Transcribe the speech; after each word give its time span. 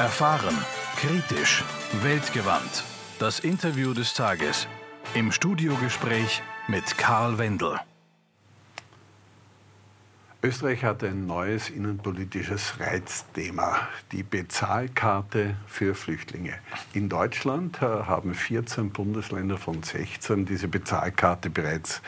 Erfahren, 0.00 0.56
kritisch, 0.96 1.62
weltgewandt. 2.00 2.84
Das 3.18 3.40
Interview 3.40 3.92
des 3.92 4.14
Tages. 4.14 4.66
Im 5.12 5.30
Studiogespräch 5.30 6.42
mit 6.68 6.96
Karl 6.96 7.36
Wendel. 7.36 7.78
Österreich 10.42 10.84
hat 10.84 11.04
ein 11.04 11.26
neues 11.26 11.68
innenpolitisches 11.68 12.80
Reizthema, 12.80 13.76
die 14.10 14.22
Bezahlkarte 14.22 15.56
für 15.66 15.94
Flüchtlinge. 15.94 16.54
In 16.94 17.10
Deutschland 17.10 17.82
äh, 17.82 17.84
haben 17.84 18.32
14 18.32 18.92
Bundesländer 18.92 19.58
von 19.58 19.82
16 19.82 20.46
diese 20.46 20.68
Bezahlkarte 20.68 21.50
bereits 21.50 22.00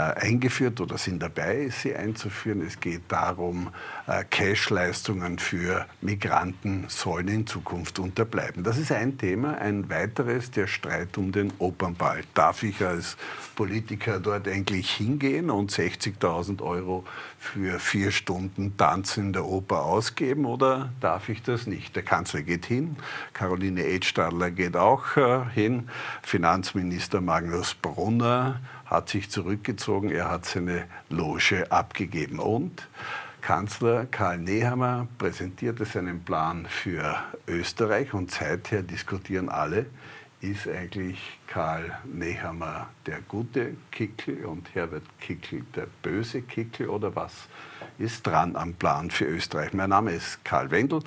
eingeführt 0.00 0.80
oder 0.80 0.98
sind 0.98 1.20
dabei, 1.22 1.68
sie 1.70 1.94
einzuführen. 1.94 2.62
Es 2.66 2.78
geht 2.78 3.02
darum, 3.08 3.70
äh, 4.06 4.24
Cash-Leistungen 4.24 5.38
für 5.38 5.86
Migranten 6.00 6.84
sollen 6.88 7.28
in 7.28 7.46
Zukunft 7.46 7.98
unterbleiben. 7.98 8.62
Das 8.62 8.78
ist 8.78 8.92
ein 8.92 9.18
Thema. 9.18 9.58
Ein 9.58 9.90
weiteres, 9.90 10.50
der 10.50 10.66
Streit 10.66 11.18
um 11.18 11.32
den 11.32 11.52
Opernball. 11.58 12.22
Darf 12.34 12.62
ich 12.62 12.84
als 12.84 13.16
Politiker 13.56 14.20
dort 14.20 14.46
eigentlich 14.46 14.90
hingehen 14.90 15.50
und 15.50 15.72
60.000 15.72 16.62
Euro 16.62 17.04
für 17.38 17.78
vier 17.78 18.10
Stunden 18.10 18.76
Tanzen 18.76 19.26
in 19.26 19.32
der 19.32 19.46
Oper 19.46 19.84
ausgeben 19.84 20.44
oder 20.44 20.92
darf 21.00 21.28
ich 21.28 21.42
das 21.42 21.66
nicht? 21.66 21.96
Der 21.96 22.02
Kanzler 22.02 22.42
geht 22.42 22.66
hin, 22.66 22.96
Caroline 23.32 23.84
Edstadler 23.84 24.50
geht 24.50 24.76
auch 24.76 25.16
äh, 25.16 25.44
hin, 25.54 25.88
Finanzminister 26.22 27.20
Magnus 27.20 27.74
Brunner 27.74 28.60
hat 28.88 29.08
sich 29.08 29.30
zurückgezogen, 29.30 30.10
er 30.10 30.30
hat 30.30 30.46
seine 30.46 30.86
Loge 31.10 31.70
abgegeben. 31.70 32.38
Und 32.38 32.88
Kanzler 33.40 34.06
Karl 34.06 34.38
Nehammer 34.38 35.08
präsentierte 35.18 35.84
seinen 35.84 36.24
Plan 36.24 36.66
für 36.68 37.16
Österreich 37.46 38.14
und 38.14 38.30
seither 38.30 38.82
diskutieren 38.82 39.48
alle, 39.48 39.86
ist 40.40 40.68
eigentlich 40.68 41.18
Karl 41.48 41.98
Nehammer 42.04 42.90
der 43.06 43.20
gute 43.22 43.74
Kickel 43.90 44.44
und 44.44 44.72
Herbert 44.74 45.02
Kickel 45.20 45.64
der 45.74 45.86
böse 46.02 46.42
Kickel 46.42 46.88
oder 46.88 47.16
was 47.16 47.48
ist 47.98 48.24
dran 48.24 48.54
am 48.54 48.74
Plan 48.74 49.10
für 49.10 49.24
Österreich? 49.24 49.72
Mein 49.72 49.90
Name 49.90 50.12
ist 50.12 50.44
Karl 50.44 50.70
Wendel. 50.70 51.02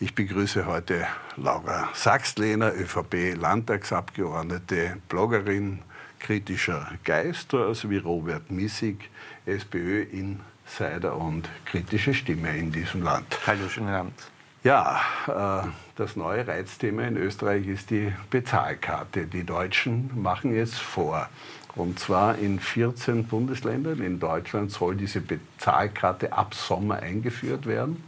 Ich 0.00 0.14
begrüße 0.14 0.66
heute 0.66 1.06
Laura 1.36 1.88
Sachslehner, 1.94 2.74
ÖVP-Landtagsabgeordnete, 2.74 4.98
Bloggerin, 5.08 5.78
kritischer 6.24 6.88
Geist, 7.04 7.50
sowie 7.50 7.98
Robert 7.98 8.50
Missig, 8.50 9.10
SPÖ-Insider 9.44 11.16
und 11.16 11.50
kritische 11.66 12.14
Stimme 12.14 12.56
in 12.56 12.72
diesem 12.72 13.02
Land. 13.02 13.26
Hallo, 13.46 13.68
schönen 13.68 13.94
Abend. 13.94 14.14
Ja, 14.62 15.02
äh, 15.28 15.68
das 15.96 16.16
neue 16.16 16.48
Reizthema 16.48 17.02
in 17.02 17.18
Österreich 17.18 17.66
ist 17.66 17.90
die 17.90 18.10
Bezahlkarte. 18.30 19.26
Die 19.26 19.44
Deutschen 19.44 20.10
machen 20.14 20.56
es 20.56 20.78
vor. 20.78 21.28
Und 21.74 21.98
zwar 21.98 22.38
in 22.38 22.58
14 22.58 23.26
Bundesländern. 23.26 24.00
In 24.00 24.18
Deutschland 24.18 24.70
soll 24.70 24.96
diese 24.96 25.20
Bezahlkarte 25.20 26.32
ab 26.32 26.54
Sommer 26.54 27.00
eingeführt 27.00 27.66
werden. 27.66 28.02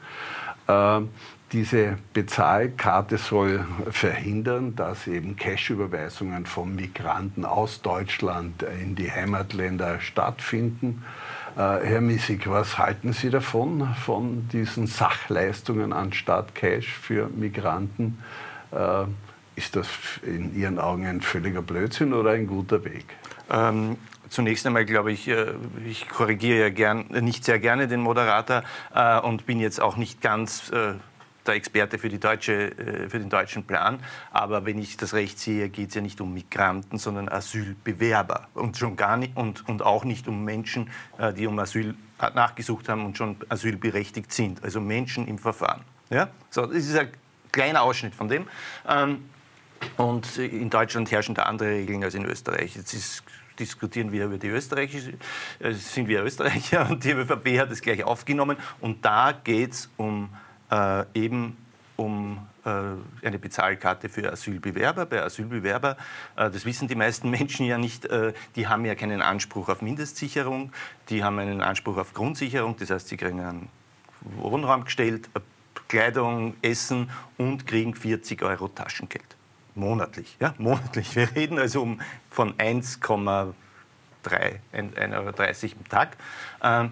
Äh, 0.67 1.01
diese 1.53 1.99
Bezahlkarte 2.13 3.19
soll 3.19 3.65
verhindern, 3.91 4.75
dass 4.75 5.07
eben 5.07 5.37
Cash-Überweisungen 5.37 6.47
von 6.47 6.75
Migranten 6.75 7.45
aus 7.45 7.83
Deutschland 7.83 8.65
in 8.83 8.97
die 8.97 9.11
Heimatländer 9.11 10.01
stattfinden. 10.01 11.05
Äh, 11.57 11.61
Herr 11.61 12.01
Missig, 12.01 12.49
was 12.49 12.79
halten 12.79 13.13
Sie 13.13 13.31
davon, 13.31 13.95
von 14.05 14.49
diesen 14.49 14.87
Sachleistungen 14.87 15.93
anstatt 15.93 16.55
Cash 16.55 16.93
für 16.93 17.29
Migranten? 17.29 18.19
Äh, 18.73 19.05
ist 19.55 19.77
das 19.77 19.89
in 20.23 20.55
Ihren 20.55 20.79
Augen 20.79 21.07
ein 21.07 21.21
völliger 21.21 21.63
Blödsinn 21.63 22.13
oder 22.13 22.33
ein 22.33 22.47
guter 22.47 22.85
Weg? 22.85 23.07
Ähm, 23.51 23.97
Zunächst 24.29 24.67
einmal 24.67 24.85
glaube 24.85 25.13
ich, 25.13 25.29
äh, 25.29 25.53
ich 25.85 26.09
korrigiere 26.09 26.59
ja 26.59 26.71
gern, 26.71 27.07
nicht 27.21 27.45
sehr 27.45 27.61
gerne 27.61 27.87
den 27.87 28.01
Moderator 28.01 28.65
äh, 28.93 29.21
und 29.21 29.47
bin 29.47 29.61
jetzt 29.61 29.81
auch 29.81 29.97
nicht 29.97 30.21
ganz 30.21 30.71
äh, 30.71 30.95
der 31.47 31.55
Experte 31.55 31.99
für, 31.99 32.09
deutsche, 32.09 32.77
äh, 32.79 33.09
für 33.09 33.19
den 33.19 33.31
deutschen 33.31 33.65
Plan. 33.65 34.01
Aber 34.31 34.65
wenn 34.67 34.79
ich 34.79 34.97
das 34.97 35.15
recht 35.15 35.39
sehe, 35.39 35.69
geht 35.69 35.91
es 35.91 35.95
ja 35.95 36.01
nicht 36.01 36.21
um 36.21 36.35
Migranten, 36.35 36.99
sondern 36.99 37.29
Asylbewerber. 37.29 38.49
Und, 38.55 38.77
schon 38.77 38.97
gar 38.97 39.17
nicht, 39.17 39.37
und, 39.37 39.69
und 39.69 39.83
auch 39.83 40.05
nicht 40.05 40.29
um 40.29 40.45
Menschen, 40.45 40.91
äh, 41.19 41.33
die 41.33 41.47
um 41.47 41.59
Asyl 41.59 41.95
nachgesucht 42.35 42.89
haben 42.89 43.05
und 43.05 43.17
schon 43.17 43.37
asylberechtigt 43.49 44.33
sind. 44.33 44.65
Also 44.65 44.81
Menschen 44.81 45.29
im 45.29 45.39
Verfahren. 45.39 45.83
Ja? 46.11 46.29
So, 46.51 46.67
das 46.67 46.77
ist 46.77 46.97
ein 46.97 47.11
kleiner 47.53 47.83
Ausschnitt 47.83 48.15
von 48.15 48.29
dem. 48.29 48.47
Ähm, 48.89 49.29
und 49.99 50.39
in 50.39 50.71
Deutschland 50.71 51.11
herrschen 51.11 51.35
da 51.35 51.43
andere 51.43 51.69
Regeln 51.71 52.03
als 52.03 52.15
in 52.15 52.25
Österreich. 52.25 52.77
Jetzt 52.77 52.95
ist 52.95 53.23
diskutieren 53.59 54.13
wir 54.13 54.27
über 54.27 54.39
die 54.39 54.49
österreichische, 54.49 55.15
äh, 55.59 55.73
sind 55.73 56.09
wir 56.09 56.23
Österreicher 56.23 56.87
und 56.91 57.05
die 57.05 57.13
ÖVP 57.13 57.59
hat 57.59 57.71
es 57.71 57.81
gleich 57.81 58.05
aufgenommen. 58.05 58.57
Und 58.81 59.05
da 59.05 59.33
geht 59.33 59.73
es 59.73 59.91
um 59.97 60.31
äh, 60.71 61.05
eben 61.15 61.57
um 61.97 62.47
äh, 62.65 62.71
eine 63.27 63.39
Bezahlkarte 63.39 64.09
für 64.09 64.31
Asylbewerber. 64.31 65.07
Bei 65.07 65.23
Asylbewerber, 65.23 65.97
äh, 66.37 66.51
das 66.51 66.65
wissen 66.65 66.89
die 66.89 66.95
meisten 66.95 67.31
Menschen 67.39 67.67
ja 67.67 67.79
nicht, 67.79 68.05
äh, 68.07 68.33
die 68.55 68.69
haben 68.69 68.85
ja 68.85 68.95
keinen 68.95 69.23
Anspruch 69.23 69.69
auf 69.69 69.83
Mindestsicherung, 69.83 70.73
die 71.09 71.25
haben 71.25 71.39
einen 71.39 71.63
Anspruch 71.63 71.97
auf 71.97 72.13
Grundsicherung, 72.13 72.77
das 72.77 72.91
heißt, 72.91 73.09
sie 73.09 73.17
kriegen 73.17 73.41
einen 73.41 73.69
Wohnraum 74.21 74.85
gestellt, 74.85 75.29
Kleidung, 75.89 76.55
Essen 76.63 77.11
und 77.39 77.67
kriegen 77.67 77.95
40 77.95 78.43
Euro 78.43 78.69
Taschengeld. 78.69 79.37
Monatlich, 79.75 80.37
ja, 80.41 80.55
monatlich. 80.59 81.15
Wir 81.15 81.35
reden 81.35 81.59
also 81.59 81.83
um 81.83 82.01
von 82.31 82.55
1,3 82.55 83.55
1,30 84.25 85.15
Euro 85.15 85.77
im 85.79 85.89
Tag. 85.89 86.17
Ähm, 86.63 86.91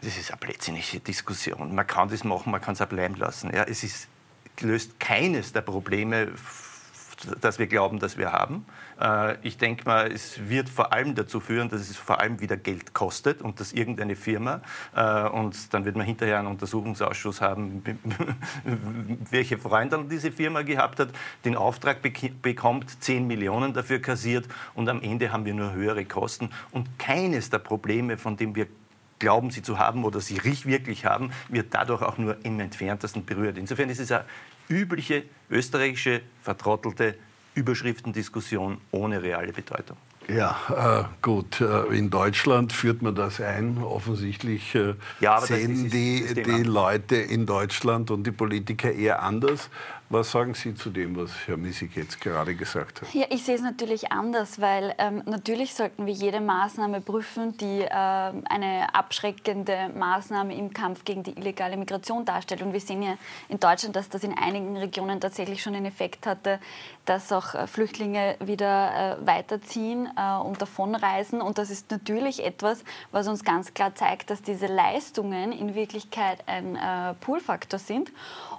das 0.00 0.16
ist 0.16 0.30
eine 0.30 0.38
blödsinnige 0.38 1.00
Diskussion. 1.00 1.74
Man 1.74 1.86
kann 1.86 2.08
das 2.08 2.24
machen, 2.24 2.52
man 2.52 2.60
kann 2.60 2.74
es 2.74 2.80
auch 2.80 2.86
bleiben 2.86 3.16
lassen. 3.16 3.50
Ja, 3.54 3.64
es 3.64 3.82
ist, 3.82 4.08
löst 4.60 4.98
keines 5.00 5.52
der 5.52 5.62
Probleme, 5.62 6.28
das 7.40 7.58
wir 7.58 7.66
glauben, 7.66 7.98
dass 7.98 8.16
wir 8.16 8.32
haben. 8.32 8.64
Äh, 9.00 9.36
ich 9.42 9.58
denke 9.58 9.84
mal, 9.84 10.10
es 10.10 10.48
wird 10.48 10.68
vor 10.68 10.92
allem 10.92 11.14
dazu 11.14 11.40
führen, 11.40 11.68
dass 11.68 11.80
es 11.80 11.96
vor 11.96 12.20
allem 12.20 12.40
wieder 12.40 12.56
Geld 12.56 12.94
kostet 12.94 13.42
und 13.42 13.60
dass 13.60 13.72
irgendeine 13.72 14.16
Firma, 14.16 14.60
äh, 14.94 15.28
und 15.28 15.74
dann 15.74 15.84
wird 15.84 15.96
man 15.96 16.06
hinterher 16.06 16.38
einen 16.38 16.48
Untersuchungsausschuss 16.48 17.40
haben, 17.40 17.82
welche 19.30 19.58
Freunde 19.58 20.04
diese 20.08 20.30
Firma 20.30 20.62
gehabt 20.62 21.00
hat, 21.00 21.08
den 21.44 21.56
Auftrag 21.56 21.98
bekommt, 22.42 23.02
10 23.02 23.26
Millionen 23.26 23.74
dafür 23.74 24.00
kassiert 24.00 24.46
und 24.74 24.88
am 24.88 25.02
Ende 25.02 25.32
haben 25.32 25.44
wir 25.44 25.54
nur 25.54 25.72
höhere 25.72 26.04
Kosten. 26.04 26.50
Und 26.70 26.98
keines 26.98 27.50
der 27.50 27.58
Probleme, 27.58 28.16
von 28.16 28.36
dem 28.36 28.54
wir 28.54 28.66
glauben 29.18 29.50
sie 29.50 29.62
zu 29.62 29.78
haben 29.78 30.04
oder 30.04 30.20
sie 30.20 30.42
wirklich 30.44 31.04
haben, 31.04 31.30
wird 31.48 31.74
dadurch 31.74 32.02
auch 32.02 32.18
nur 32.18 32.36
im 32.44 32.60
entferntesten 32.60 33.24
berührt. 33.24 33.58
Insofern 33.58 33.90
ist 33.90 34.00
es 34.00 34.12
eine 34.12 34.24
übliche 34.68 35.24
österreichische, 35.50 36.22
vertrottelte 36.42 37.14
Überschriftendiskussion 37.54 38.78
ohne 38.90 39.22
reale 39.22 39.52
Bedeutung. 39.52 39.96
Ja, 40.28 41.08
äh, 41.08 41.22
gut. 41.22 41.60
Äh, 41.62 41.96
in 41.96 42.10
Deutschland 42.10 42.74
führt 42.74 43.00
man 43.00 43.14
das 43.14 43.40
ein. 43.40 43.78
Offensichtlich 43.78 44.74
äh, 44.74 44.94
ja, 45.20 45.40
sehen 45.40 45.88
die, 45.90 46.34
die 46.34 46.62
Leute 46.64 47.16
in 47.16 47.46
Deutschland 47.46 48.10
und 48.10 48.24
die 48.24 48.30
Politiker 48.30 48.92
eher 48.92 49.22
anders. 49.22 49.70
Was 50.10 50.30
sagen 50.30 50.54
Sie 50.54 50.74
zu 50.74 50.88
dem, 50.88 51.16
was 51.16 51.30
Herr 51.46 51.58
Missig 51.58 51.94
jetzt 51.94 52.18
gerade 52.18 52.54
gesagt 52.54 53.02
hat? 53.02 53.12
Ja, 53.12 53.26
ich 53.28 53.44
sehe 53.44 53.56
es 53.56 53.60
natürlich 53.60 54.10
anders, 54.10 54.58
weil 54.58 54.94
ähm, 54.96 55.22
natürlich 55.26 55.74
sollten 55.74 56.06
wir 56.06 56.14
jede 56.14 56.40
Maßnahme 56.40 57.02
prüfen, 57.02 57.58
die 57.58 57.82
äh, 57.82 57.90
eine 57.90 58.94
abschreckende 58.94 59.90
Maßnahme 59.94 60.56
im 60.56 60.72
Kampf 60.72 61.04
gegen 61.04 61.24
die 61.24 61.32
illegale 61.32 61.76
Migration 61.76 62.24
darstellt. 62.24 62.62
Und 62.62 62.72
wir 62.72 62.80
sehen 62.80 63.02
ja 63.02 63.18
in 63.50 63.60
Deutschland, 63.60 63.96
dass 63.96 64.08
das 64.08 64.24
in 64.24 64.32
einigen 64.32 64.78
Regionen 64.78 65.20
tatsächlich 65.20 65.62
schon 65.62 65.74
einen 65.74 65.84
Effekt 65.84 66.26
hatte, 66.26 66.58
dass 67.04 67.30
auch 67.30 67.54
äh, 67.54 67.66
Flüchtlinge 67.66 68.36
wieder 68.40 69.18
äh, 69.20 69.26
weiterziehen 69.26 70.08
äh, 70.16 70.38
und 70.38 70.62
davonreisen. 70.62 71.42
Und 71.42 71.58
das 71.58 71.68
ist 71.68 71.90
natürlich 71.90 72.42
etwas, 72.42 72.82
was 73.12 73.28
uns 73.28 73.44
ganz 73.44 73.74
klar 73.74 73.94
zeigt, 73.94 74.30
dass 74.30 74.40
diese 74.40 74.68
Leistungen 74.68 75.52
in 75.52 75.74
Wirklichkeit 75.74 76.44
ein 76.46 76.76
äh, 76.76 77.12
Poolfaktor 77.20 77.78
sind 77.78 78.10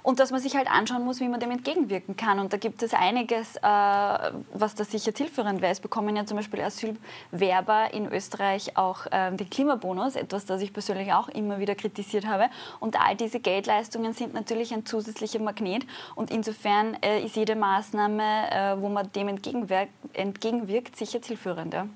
und 0.04 0.20
dass 0.20 0.30
man 0.30 0.40
sich 0.40 0.54
halt 0.54 0.70
anschauen 0.70 1.04
muss, 1.04 1.18
wie 1.18 1.28
man 1.28 1.39
dem 1.40 1.50
entgegenwirken 1.50 2.16
kann. 2.16 2.38
Und 2.38 2.52
da 2.52 2.56
gibt 2.56 2.82
es 2.82 2.94
einiges, 2.94 3.56
äh, 3.56 3.60
was 3.62 4.74
da 4.74 4.84
sicher 4.84 5.14
zielführend 5.14 5.60
wäre. 5.60 5.72
Es 5.72 5.80
bekommen 5.80 6.14
ja 6.16 6.24
zum 6.26 6.36
Beispiel 6.36 6.60
Asylwerber 6.60 7.92
in 7.92 8.10
Österreich 8.12 8.76
auch 8.76 9.06
äh, 9.06 9.32
den 9.32 9.50
Klimabonus, 9.50 10.16
etwas, 10.16 10.46
das 10.46 10.62
ich 10.62 10.72
persönlich 10.72 11.12
auch 11.12 11.28
immer 11.28 11.58
wieder 11.58 11.74
kritisiert 11.74 12.26
habe. 12.26 12.46
Und 12.78 13.00
all 13.00 13.16
diese 13.16 13.40
Geldleistungen 13.40 14.12
sind 14.12 14.34
natürlich 14.34 14.72
ein 14.72 14.86
zusätzlicher 14.86 15.40
Magnet. 15.40 15.86
Und 16.14 16.30
insofern 16.30 16.96
äh, 17.02 17.24
ist 17.24 17.36
jede 17.36 17.56
Maßnahme, 17.56 18.22
äh, 18.50 18.80
wo 18.80 18.88
man 18.88 19.10
dem 19.12 19.28
entgegenwirkt, 19.28 19.92
entgegenwirkt 20.12 20.96
sicher 20.96 21.20
zielführend. 21.20 21.74
Ja. 21.74 21.86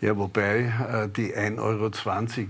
Ja, 0.00 0.16
wobei 0.16 0.60
äh, 0.60 1.08
die 1.08 1.34
1,20 1.34 1.58
Euro, 1.58 1.90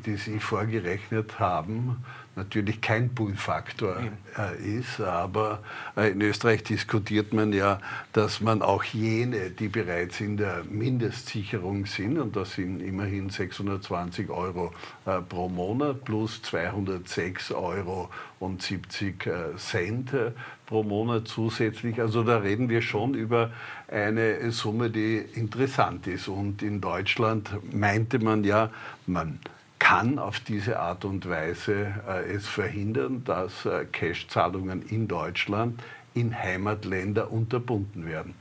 die 0.04 0.16
Sie 0.16 0.38
vorgerechnet 0.38 1.38
haben, 1.38 2.04
natürlich 2.38 2.80
kein 2.80 3.14
Pull-Faktor 3.14 3.96
äh, 4.38 4.78
ist. 4.78 5.00
Aber 5.00 5.62
äh, 5.96 6.12
in 6.12 6.22
Österreich 6.22 6.62
diskutiert 6.62 7.34
man 7.34 7.52
ja, 7.52 7.80
dass 8.12 8.40
man 8.40 8.62
auch 8.62 8.84
jene, 8.84 9.50
die 9.50 9.68
bereits 9.68 10.20
in 10.20 10.38
der 10.38 10.64
Mindestsicherung 10.64 11.84
sind, 11.84 12.18
und 12.18 12.36
das 12.36 12.54
sind 12.54 12.80
immerhin 12.80 13.28
620 13.28 14.30
Euro 14.30 14.72
äh, 15.04 15.20
pro 15.20 15.48
Monat 15.48 16.04
plus 16.04 16.40
206 16.42 17.52
Euro 17.52 18.08
und 18.40 18.62
70 18.62 19.26
äh, 19.26 19.56
Cent 19.56 20.14
äh, 20.14 20.30
pro 20.66 20.82
Monat 20.82 21.28
zusätzlich. 21.28 22.00
Also 22.00 22.22
da 22.22 22.38
reden 22.38 22.68
wir 22.68 22.82
schon 22.82 23.14
über 23.14 23.50
eine 23.88 24.50
Summe, 24.52 24.90
die 24.90 25.16
interessant 25.16 26.06
ist. 26.06 26.28
Und 26.28 26.62
in 26.62 26.80
Deutschland 26.80 27.50
meinte 27.72 28.18
man 28.18 28.44
ja, 28.44 28.70
man 29.06 29.40
kann 29.78 30.18
auf 30.18 30.40
diese 30.40 30.78
Art 30.78 31.04
und 31.04 31.28
Weise 31.28 31.94
äh, 32.08 32.32
es 32.32 32.46
verhindern, 32.46 33.22
dass 33.24 33.64
äh, 33.64 33.84
Cash-Zahlungen 33.90 34.82
in 34.82 35.08
Deutschland 35.08 35.80
in 36.14 36.36
Heimatländer 36.36 37.30
unterbunden 37.30 38.06
werden. 38.06 38.34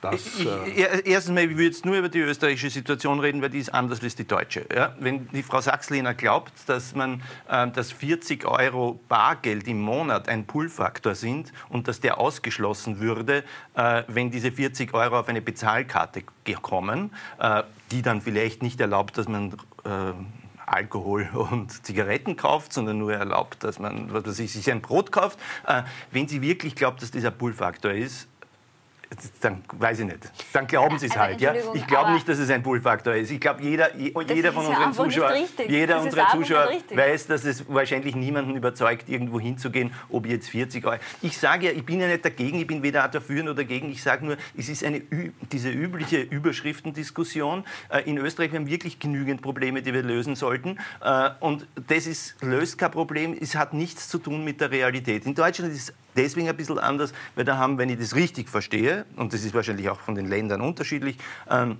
Das, 0.00 0.26
ich, 0.38 0.46
äh 0.46 1.02
erstens 1.04 1.34
mal, 1.34 1.44
ich 1.44 1.50
würde 1.50 1.64
jetzt 1.64 1.84
nur 1.84 1.96
über 1.96 2.08
die 2.08 2.20
österreichische 2.20 2.70
Situation 2.70 3.18
reden, 3.18 3.40
weil 3.40 3.50
die 3.50 3.58
ist 3.58 3.72
anders 3.72 4.02
als 4.02 4.14
die 4.14 4.26
deutsche. 4.26 4.66
Ja? 4.72 4.94
Wenn 5.00 5.28
die 5.30 5.42
Frau 5.42 5.60
Sachslehner 5.60 6.14
glaubt, 6.14 6.52
dass, 6.66 6.94
man, 6.94 7.22
äh, 7.48 7.68
dass 7.68 7.92
40 7.92 8.46
Euro 8.46 9.00
Bargeld 9.08 9.66
im 9.66 9.80
Monat 9.80 10.28
ein 10.28 10.46
Pull-Faktor 10.46 11.14
sind 11.14 11.52
und 11.70 11.88
dass 11.88 12.00
der 12.00 12.18
ausgeschlossen 12.18 13.00
würde, 13.00 13.42
äh, 13.74 14.02
wenn 14.08 14.30
diese 14.30 14.52
40 14.52 14.92
Euro 14.94 15.18
auf 15.18 15.28
eine 15.28 15.40
Bezahlkarte 15.40 16.22
kommen, 16.62 17.12
äh, 17.38 17.62
die 17.90 18.02
dann 18.02 18.20
vielleicht 18.20 18.62
nicht 18.62 18.80
erlaubt, 18.80 19.16
dass 19.16 19.28
man 19.28 19.54
äh, 19.84 20.12
Alkohol 20.66 21.28
und 21.32 21.84
Zigaretten 21.84 22.36
kauft, 22.36 22.72
sondern 22.72 22.98
nur 22.98 23.14
erlaubt, 23.14 23.64
dass 23.64 23.78
man 23.78 24.12
was 24.12 24.26
weiß 24.26 24.38
ich, 24.40 24.52
sich 24.52 24.70
ein 24.70 24.82
Brot 24.82 25.12
kauft. 25.12 25.38
Äh, 25.66 25.82
wenn 26.10 26.28
sie 26.28 26.42
wirklich 26.42 26.74
glaubt, 26.74 27.02
dass 27.02 27.10
dieser 27.10 27.30
Pull-Faktor 27.30 27.92
ist, 27.92 28.28
dann 29.40 29.62
weiß 29.72 30.00
ich 30.00 30.06
nicht. 30.06 30.18
Dann 30.52 30.66
glauben 30.66 30.98
sie 30.98 31.06
es 31.06 31.16
halt. 31.16 31.40
Ja? 31.40 31.54
Ich 31.74 31.86
glaube 31.86 32.12
nicht, 32.12 32.28
dass 32.28 32.38
es 32.38 32.50
ein 32.50 32.62
Pull-Faktor 32.62 33.14
ist. 33.14 33.30
Ich 33.30 33.40
glaube, 33.40 33.62
jeder, 33.62 33.94
jeder 33.96 34.52
von 34.52 34.66
unseren 34.66 34.92
Zuschauern, 34.92 35.44
jeder 35.68 36.00
unserer 36.00 36.28
Zuschauer 36.30 36.68
weiß, 36.94 37.26
dass 37.26 37.44
es 37.44 37.68
wahrscheinlich 37.68 38.14
niemanden 38.14 38.56
überzeugt, 38.56 39.08
irgendwo 39.08 39.40
hinzugehen, 39.40 39.92
ob 40.08 40.26
jetzt 40.26 40.48
40 40.48 40.84
Euro. 40.86 40.98
Ich 41.22 41.38
sage 41.38 41.66
ja, 41.66 41.72
ich 41.72 41.84
bin 41.84 42.00
ja 42.00 42.06
nicht 42.08 42.24
dagegen, 42.24 42.60
ich 42.60 42.66
bin 42.66 42.82
weder 42.82 43.08
dafür 43.08 43.42
noch 43.42 43.54
dagegen. 43.54 43.90
Ich 43.90 44.02
sage 44.02 44.24
nur, 44.24 44.36
es 44.56 44.68
ist 44.68 44.84
eine, 44.84 45.02
diese 45.52 45.70
übliche 45.70 46.20
Überschriftendiskussion. 46.20 47.64
Äh, 47.88 48.08
in 48.08 48.18
Österreich 48.18 48.52
haben 48.52 48.66
wir 48.66 48.72
wirklich 48.72 48.98
genügend 48.98 49.40
Probleme, 49.42 49.80
die 49.80 49.94
wir 49.94 50.02
lösen 50.02 50.36
sollten. 50.36 50.78
Äh, 51.02 51.30
und 51.40 51.66
das 51.88 52.06
ist, 52.06 52.36
löst 52.42 52.78
kein 52.78 52.90
Problem. 52.90 53.36
Es 53.40 53.54
hat 53.54 53.72
nichts 53.72 54.08
zu 54.08 54.18
tun 54.18 54.44
mit 54.44 54.60
der 54.60 54.70
Realität. 54.70 55.24
In 55.24 55.34
Deutschland 55.34 55.72
ist 55.72 55.88
es 55.88 55.94
deswegen 56.16 56.48
ein 56.48 56.56
bisschen 56.56 56.78
anders, 56.78 57.12
weil 57.34 57.44
da 57.44 57.56
haben, 57.58 57.78
wenn 57.78 57.88
ich 57.88 57.98
das 57.98 58.14
richtig 58.14 58.48
verstehe, 58.48 59.06
und 59.16 59.32
das 59.32 59.44
ist 59.44 59.54
wahrscheinlich 59.54 59.88
auch 59.88 60.00
von 60.00 60.14
den 60.14 60.26
Ländern 60.26 60.60
unterschiedlich, 60.60 61.18
ähm, 61.50 61.78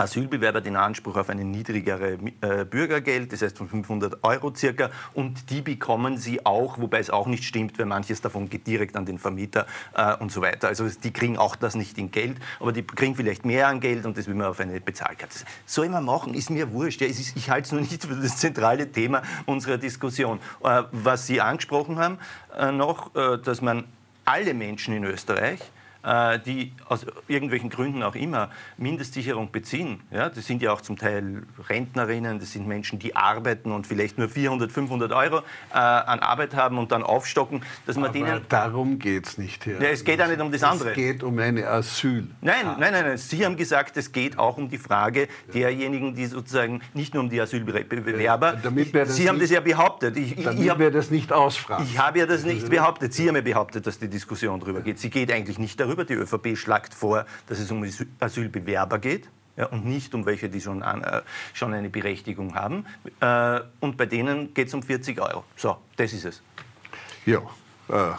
Asylbewerber 0.00 0.60
den 0.60 0.76
Anspruch 0.76 1.16
auf 1.16 1.28
eine 1.28 1.44
niedrigere 1.44 2.18
äh, 2.40 2.64
Bürgergeld, 2.64 3.32
das 3.32 3.42
heißt 3.42 3.58
von 3.58 3.68
500 3.68 4.24
Euro 4.24 4.54
circa, 4.54 4.90
und 5.14 5.50
die 5.50 5.60
bekommen 5.60 6.16
sie 6.16 6.44
auch, 6.44 6.78
wobei 6.78 6.98
es 6.98 7.10
auch 7.10 7.26
nicht 7.26 7.44
stimmt, 7.44 7.78
weil 7.78 7.86
manches 7.86 8.20
davon 8.20 8.48
geht 8.48 8.66
direkt 8.66 8.96
an 8.96 9.04
den 9.04 9.18
Vermieter 9.18 9.66
äh, 9.94 10.16
und 10.16 10.32
so 10.32 10.40
weiter. 10.40 10.68
Also 10.68 10.88
die 10.88 11.12
kriegen 11.12 11.38
auch 11.38 11.56
das 11.56 11.74
nicht 11.74 11.98
in 11.98 12.10
Geld, 12.10 12.38
aber 12.58 12.72
die 12.72 12.82
kriegen 12.82 13.14
vielleicht 13.14 13.44
mehr 13.44 13.68
an 13.68 13.80
Geld 13.80 14.06
und 14.06 14.16
das 14.16 14.26
will 14.26 14.34
man 14.34 14.46
auf 14.48 14.60
eine 14.60 14.80
Bezahlkarte. 14.80 15.38
Soll 15.66 15.88
man 15.88 16.04
machen, 16.04 16.34
ist 16.34 16.50
mir 16.50 16.72
wurscht. 16.72 17.00
Ja, 17.00 17.06
ist, 17.06 17.36
ich 17.36 17.50
halte 17.50 17.66
es 17.66 17.72
nur 17.72 17.80
nicht 17.80 18.04
für 18.04 18.14
das 18.16 18.36
zentrale 18.38 18.90
Thema 18.90 19.22
unserer 19.46 19.78
Diskussion. 19.78 20.38
Äh, 20.64 20.84
was 20.92 21.26
Sie 21.26 21.40
angesprochen 21.40 21.98
haben 21.98 22.18
äh, 22.56 22.72
noch, 22.72 23.14
äh, 23.14 23.38
dass 23.38 23.60
man 23.60 23.84
alle 24.24 24.54
Menschen 24.54 24.94
in 24.94 25.04
Österreich 25.04 25.60
die 26.02 26.72
aus 26.86 27.06
irgendwelchen 27.28 27.70
Gründen 27.70 28.02
auch 28.02 28.14
immer 28.14 28.50
Mindestsicherung 28.78 29.52
beziehen. 29.52 30.00
Ja, 30.10 30.28
das 30.28 30.46
sind 30.46 30.62
ja 30.62 30.72
auch 30.72 30.80
zum 30.80 30.96
Teil 30.96 31.42
Rentnerinnen, 31.68 32.38
das 32.38 32.52
sind 32.52 32.66
Menschen, 32.66 32.98
die 32.98 33.16
arbeiten 33.16 33.70
und 33.72 33.86
vielleicht 33.86 34.18
nur 34.18 34.28
400, 34.28 34.72
500 34.72 35.12
Euro 35.12 35.38
äh, 35.38 35.74
an 35.74 36.20
Arbeit 36.20 36.54
haben 36.54 36.78
und 36.78 36.92
dann 36.92 37.02
aufstocken, 37.02 37.62
dass 37.86 37.96
man 37.96 38.06
Aber 38.06 38.12
denen... 38.14 38.40
darum 38.48 38.98
geht 38.98 39.26
es 39.26 39.38
nicht. 39.38 39.66
Herr. 39.66 39.80
Ja, 39.82 39.88
es 39.88 40.04
geht 40.04 40.22
auch 40.22 40.28
nicht 40.28 40.40
um 40.40 40.50
das 40.50 40.62
andere. 40.62 40.90
Es 40.90 40.94
geht 40.96 41.22
um 41.22 41.38
eine 41.38 41.66
Asyl. 41.66 42.28
Nein, 42.40 42.66
nein, 42.78 42.92
nein, 42.92 43.04
nein. 43.04 43.18
Sie 43.18 43.44
haben 43.44 43.56
gesagt, 43.56 43.96
es 43.96 44.10
geht 44.10 44.38
auch 44.38 44.56
um 44.56 44.68
die 44.68 44.78
Frage 44.78 45.28
derjenigen, 45.52 46.14
die 46.14 46.26
sozusagen 46.26 46.80
nicht 46.94 47.14
nur 47.14 47.22
um 47.24 47.30
die 47.30 47.40
Asylbewerber. 47.40 48.54
Äh, 48.54 49.06
Sie 49.06 49.28
haben 49.28 49.38
das 49.38 49.50
ja 49.50 49.60
behauptet. 49.60 50.16
Ich, 50.16 50.42
damit 50.42 50.62
ich 50.62 50.70
hab, 50.70 50.78
wir 50.78 50.90
das 50.90 51.10
nicht 51.10 51.32
ausfragen. 51.32 51.86
Ich 51.90 51.98
habe 51.98 52.20
ja 52.20 52.26
das 52.26 52.44
nicht 52.44 52.68
behauptet. 52.68 53.12
Sie 53.12 53.28
haben 53.28 53.36
ja 53.36 53.42
behauptet, 53.42 53.86
dass 53.86 53.98
die 53.98 54.08
Diskussion 54.08 54.60
darüber 54.60 54.80
geht. 54.80 54.98
Sie 54.98 55.10
geht 55.10 55.30
eigentlich 55.30 55.58
nicht 55.58 55.78
darüber 55.78 55.89
darüber. 55.90 56.04
Die 56.04 56.14
ÖVP 56.14 56.56
schlagt 56.56 56.94
vor, 56.94 57.26
dass 57.46 57.58
es 57.58 57.70
um 57.70 57.84
Asylbewerber 58.20 58.98
geht. 58.98 59.28
Ja, 59.56 59.66
und 59.66 59.84
nicht 59.84 60.14
um 60.14 60.24
welche, 60.24 60.48
die 60.48 60.60
schon, 60.60 60.82
an, 60.82 61.02
äh, 61.02 61.22
schon 61.52 61.74
eine 61.74 61.90
Berechtigung 61.90 62.54
haben. 62.54 62.86
Äh, 63.20 63.60
und 63.80 63.96
bei 63.96 64.06
denen 64.06 64.54
geht 64.54 64.68
es 64.68 64.74
um 64.74 64.82
40 64.82 65.20
Euro. 65.20 65.44
So, 65.56 65.76
das 65.96 66.12
ist 66.12 66.24
es. 66.24 66.42
Ja, 67.26 67.40
äh, 67.88 68.12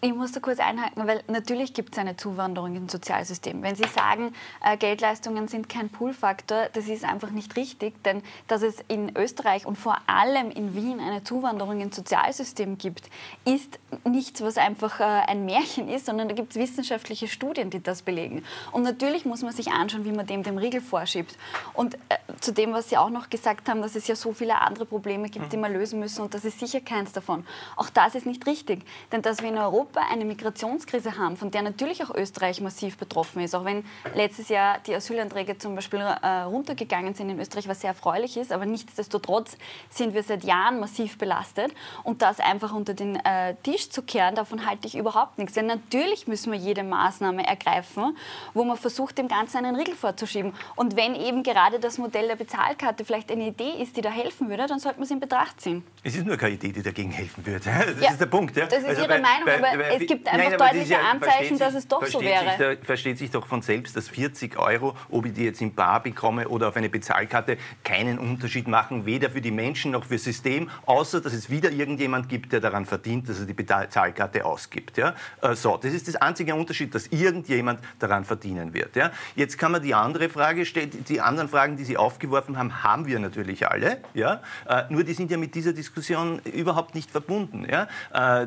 ich 0.00 0.12
muss 0.12 0.32
da 0.32 0.40
kurz 0.40 0.58
einhaken, 0.58 1.06
weil 1.06 1.22
natürlich 1.28 1.72
gibt 1.72 1.92
es 1.94 1.98
eine 1.98 2.16
Zuwanderung 2.16 2.74
ins 2.74 2.90
Sozialsystem. 2.90 3.62
Wenn 3.62 3.76
Sie 3.76 3.84
sagen, 3.84 4.34
äh, 4.64 4.76
Geldleistungen 4.76 5.46
sind 5.46 5.68
kein 5.68 5.90
Pull-Faktor, 5.90 6.68
das 6.72 6.88
ist 6.88 7.04
einfach 7.04 7.30
nicht 7.30 7.54
richtig, 7.54 8.02
denn 8.02 8.22
dass 8.48 8.62
es 8.62 8.76
in 8.88 9.16
Österreich 9.16 9.64
und 9.64 9.76
vor 9.76 9.96
allem 10.08 10.50
in 10.50 10.74
Wien 10.74 10.98
eine 10.98 11.22
Zuwanderung 11.22 11.80
ins 11.80 11.94
Sozialsystem 11.94 12.78
gibt, 12.78 13.08
ist 13.44 13.78
nichts, 14.02 14.42
was 14.42 14.58
einfach 14.58 14.98
äh, 14.98 15.04
ein 15.04 15.44
Märchen 15.44 15.88
ist, 15.88 16.06
sondern 16.06 16.28
da 16.28 16.34
gibt 16.34 16.56
es 16.56 16.58
wissenschaftliche 16.60 17.28
Studien, 17.28 17.70
die 17.70 17.80
das 17.80 18.02
belegen. 18.02 18.44
Und 18.72 18.82
natürlich 18.82 19.24
muss 19.24 19.42
man 19.42 19.52
sich 19.52 19.68
anschauen, 19.68 20.04
wie 20.04 20.12
man 20.12 20.26
dem 20.26 20.42
den 20.42 20.58
Riegel 20.58 20.80
vorschiebt. 20.80 21.38
Und 21.74 21.94
äh, 21.94 22.16
zu 22.40 22.52
dem, 22.52 22.72
was 22.72 22.88
Sie 22.88 22.96
auch 22.96 23.10
noch 23.10 23.30
gesagt 23.30 23.68
haben, 23.68 23.82
dass 23.82 23.94
es 23.94 24.08
ja 24.08 24.16
so 24.16 24.32
viele 24.32 24.60
andere 24.60 24.84
Probleme 24.84 25.28
gibt, 25.28 25.52
die 25.52 25.56
wir 25.56 25.68
lösen 25.68 26.00
müssen 26.00 26.22
und 26.22 26.34
das 26.34 26.44
ist 26.44 26.58
sicher 26.58 26.80
keins 26.80 27.12
davon. 27.12 27.46
Auch 27.76 27.88
das 27.88 28.16
ist 28.16 28.26
nicht 28.26 28.46
richtig, 28.48 28.84
denn 29.12 29.22
dass 29.22 29.42
wir 29.42 29.48
in 29.48 29.58
Europa 29.58 29.75
Europa 29.76 30.00
eine 30.10 30.24
Migrationskrise 30.24 31.18
haben, 31.18 31.36
von 31.36 31.50
der 31.50 31.62
natürlich 31.62 32.02
auch 32.02 32.14
Österreich 32.14 32.60
massiv 32.60 32.96
betroffen 32.96 33.42
ist, 33.42 33.54
auch 33.54 33.64
wenn 33.64 33.84
letztes 34.14 34.48
Jahr 34.48 34.78
die 34.86 34.94
Asylanträge 34.94 35.58
zum 35.58 35.74
Beispiel 35.74 36.00
äh, 36.00 36.28
runtergegangen 36.42 37.14
sind 37.14 37.28
in 37.28 37.38
Österreich, 37.38 37.68
was 37.68 37.82
sehr 37.82 37.90
erfreulich 37.90 38.36
ist, 38.38 38.52
aber 38.52 38.64
nichtsdestotrotz 38.64 39.58
sind 39.90 40.14
wir 40.14 40.22
seit 40.22 40.44
Jahren 40.44 40.80
massiv 40.80 41.18
belastet 41.18 41.72
und 42.04 42.22
das 42.22 42.40
einfach 42.40 42.72
unter 42.72 42.94
den 42.94 43.16
äh, 43.16 43.54
Tisch 43.62 43.90
zu 43.90 44.02
kehren, 44.02 44.34
davon 44.34 44.66
halte 44.66 44.86
ich 44.86 44.96
überhaupt 44.96 45.38
nichts. 45.38 45.54
Denn 45.54 45.66
natürlich 45.66 46.26
müssen 46.26 46.52
wir 46.52 46.58
jede 46.58 46.82
Maßnahme 46.82 47.46
ergreifen, 47.46 48.16
wo 48.54 48.64
man 48.64 48.78
versucht, 48.78 49.18
dem 49.18 49.28
Ganzen 49.28 49.58
einen 49.58 49.76
Riegel 49.76 49.94
vorzuschieben. 49.94 50.54
Und 50.74 50.96
wenn 50.96 51.14
eben 51.14 51.42
gerade 51.42 51.78
das 51.80 51.98
Modell 51.98 52.28
der 52.28 52.36
Bezahlkarte 52.36 53.04
vielleicht 53.04 53.30
eine 53.30 53.48
Idee 53.48 53.82
ist, 53.82 53.96
die 53.96 54.00
da 54.00 54.10
helfen 54.10 54.48
würde, 54.48 54.66
dann 54.66 54.78
sollte 54.78 54.98
man 54.98 55.04
es 55.04 55.10
in 55.10 55.20
Betracht 55.20 55.60
ziehen. 55.60 55.84
Es 56.02 56.16
ist 56.16 56.24
nur 56.24 56.36
keine 56.38 56.54
Idee, 56.54 56.72
die 56.72 56.82
dagegen 56.82 57.10
helfen 57.10 57.44
würde. 57.44 57.66
Das 57.96 58.04
ja, 58.04 58.10
ist 58.10 58.20
der 58.20 58.26
Punkt. 58.26 58.56
Ja? 58.56 58.66
Das 58.66 58.78
ist 58.80 58.86
also 58.86 59.02
Ihre 59.02 59.08
bei, 59.08 59.20
Meinung, 59.20 59.44
bei, 59.44 59.58
aber 59.74 59.88
es 59.88 60.06
gibt 60.06 60.28
einfach 60.28 60.50
Nein, 60.50 60.58
deutliche 60.58 60.94
ja, 60.94 61.10
Anzeichen, 61.10 61.58
dass 61.58 61.74
es 61.74 61.88
doch 61.88 62.04
so 62.06 62.20
wäre. 62.20 62.76
Sich, 62.76 62.84
versteht 62.84 63.18
sich 63.18 63.30
doch 63.30 63.46
von 63.46 63.62
selbst, 63.62 63.96
dass 63.96 64.08
40 64.08 64.58
Euro, 64.58 64.96
ob 65.10 65.26
ich 65.26 65.32
die 65.34 65.44
jetzt 65.44 65.60
im 65.60 65.74
Bar 65.74 66.02
bekomme 66.02 66.48
oder 66.48 66.68
auf 66.68 66.76
eine 66.76 66.88
Bezahlkarte, 66.88 67.58
keinen 67.84 68.18
Unterschied 68.18 68.68
machen, 68.68 69.06
weder 69.06 69.30
für 69.30 69.40
die 69.40 69.50
Menschen 69.50 69.92
noch 69.92 70.04
für 70.04 70.14
das 70.14 70.24
System, 70.24 70.70
außer 70.86 71.20
dass 71.20 71.32
es 71.32 71.50
wieder 71.50 71.70
irgendjemand 71.70 72.28
gibt, 72.28 72.52
der 72.52 72.60
daran 72.60 72.86
verdient, 72.86 73.28
dass 73.28 73.40
er 73.40 73.46
die 73.46 73.54
Bezahlkarte 73.54 74.44
ausgibt. 74.44 74.96
Ja? 74.96 75.14
Äh, 75.42 75.54
so, 75.54 75.76
das 75.76 75.92
ist 75.92 76.08
das 76.08 76.16
einzige 76.16 76.54
Unterschied, 76.54 76.94
dass 76.94 77.06
irgendjemand 77.08 77.80
daran 77.98 78.24
verdienen 78.24 78.74
wird. 78.74 78.96
Ja? 78.96 79.10
Jetzt 79.34 79.58
kann 79.58 79.72
man 79.72 79.82
die 79.82 79.94
andere 79.94 80.28
Frage 80.28 80.64
stellen, 80.66 80.90
die 81.08 81.20
anderen 81.20 81.48
Fragen, 81.48 81.76
die 81.76 81.84
Sie 81.84 81.96
aufgeworfen 81.96 82.58
haben, 82.58 82.82
haben 82.82 83.06
wir 83.06 83.18
natürlich 83.18 83.68
alle. 83.68 83.98
Ja? 84.14 84.42
Äh, 84.68 84.84
nur 84.90 85.04
die 85.04 85.14
sind 85.14 85.30
ja 85.30 85.36
mit 85.36 85.54
dieser 85.54 85.72
Diskussion 85.72 86.40
überhaupt 86.40 86.94
nicht 86.94 87.10
verbunden. 87.10 87.66
Ja? 87.70 87.88
Äh, 88.12 88.46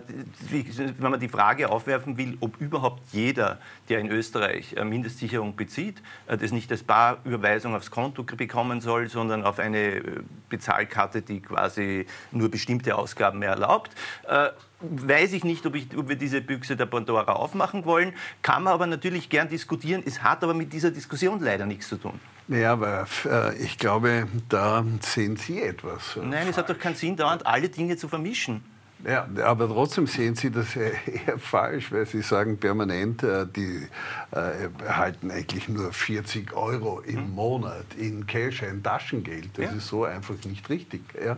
wenn 1.09 1.13
man 1.13 1.19
die 1.19 1.27
Frage 1.27 1.71
aufwerfen 1.71 2.17
will, 2.17 2.37
ob 2.39 2.61
überhaupt 2.61 3.01
jeder, 3.11 3.57
der 3.89 3.97
in 3.97 4.11
Österreich 4.11 4.75
Mindestsicherung 4.83 5.55
bezieht, 5.55 6.03
äh, 6.27 6.37
das 6.37 6.51
nicht 6.51 6.71
als 6.71 6.83
Barüberweisung 6.83 7.75
aufs 7.75 7.89
Konto 7.89 8.21
bekommen 8.23 8.79
soll, 8.79 9.07
sondern 9.07 9.43
auf 9.43 9.57
eine 9.57 9.95
äh, 9.95 10.03
Bezahlkarte, 10.49 11.23
die 11.23 11.41
quasi 11.41 12.05
nur 12.31 12.49
bestimmte 12.51 12.95
Ausgaben 12.95 13.39
mehr 13.39 13.49
erlaubt 13.49 13.95
äh, 14.27 14.49
weiß 14.81 15.33
ich 15.33 15.43
nicht, 15.43 15.65
ob, 15.65 15.75
ich, 15.75 15.97
ob, 15.97 16.09
wir 16.09 16.15
diese 16.15 16.41
Büchse 16.41 16.77
der 16.77 16.85
Pandora 16.85 17.33
aufmachen 17.33 17.85
wollen. 17.85 18.13
Kann 18.43 18.63
man 18.63 18.73
aber 18.73 18.85
natürlich 18.85 19.29
gern 19.29 19.49
diskutieren. 19.49 20.03
Es 20.05 20.21
hat 20.21 20.43
aber 20.43 20.53
mit 20.53 20.71
dieser 20.71 20.91
Diskussion 20.91 21.39
leider 21.41 21.65
nichts 21.65 21.89
zu 21.89 21.97
tun. 21.97 22.19
Ja, 22.47 22.73
aber 22.73 23.07
äh, 23.25 23.57
ich 23.57 23.79
glaube, 23.79 24.27
da 24.47 24.85
sehen 25.01 25.37
Sie 25.37 25.61
etwas. 25.61 26.15
Nein, 26.17 26.31
falsch. 26.31 26.49
es 26.49 26.57
hat 26.57 26.69
doch 26.69 26.77
keinen 26.77 26.95
Sinn, 26.95 27.15
dauernd 27.15 27.47
alle 27.47 27.67
Dinge 27.67 27.97
zu 27.97 28.07
vermischen. 28.07 28.63
Ja, 29.05 29.27
aber 29.45 29.67
trotzdem 29.67 30.07
sehen 30.07 30.35
Sie 30.35 30.51
das 30.51 30.75
eher 30.75 31.37
falsch, 31.37 31.91
weil 31.91 32.05
Sie 32.05 32.21
sagen 32.21 32.57
permanent, 32.57 33.23
äh, 33.23 33.45
die 33.47 33.87
äh, 34.31 34.69
erhalten 34.85 35.31
eigentlich 35.31 35.69
nur 35.69 35.93
40 35.93 36.53
Euro 36.53 36.99
im 36.99 37.17
hm. 37.17 37.35
Monat 37.35 37.85
in 37.97 38.27
Cash, 38.27 38.63
ein 38.63 38.83
Taschengeld. 38.83 39.57
Das 39.57 39.65
ja. 39.65 39.77
ist 39.77 39.87
so 39.87 40.03
einfach 40.03 40.35
nicht 40.45 40.69
richtig. 40.69 41.01
Ja? 41.23 41.37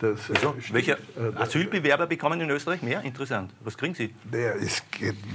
Das, 0.00 0.28
äh, 0.28 0.34
Wieso? 0.34 0.54
Welche 0.72 0.92
äh, 0.92 1.36
Asylbewerber 1.36 2.06
bekommen 2.06 2.40
in 2.40 2.50
Österreich 2.50 2.82
mehr? 2.82 3.02
Interessant. 3.02 3.50
Was 3.60 3.78
kriegen 3.78 3.94
Sie? 3.94 4.14
Ist, 4.60 4.84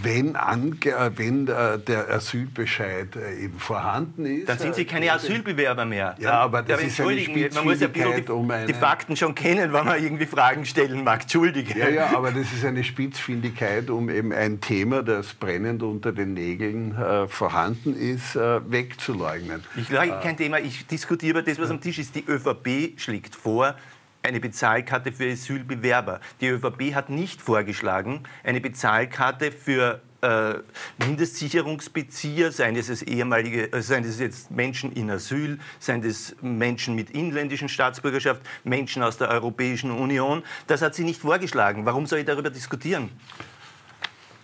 wenn, 0.03 0.35
äh, 0.35 1.11
wenn 1.15 1.45
der 1.45 2.09
Asylbescheid 2.09 3.15
eben 3.15 3.59
vorhanden 3.59 4.25
ist. 4.25 4.49
Dann 4.49 4.59
sind 4.59 4.75
Sie 4.75 4.85
keine 4.85 5.11
Asylbewerber 5.11 5.85
mehr. 5.85 6.15
Ja, 6.19 6.33
aber 6.41 6.61
das 6.61 6.81
ja, 6.81 6.87
ist 6.87 7.01
eine 7.01 7.49
Man 7.55 7.63
muss 7.63 7.79
ja 7.79 7.87
die, 7.87 8.29
um 8.29 8.51
die, 8.67 8.73
Fakten 8.73 9.15
schon 9.15 9.33
kennen, 9.33 9.73
wenn 9.73 9.85
man 9.85 10.03
irgendwie 10.03 10.25
Fragen 10.25 10.65
stellen 10.65 11.03
mag. 11.03 11.21
Entschuldige. 11.21 11.77
Ja, 11.77 11.89
ja, 11.89 12.15
aber 12.15 12.31
das 12.31 12.51
ist 12.53 12.63
eine 12.63 12.83
Spitzfindigkeit, 12.83 13.89
um 13.89 14.09
eben 14.09 14.31
ein 14.31 14.61
Thema, 14.61 15.03
das 15.03 15.33
brennend 15.33 15.83
unter 15.83 16.11
den 16.11 16.33
Nägeln 16.33 16.95
äh, 16.95 17.27
vorhanden 17.27 17.95
ist, 17.95 18.35
äh, 18.35 18.59
wegzuleugnen. 18.69 19.63
Ich 19.75 19.89
leugne 19.89 20.17
äh, 20.17 20.21
kein 20.21 20.37
Thema. 20.37 20.59
Ich 20.59 20.85
diskutiere 20.85 21.31
über 21.31 21.41
das, 21.41 21.59
was 21.59 21.69
am 21.69 21.81
Tisch 21.81 21.99
ist. 21.99 22.15
Die 22.15 22.25
ÖVP 22.27 22.99
schlägt 22.99 23.35
vor, 23.35 23.75
eine 24.23 24.39
Bezahlkarte 24.39 25.11
für 25.11 25.31
Asylbewerber. 25.31 26.19
Die 26.39 26.47
ÖVP 26.47 26.93
hat 26.93 27.09
nicht 27.09 27.41
vorgeschlagen, 27.41 28.23
eine 28.43 28.61
Bezahlkarte 28.61 29.51
für 29.51 30.01
äh, 30.21 30.53
Mindestsicherungsbezieher, 30.99 32.51
seien 32.51 32.75
es, 32.75 33.01
ehemalige, 33.01 33.73
äh, 33.73 33.81
seien 33.81 34.03
es 34.03 34.19
jetzt 34.19 34.51
Menschen 34.51 34.91
in 34.93 35.09
Asyl, 35.09 35.59
seien 35.79 36.03
es 36.03 36.35
Menschen 36.41 36.95
mit 36.95 37.09
inländischen 37.11 37.69
Staatsbürgerschaft, 37.69 38.41
Menschen 38.63 39.01
aus 39.01 39.17
der 39.17 39.29
Europäischen 39.29 39.91
Union. 39.91 40.43
Das 40.67 40.81
hat 40.81 40.93
sie 40.93 41.03
nicht 41.03 41.21
vorgeschlagen. 41.21 41.85
Warum 41.85 42.05
soll 42.05 42.19
ich 42.19 42.25
darüber 42.25 42.51
diskutieren? 42.51 43.09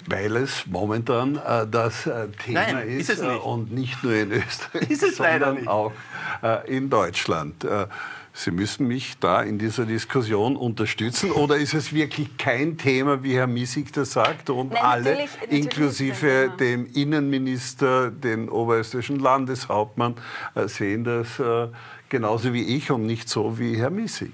Weil 0.07 0.37
es 0.37 0.65
momentan 0.65 1.35
äh, 1.35 1.67
das 1.67 2.07
äh, 2.07 2.29
Thema 2.29 2.71
Nein, 2.71 2.87
ist, 2.87 3.09
ist 3.09 3.21
äh, 3.21 3.27
und 3.27 3.73
nicht 3.73 4.01
nur 4.03 4.13
in 4.13 4.31
Österreich, 4.47 4.89
ist 4.89 5.03
es 5.03 5.17
sondern 5.17 5.67
auch 5.67 5.91
äh, 6.41 6.75
in 6.75 6.89
Deutschland. 6.89 7.67
Sie 8.39 8.51
müssen 8.51 8.87
mich 8.87 9.17
da 9.19 9.41
in 9.41 9.57
dieser 9.57 9.87
Diskussion 9.87 10.57
unterstützen. 10.57 11.31
Oder 11.31 11.57
ist 11.57 11.73
es 11.73 11.91
wirklich 11.91 12.37
kein 12.37 12.77
Thema, 12.77 13.23
wie 13.23 13.35
Herr 13.35 13.47
Miesig 13.47 13.91
das 13.93 14.11
sagt, 14.11 14.51
und 14.51 14.73
Nein, 14.73 14.83
alle, 14.83 15.03
natürlich, 15.09 15.31
natürlich 15.41 15.65
inklusive 15.65 16.51
dem 16.59 16.85
Innenminister, 16.93 18.11
den 18.11 18.47
oberösterreichischen 18.47 19.17
Landeshauptmann, 19.17 20.13
äh, 20.53 20.67
sehen 20.67 21.03
das 21.03 21.39
äh, 21.39 21.69
genauso 22.09 22.53
wie 22.53 22.63
ich 22.75 22.91
und 22.91 23.05
nicht 23.05 23.29
so 23.29 23.59
wie 23.59 23.77
Herr 23.77 23.89
Missig. 23.89 24.31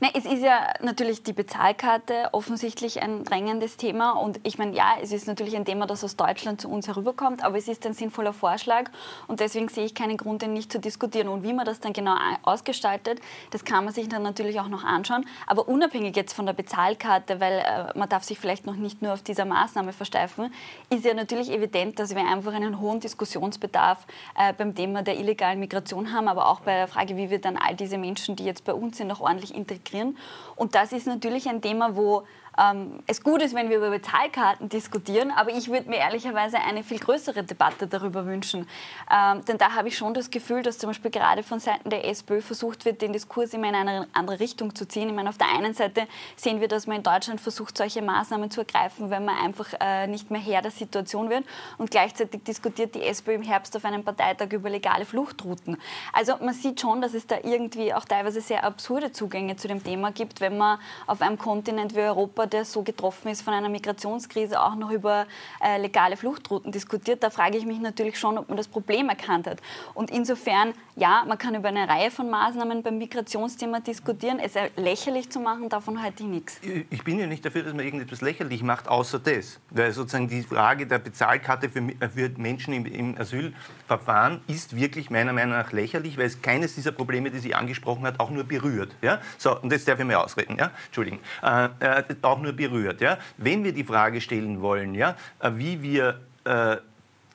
Na, 0.00 0.08
es 0.14 0.24
ist 0.24 0.42
ja 0.42 0.72
natürlich 0.80 1.22
die 1.22 1.32
Bezahlkarte 1.32 2.28
offensichtlich 2.32 3.02
ein 3.02 3.24
drängendes 3.24 3.76
Thema. 3.76 4.12
Und 4.12 4.40
ich 4.42 4.58
meine, 4.58 4.76
ja, 4.76 4.94
es 5.02 5.12
ist 5.12 5.26
natürlich 5.26 5.56
ein 5.56 5.64
Thema, 5.64 5.86
das 5.86 6.04
aus 6.04 6.16
Deutschland 6.16 6.60
zu 6.60 6.68
uns 6.68 6.88
herüberkommt, 6.88 7.44
aber 7.44 7.58
es 7.58 7.68
ist 7.68 7.84
ein 7.86 7.94
sinnvoller 7.94 8.32
Vorschlag 8.32 8.90
und 9.26 9.40
deswegen 9.40 9.68
sehe 9.68 9.84
ich 9.84 9.94
keinen 9.94 10.16
Grund, 10.16 10.42
den 10.42 10.52
nicht 10.52 10.72
zu 10.72 10.78
diskutieren. 10.78 11.28
Und 11.28 11.42
wie 11.42 11.52
man 11.52 11.66
das 11.66 11.80
dann 11.80 11.92
genau 11.92 12.16
ausgestaltet, 12.42 13.20
das 13.50 13.64
kann 13.64 13.84
man 13.84 13.92
sich 13.92 14.08
dann 14.08 14.22
natürlich 14.22 14.60
auch 14.60 14.68
noch 14.68 14.84
anschauen. 14.84 15.24
Aber 15.46 15.68
unabhängig 15.68 16.16
jetzt 16.16 16.32
von 16.32 16.46
der 16.46 16.52
Bezahlkarte, 16.52 17.40
weil 17.40 17.58
äh, 17.58 17.98
man 17.98 18.08
darf 18.08 18.24
sich 18.24 18.38
vielleicht 18.38 18.66
noch 18.66 18.76
nicht 18.76 19.02
nur 19.02 19.12
auf 19.12 19.22
dieser 19.22 19.44
Maßnahme 19.44 19.92
versteifen, 19.92 20.52
ist 20.90 21.04
ja 21.04 21.14
natürlich 21.14 21.50
evident, 21.50 21.98
dass 21.98 22.14
wir 22.14 22.26
einfach 22.26 22.54
einen 22.54 22.80
hohen 22.80 23.00
Diskussionsbedarf 23.00 24.06
äh, 24.38 24.52
beim 24.52 24.74
Thema 24.74 25.02
der 25.02 25.18
illegalen 25.18 25.58
Migration 25.60 26.12
haben, 26.12 26.28
aber 26.28 26.48
auch 26.48 26.60
bei 26.60 26.74
der 26.76 26.88
Frage, 26.88 27.01
Frage, 27.02 27.16
wie 27.16 27.30
wir 27.30 27.40
dann 27.40 27.56
all 27.56 27.74
diese 27.74 27.98
Menschen, 27.98 28.36
die 28.36 28.44
jetzt 28.44 28.64
bei 28.64 28.72
uns 28.72 28.96
sind, 28.96 29.08
noch 29.08 29.20
ordentlich 29.20 29.54
integrieren. 29.54 30.16
Und 30.54 30.76
das 30.76 30.92
ist 30.92 31.08
natürlich 31.08 31.48
ein 31.48 31.60
Thema, 31.60 31.96
wo 31.96 32.22
ähm, 32.58 32.98
es 33.06 33.22
gut 33.22 33.42
ist, 33.42 33.54
wenn 33.54 33.70
wir 33.70 33.78
über 33.78 33.90
Bezahlkarten 33.90 34.68
diskutieren, 34.68 35.30
aber 35.30 35.50
ich 35.50 35.68
würde 35.68 35.88
mir 35.88 35.96
ehrlicherweise 35.96 36.58
eine 36.58 36.82
viel 36.82 36.98
größere 36.98 37.42
Debatte 37.44 37.86
darüber 37.86 38.26
wünschen. 38.26 38.68
Ähm, 39.10 39.44
denn 39.46 39.58
da 39.58 39.72
habe 39.74 39.88
ich 39.88 39.96
schon 39.96 40.14
das 40.14 40.30
Gefühl, 40.30 40.62
dass 40.62 40.78
zum 40.78 40.90
Beispiel 40.90 41.10
gerade 41.10 41.42
von 41.42 41.60
Seiten 41.60 41.88
der 41.88 42.06
SPÖ 42.06 42.42
versucht 42.42 42.84
wird, 42.84 43.00
den 43.00 43.12
Diskurs 43.12 43.54
immer 43.54 43.68
in 43.68 43.74
eine 43.74 44.06
andere 44.12 44.40
Richtung 44.40 44.74
zu 44.74 44.86
ziehen. 44.86 45.08
Ich 45.08 45.14
meine, 45.14 45.28
auf 45.28 45.38
der 45.38 45.48
einen 45.48 45.74
Seite 45.74 46.06
sehen 46.36 46.60
wir, 46.60 46.68
dass 46.68 46.86
man 46.86 46.98
in 46.98 47.02
Deutschland 47.02 47.40
versucht, 47.40 47.78
solche 47.78 48.02
Maßnahmen 48.02 48.50
zu 48.50 48.60
ergreifen, 48.60 49.10
wenn 49.10 49.24
man 49.24 49.36
einfach 49.38 49.68
äh, 49.80 50.06
nicht 50.06 50.30
mehr 50.30 50.40
Herr 50.40 50.62
der 50.62 50.70
Situation 50.70 51.30
wird. 51.30 51.44
Und 51.78 51.90
gleichzeitig 51.90 52.42
diskutiert 52.44 52.94
die 52.94 53.02
SPÖ 53.02 53.34
im 53.34 53.42
Herbst 53.42 53.76
auf 53.76 53.84
einem 53.84 54.04
Parteitag 54.04 54.52
über 54.52 54.68
legale 54.68 55.06
Fluchtrouten. 55.06 55.78
Also 56.12 56.36
man 56.40 56.54
sieht 56.54 56.80
schon, 56.80 57.00
dass 57.00 57.14
es 57.14 57.26
da 57.26 57.36
irgendwie 57.42 57.94
auch 57.94 58.04
teilweise 58.04 58.40
sehr 58.40 58.64
absurde 58.64 59.12
Zugänge 59.12 59.56
zu 59.56 59.68
dem 59.68 59.82
Thema 59.82 60.12
gibt, 60.12 60.40
wenn 60.40 60.58
man 60.58 60.78
auf 61.06 61.22
einem 61.22 61.38
Kontinent 61.38 61.94
wie 61.94 62.00
Europa 62.00 62.41
Europa, 62.42 62.46
der 62.46 62.64
so 62.64 62.82
getroffen 62.82 63.28
ist 63.28 63.42
von 63.42 63.54
einer 63.54 63.68
Migrationskrise, 63.68 64.60
auch 64.60 64.74
noch 64.74 64.90
über 64.90 65.26
äh, 65.62 65.78
legale 65.78 66.16
Fluchtrouten 66.16 66.72
diskutiert. 66.72 67.22
Da 67.22 67.30
frage 67.30 67.56
ich 67.56 67.66
mich 67.66 67.80
natürlich 67.80 68.18
schon, 68.18 68.38
ob 68.38 68.48
man 68.48 68.56
das 68.56 68.68
Problem 68.68 69.08
erkannt 69.08 69.46
hat. 69.46 69.60
Und 69.94 70.10
insofern, 70.10 70.74
ja, 70.96 71.24
man 71.26 71.38
kann 71.38 71.54
über 71.54 71.68
eine 71.68 71.88
Reihe 71.88 72.10
von 72.10 72.28
Maßnahmen 72.30 72.82
beim 72.82 72.98
Migrationsthema 72.98 73.80
diskutieren. 73.80 74.38
Es 74.38 74.54
lächerlich 74.76 75.30
zu 75.30 75.40
machen, 75.40 75.68
davon 75.68 76.02
halte 76.02 76.22
ich 76.22 76.28
nichts. 76.28 76.60
Ich 76.90 77.04
bin 77.04 77.18
ja 77.18 77.26
nicht 77.26 77.44
dafür, 77.44 77.62
dass 77.62 77.74
man 77.74 77.84
irgendetwas 77.84 78.20
lächerlich 78.20 78.62
macht, 78.62 78.88
außer 78.88 79.18
das. 79.18 79.60
Weil 79.70 79.92
sozusagen 79.92 80.28
die 80.28 80.42
Frage 80.42 80.86
der 80.86 80.98
Bezahlkarte 80.98 81.68
für, 81.68 81.82
für 82.14 82.30
Menschen 82.36 82.74
im, 82.74 82.86
im 82.86 83.18
Asylverfahren 83.18 84.40
ist 84.46 84.76
wirklich 84.76 85.10
meiner 85.10 85.32
Meinung 85.32 85.56
nach 85.56 85.72
lächerlich, 85.72 86.18
weil 86.18 86.26
es 86.26 86.42
keines 86.42 86.74
dieser 86.74 86.92
Probleme, 86.92 87.30
die 87.30 87.38
sie 87.38 87.54
angesprochen 87.54 88.04
hat, 88.04 88.20
auch 88.20 88.30
nur 88.30 88.44
berührt. 88.44 88.94
Ja? 89.02 89.20
So, 89.38 89.58
und 89.60 89.72
jetzt 89.72 89.86
darf 89.88 89.98
ich 89.98 90.04
mir 90.04 90.18
ausreden. 90.18 90.56
Ja? 90.58 90.70
Entschuldigen. 90.86 91.20
Äh, 91.42 91.68
äh, 91.80 92.02
auch 92.32 92.40
nur 92.40 92.52
berührt. 92.52 93.00
Ja? 93.00 93.18
Wenn 93.36 93.64
wir 93.64 93.72
die 93.72 93.84
Frage 93.84 94.20
stellen 94.20 94.60
wollen, 94.60 94.94
ja, 94.94 95.16
äh, 95.40 95.50
wie 95.54 95.82
wir 95.82 96.20
äh, 96.44 96.76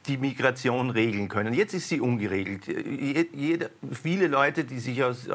die 0.08 0.18
Migration 0.18 0.90
regeln 0.90 1.28
können. 1.28 1.54
Jetzt 1.54 1.74
ist 1.74 1.90
sie 1.90 2.00
ungeregelt. 2.00 2.68
Jede, 2.68 3.70
viele 3.92 4.28
Leute, 4.28 4.64
die 4.64 4.80
sich 4.80 5.04
aus, 5.04 5.28
äh, 5.28 5.34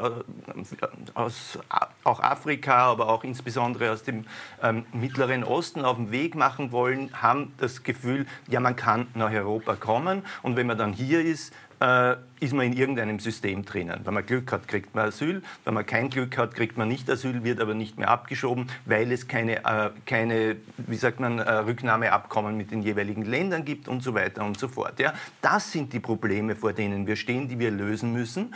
aus 1.13 1.59
auch 2.03 2.19
Afrika, 2.19 2.91
aber 2.91 3.09
auch 3.09 3.23
insbesondere 3.23 3.91
aus 3.91 4.03
dem 4.03 4.25
ähm, 4.61 4.85
Mittleren 4.91 5.43
Osten 5.43 5.85
auf 5.85 5.97
den 5.97 6.11
Weg 6.11 6.35
machen 6.35 6.71
wollen, 6.71 7.09
haben 7.21 7.53
das 7.57 7.83
Gefühl, 7.83 8.25
ja, 8.47 8.59
man 8.59 8.75
kann 8.75 9.07
nach 9.13 9.31
Europa 9.31 9.75
kommen 9.75 10.23
und 10.41 10.55
wenn 10.55 10.67
man 10.67 10.77
dann 10.77 10.93
hier 10.93 11.21
ist, 11.21 11.53
äh, 11.83 12.15
ist 12.39 12.53
man 12.53 12.65
in 12.65 12.73
irgendeinem 12.73 13.19
System 13.19 13.65
drinnen. 13.65 13.99
Wenn 14.03 14.13
man 14.13 14.25
Glück 14.25 14.51
hat, 14.51 14.67
kriegt 14.67 14.95
man 14.95 15.07
Asyl. 15.07 15.43
Wenn 15.65 15.73
man 15.73 15.85
kein 15.85 16.09
Glück 16.09 16.37
hat, 16.37 16.55
kriegt 16.55 16.77
man 16.77 16.87
nicht 16.87 17.09
Asyl, 17.09 17.43
wird 17.43 17.59
aber 17.59 17.73
nicht 17.73 17.99
mehr 17.99 18.09
abgeschoben, 18.09 18.69
weil 18.85 19.11
es 19.11 19.27
keine, 19.27 19.65
äh, 19.65 19.89
keine 20.05 20.55
wie 20.77 20.95
sagt 20.95 21.19
man, 21.19 21.39
äh, 21.39 21.51
Rücknahmeabkommen 21.51 22.55
mit 22.55 22.71
den 22.71 22.81
jeweiligen 22.81 23.25
Ländern 23.25 23.65
gibt 23.65 23.87
und 23.89 24.01
so 24.01 24.13
weiter 24.13 24.45
und 24.45 24.57
so 24.57 24.69
fort. 24.69 24.99
Ja? 24.99 25.13
Das 25.41 25.71
sind 25.71 25.91
die 25.91 25.99
Probleme, 25.99 26.55
vor 26.55 26.71
denen 26.71 27.05
wir 27.05 27.17
stehen, 27.17 27.49
die 27.49 27.59
wir 27.59 27.71
lösen 27.71 28.13
müssen. 28.13 28.53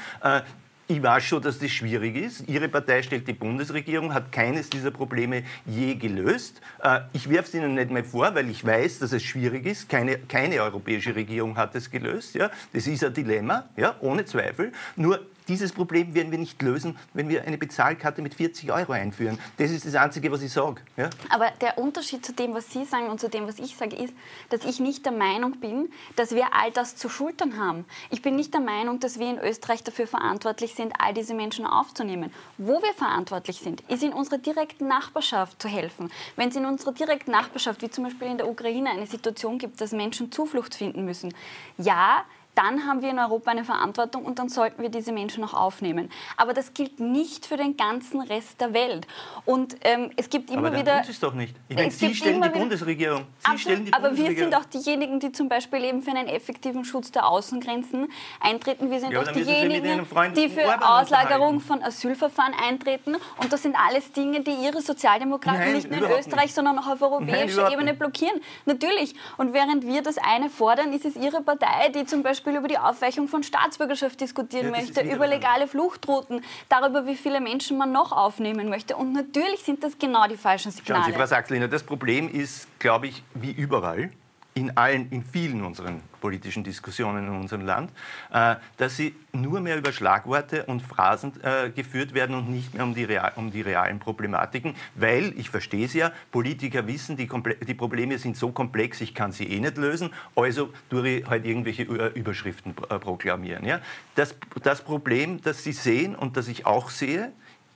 Ich 0.89 1.03
weiß 1.03 1.25
schon, 1.25 1.41
dass 1.41 1.59
das 1.59 1.69
schwierig 1.71 2.15
ist. 2.15 2.47
Ihre 2.47 2.69
Partei 2.69 3.01
stellt 3.01 3.27
die 3.27 3.33
Bundesregierung, 3.33 4.13
hat 4.13 4.31
keines 4.31 4.69
dieser 4.69 4.89
Probleme 4.89 5.43
je 5.65 5.95
gelöst. 5.95 6.61
Äh, 6.81 7.01
ich 7.11 7.29
werfe 7.29 7.49
es 7.49 7.53
Ihnen 7.55 7.75
nicht 7.75 7.91
mehr 7.91 8.05
vor, 8.05 8.33
weil 8.33 8.49
ich 8.49 8.65
weiß, 8.65 8.99
dass 8.99 9.11
es 9.11 9.21
schwierig 9.21 9.65
ist. 9.65 9.89
Keine, 9.89 10.17
keine 10.19 10.61
europäische 10.61 11.13
Regierung 11.13 11.57
hat 11.57 11.75
es 11.75 11.91
gelöst. 11.91 12.35
Ja? 12.35 12.49
Das 12.71 12.87
ist 12.87 13.03
ein 13.03 13.13
Dilemma, 13.13 13.65
ja? 13.75 13.97
ohne 13.99 14.23
Zweifel. 14.23 14.71
Nur 14.95 15.19
dieses 15.47 15.71
Problem 15.71 16.13
werden 16.13 16.31
wir 16.31 16.37
nicht 16.37 16.61
lösen, 16.61 16.97
wenn 17.13 17.29
wir 17.29 17.43
eine 17.43 17.57
Bezahlkarte 17.57 18.21
mit 18.21 18.35
40 18.35 18.71
Euro 18.71 18.91
einführen. 18.91 19.37
Das 19.57 19.71
ist 19.71 19.85
das 19.85 19.95
Einzige, 19.95 20.31
was 20.31 20.41
ich 20.41 20.51
sage. 20.51 20.81
Ja? 20.95 21.09
Aber 21.29 21.51
der 21.61 21.77
Unterschied 21.77 22.25
zu 22.25 22.33
dem, 22.33 22.53
was 22.53 22.71
Sie 22.71 22.85
sagen 22.85 23.09
und 23.09 23.19
zu 23.19 23.29
dem, 23.29 23.47
was 23.47 23.59
ich 23.59 23.75
sage, 23.75 23.95
ist, 23.95 24.13
dass 24.49 24.65
ich 24.65 24.79
nicht 24.79 25.05
der 25.05 25.13
Meinung 25.13 25.59
bin, 25.59 25.89
dass 26.15 26.33
wir 26.33 26.53
all 26.53 26.71
das 26.71 26.95
zu 26.95 27.09
schultern 27.09 27.57
haben. 27.57 27.85
Ich 28.09 28.21
bin 28.21 28.35
nicht 28.35 28.53
der 28.53 28.61
Meinung, 28.61 28.99
dass 28.99 29.19
wir 29.19 29.29
in 29.29 29.39
Österreich 29.39 29.83
dafür 29.83 30.07
verantwortlich 30.07 30.75
sind, 30.75 30.93
all 30.99 31.13
diese 31.13 31.33
Menschen 31.33 31.65
aufzunehmen. 31.65 32.31
Wo 32.57 32.81
wir 32.81 32.93
verantwortlich 32.93 33.59
sind, 33.59 33.81
ist 33.89 34.03
in 34.03 34.13
unserer 34.13 34.37
direkten 34.37 34.87
Nachbarschaft 34.87 35.61
zu 35.61 35.67
helfen. 35.67 36.11
Wenn 36.35 36.49
es 36.49 36.55
in 36.55 36.65
unserer 36.65 36.91
direkten 36.91 37.31
Nachbarschaft, 37.31 37.81
wie 37.81 37.89
zum 37.89 38.03
Beispiel 38.03 38.27
in 38.27 38.37
der 38.37 38.49
Ukraine, 38.49 38.89
eine 38.89 39.07
Situation 39.07 39.57
gibt, 39.57 39.79
dass 39.81 39.91
Menschen 39.91 40.31
Zuflucht 40.31 40.75
finden 40.75 41.05
müssen, 41.05 41.33
ja, 41.77 42.25
dann 42.57 42.87
haben 42.87 43.01
wir 43.01 43.09
in 43.11 43.19
Europa 43.19 43.51
eine 43.51 43.63
Verantwortung 43.63 44.25
und 44.25 44.39
dann 44.39 44.49
sollten 44.49 44.81
wir 44.81 44.89
diese 44.89 45.11
Menschen 45.11 45.43
auch 45.43 45.53
aufnehmen. 45.53 46.09
Aber 46.37 46.53
das 46.53 46.73
gilt 46.73 46.99
nicht 46.99 47.45
für 47.45 47.55
den 47.55 47.77
ganzen 47.77 48.19
Rest 48.21 48.59
der 48.59 48.73
Welt. 48.73 49.05
Und 49.45 49.75
ähm, 49.81 50.09
es 50.15 50.29
gibt 50.29 50.49
immer 50.49 50.59
aber 50.59 50.71
dann 50.71 50.79
wieder. 50.79 51.01
Tut 51.01 51.11
es 51.11 51.19
doch 51.19 51.33
nicht. 51.33 51.55
Ich 51.69 51.75
meine, 51.75 51.91
Sie 51.91 52.15
stellen 52.15 52.41
die 52.41 52.49
Bundesregierung. 52.49 53.25
Sie 53.39 53.45
absolut, 53.45 53.61
stellen 53.61 53.85
die 53.85 53.93
aber 53.93 54.17
wir 54.17 54.35
sind 54.35 54.55
auch 54.55 54.65
diejenigen, 54.65 55.19
die 55.19 55.31
zum 55.31 55.49
Beispiel 55.49 55.83
eben 55.83 56.01
für 56.01 56.11
einen 56.11 56.27
effektiven 56.27 56.83
Schutz 56.83 57.11
der 57.11 57.27
Außengrenzen 57.27 58.07
eintreten. 58.39 58.89
Wir 58.89 58.99
sind 58.99 59.11
ja, 59.11 59.21
auch 59.21 59.31
diejenigen, 59.31 60.05
die 60.35 60.49
für 60.49 60.65
Orban 60.65 60.83
Auslagerung 60.83 61.59
von 61.59 61.83
Asylverfahren 61.83 62.53
eintreten. 62.53 63.17
Und 63.37 63.53
das 63.53 63.61
sind 63.61 63.75
alles 63.75 64.11
Dinge, 64.13 64.41
die 64.41 64.55
Ihre 64.63 64.81
Sozialdemokraten 64.81 65.59
Nein, 65.59 65.73
nicht 65.73 65.91
nur 65.91 66.09
in 66.09 66.17
Österreich, 66.17 66.45
nicht. 66.45 66.55
sondern 66.55 66.79
auch 66.79 66.87
auf 66.87 67.01
europäischer 67.01 67.71
Ebene 67.71 67.93
blockieren. 67.93 68.41
Natürlich. 68.65 69.13
Und 69.37 69.53
während 69.53 69.85
wir 69.85 70.01
das 70.01 70.17
eine 70.17 70.49
fordern, 70.49 70.91
ist 70.91 71.05
es 71.05 71.15
Ihre 71.15 71.41
Partei, 71.41 71.89
die 71.89 72.05
zum 72.05 72.23
Beispiel 72.23 72.46
Beispiel 72.47 72.59
über 72.59 72.67
die 72.67 72.77
Aufweichung 72.77 73.27
von 73.27 73.43
Staatsbürgerschaft 73.43 74.19
diskutieren 74.21 74.65
ja, 74.65 74.71
möchte, 74.71 75.01
über 75.01 75.27
legale 75.27 75.67
Fluchtrouten, 75.67 76.41
darüber, 76.69 77.05
wie 77.05 77.15
viele 77.15 77.41
Menschen 77.41 77.77
man 77.77 77.91
noch 77.91 78.11
aufnehmen 78.11 78.69
möchte. 78.69 78.95
Und 78.95 79.13
natürlich 79.13 79.63
sind 79.63 79.83
das 79.83 79.97
genau 79.99 80.27
die 80.27 80.37
falschen 80.37 80.71
Signale. 80.71 81.03
Schauen 81.03 81.13
Sie, 81.13 81.17
Frau 81.17 81.25
Sachtliner, 81.25 81.67
das 81.67 81.83
Problem 81.83 82.29
ist, 82.29 82.67
glaube 82.79 83.07
ich, 83.07 83.23
wie 83.33 83.51
überall 83.51 84.11
in 84.57 84.75
allen, 84.75 85.11
in 85.11 85.23
vielen 85.23 85.63
unseren 85.63 86.01
politischen 86.19 86.63
Diskussionen 86.63 87.27
in 87.27 87.33
unserem 87.33 87.63
Land, 87.63 87.91
äh, 88.33 88.55
dass 88.77 88.97
sie 88.97 89.15
nur 89.33 89.59
mehr 89.59 89.77
über 89.77 89.93
Schlagworte 89.93 90.63
und 90.65 90.81
Phrasen 90.81 91.31
äh, 91.43 91.69
geführt 91.69 92.15
werden 92.15 92.35
und 92.35 92.49
nicht 92.49 92.73
mehr 92.73 92.83
um 92.83 92.95
die, 92.95 93.03
real, 93.03 93.33
um 93.35 93.51
die 93.51 93.61
realen 93.61 93.99
Problematiken, 93.99 94.73
weil, 94.95 95.31
ich 95.37 95.51
verstehe 95.51 95.85
es 95.85 95.93
ja, 95.93 96.11
Politiker 96.31 96.87
wissen, 96.87 97.17
die, 97.17 97.29
die, 97.67 97.73
Probleme 97.75 98.17
sind 98.17 98.35
so 98.35 98.51
komplex, 98.51 98.99
ich 99.01 99.13
kann 99.13 99.31
sie 99.31 99.45
eh 99.45 99.59
nicht 99.59 99.77
lösen, 99.77 100.09
also 100.35 100.73
tue 100.89 101.07
ich 101.07 101.27
halt 101.27 101.45
irgendwelche 101.45 101.83
Überschriften 101.83 102.73
äh, 102.89 102.97
proklamieren. 102.97 103.63
Ja? 103.63 103.79
Das, 104.15 104.35
das 104.63 104.81
Problem, 104.81 105.39
das 105.41 105.63
Sie 105.63 105.71
sehen 105.71 106.15
und 106.15 106.35
das 106.35 106.47
ich 106.47 106.65
auch 106.65 106.89
sehe, 106.89 107.31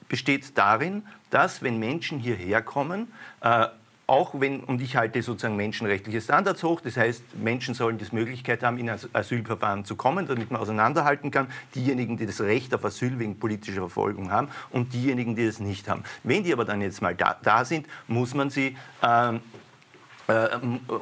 besteht 0.09 0.57
darin, 0.57 1.03
dass 1.29 1.61
wenn 1.61 1.77
Menschen 1.77 2.17
hierher 2.19 2.63
kommen, 2.63 3.13
äh, 3.41 3.67
auch 4.11 4.41
wenn, 4.41 4.59
und 4.59 4.81
ich 4.81 4.97
halte 4.97 5.21
sozusagen 5.21 5.55
menschenrechtliche 5.55 6.19
Standards 6.19 6.61
hoch, 6.63 6.81
das 6.81 6.97
heißt, 6.97 7.23
Menschen 7.41 7.73
sollen 7.73 7.97
die 7.97 8.05
Möglichkeit 8.11 8.61
haben, 8.61 8.77
in 8.77 8.89
ein 8.89 8.99
Asylverfahren 9.13 9.85
zu 9.85 9.95
kommen, 9.95 10.27
damit 10.27 10.51
man 10.51 10.59
auseinanderhalten 10.59 11.31
kann, 11.31 11.47
diejenigen, 11.75 12.17
die 12.17 12.25
das 12.25 12.41
Recht 12.41 12.75
auf 12.75 12.83
Asyl 12.83 13.19
wegen 13.19 13.39
politischer 13.39 13.79
Verfolgung 13.79 14.29
haben 14.29 14.49
und 14.71 14.93
diejenigen, 14.93 15.37
die 15.37 15.45
das 15.45 15.61
nicht 15.61 15.87
haben. 15.87 16.03
Wenn 16.25 16.43
die 16.43 16.51
aber 16.51 16.65
dann 16.65 16.81
jetzt 16.81 17.01
mal 17.01 17.15
da, 17.15 17.37
da 17.41 17.63
sind, 17.63 17.87
muss 18.09 18.33
man 18.33 18.49
sie 18.49 18.75
ähm, 19.01 19.37
äh, 19.37 19.39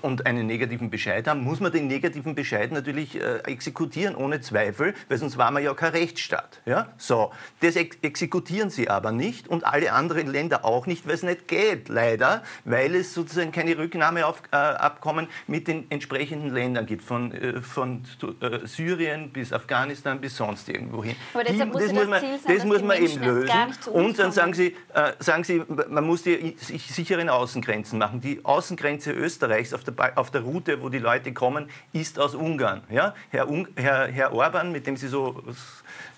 und 0.01 0.25
einen 0.25 0.47
negativen 0.47 0.89
Bescheid 0.89 1.27
haben, 1.27 1.41
muss 1.41 1.59
man 1.59 1.71
den 1.71 1.87
negativen 1.87 2.35
Bescheid 2.35 2.71
natürlich 2.71 3.15
äh, 3.15 3.39
exekutieren, 3.45 4.15
ohne 4.15 4.41
Zweifel, 4.41 4.93
weil 5.07 5.17
sonst 5.17 5.37
war 5.37 5.51
man 5.51 5.63
ja 5.63 5.73
kein 5.73 5.91
Rechtsstaat. 5.91 6.61
Ja? 6.65 6.89
So, 6.97 7.31
das 7.61 7.75
ex 7.75 7.97
exekutieren 8.01 8.69
sie 8.69 8.89
aber 8.89 9.11
nicht 9.11 9.47
und 9.47 9.65
alle 9.65 9.93
anderen 9.93 10.27
Länder 10.27 10.65
auch 10.65 10.87
nicht, 10.87 11.05
weil 11.07 11.15
es 11.15 11.23
nicht 11.23 11.47
geht, 11.47 11.89
leider, 11.89 12.43
weil 12.65 12.95
es 12.95 13.13
sozusagen 13.13 13.51
keine 13.51 13.77
Rücknahmeabkommen 13.77 15.25
äh, 15.25 15.29
mit 15.47 15.67
den 15.67 15.89
entsprechenden 15.91 16.53
Ländern 16.53 16.85
gibt, 16.85 17.03
von, 17.03 17.31
äh, 17.31 17.61
von 17.61 18.03
äh, 18.41 18.65
Syrien 18.65 19.31
bis 19.31 19.53
Afghanistan 19.53 20.19
bis 20.19 20.37
sonst 20.37 20.69
irgendwohin. 20.69 21.15
Aber 21.33 21.43
deshalb 21.43 21.71
muss 21.71 21.83
das, 21.83 21.93
muss 21.93 22.07
man, 22.07 22.21
sein, 22.21 22.39
das 22.47 22.65
muss 22.65 22.81
man 22.81 22.97
eben 22.97 23.23
lösen. 23.23 23.51
Und 23.91 24.19
dann 24.19 24.31
sagen 24.31 24.53
sie, 24.53 24.75
äh, 24.93 25.13
sagen 25.19 25.43
sie, 25.43 25.63
man 25.67 26.05
muss 26.05 26.23
die 26.23 26.55
sicheren 26.59 27.29
Außengrenzen 27.29 27.99
machen. 27.99 28.21
Die 28.21 28.43
Außengrenze 28.43 29.11
Österreichs 29.19 29.73
auf 29.73 29.83
der, 29.83 30.17
auf 30.17 30.31
der 30.31 30.41
Route, 30.41 30.81
wo 30.81 30.89
die 30.89 30.99
Leute 30.99 31.33
kommen, 31.33 31.69
ist 31.93 32.19
aus 32.19 32.35
Ungarn. 32.35 32.81
Ja? 32.89 33.13
Herr, 33.29 33.47
Herr, 33.75 34.07
Herr 34.07 34.33
Orban, 34.33 34.71
mit 34.71 34.87
dem 34.87 34.97
Sie 34.97 35.07
so 35.07 35.43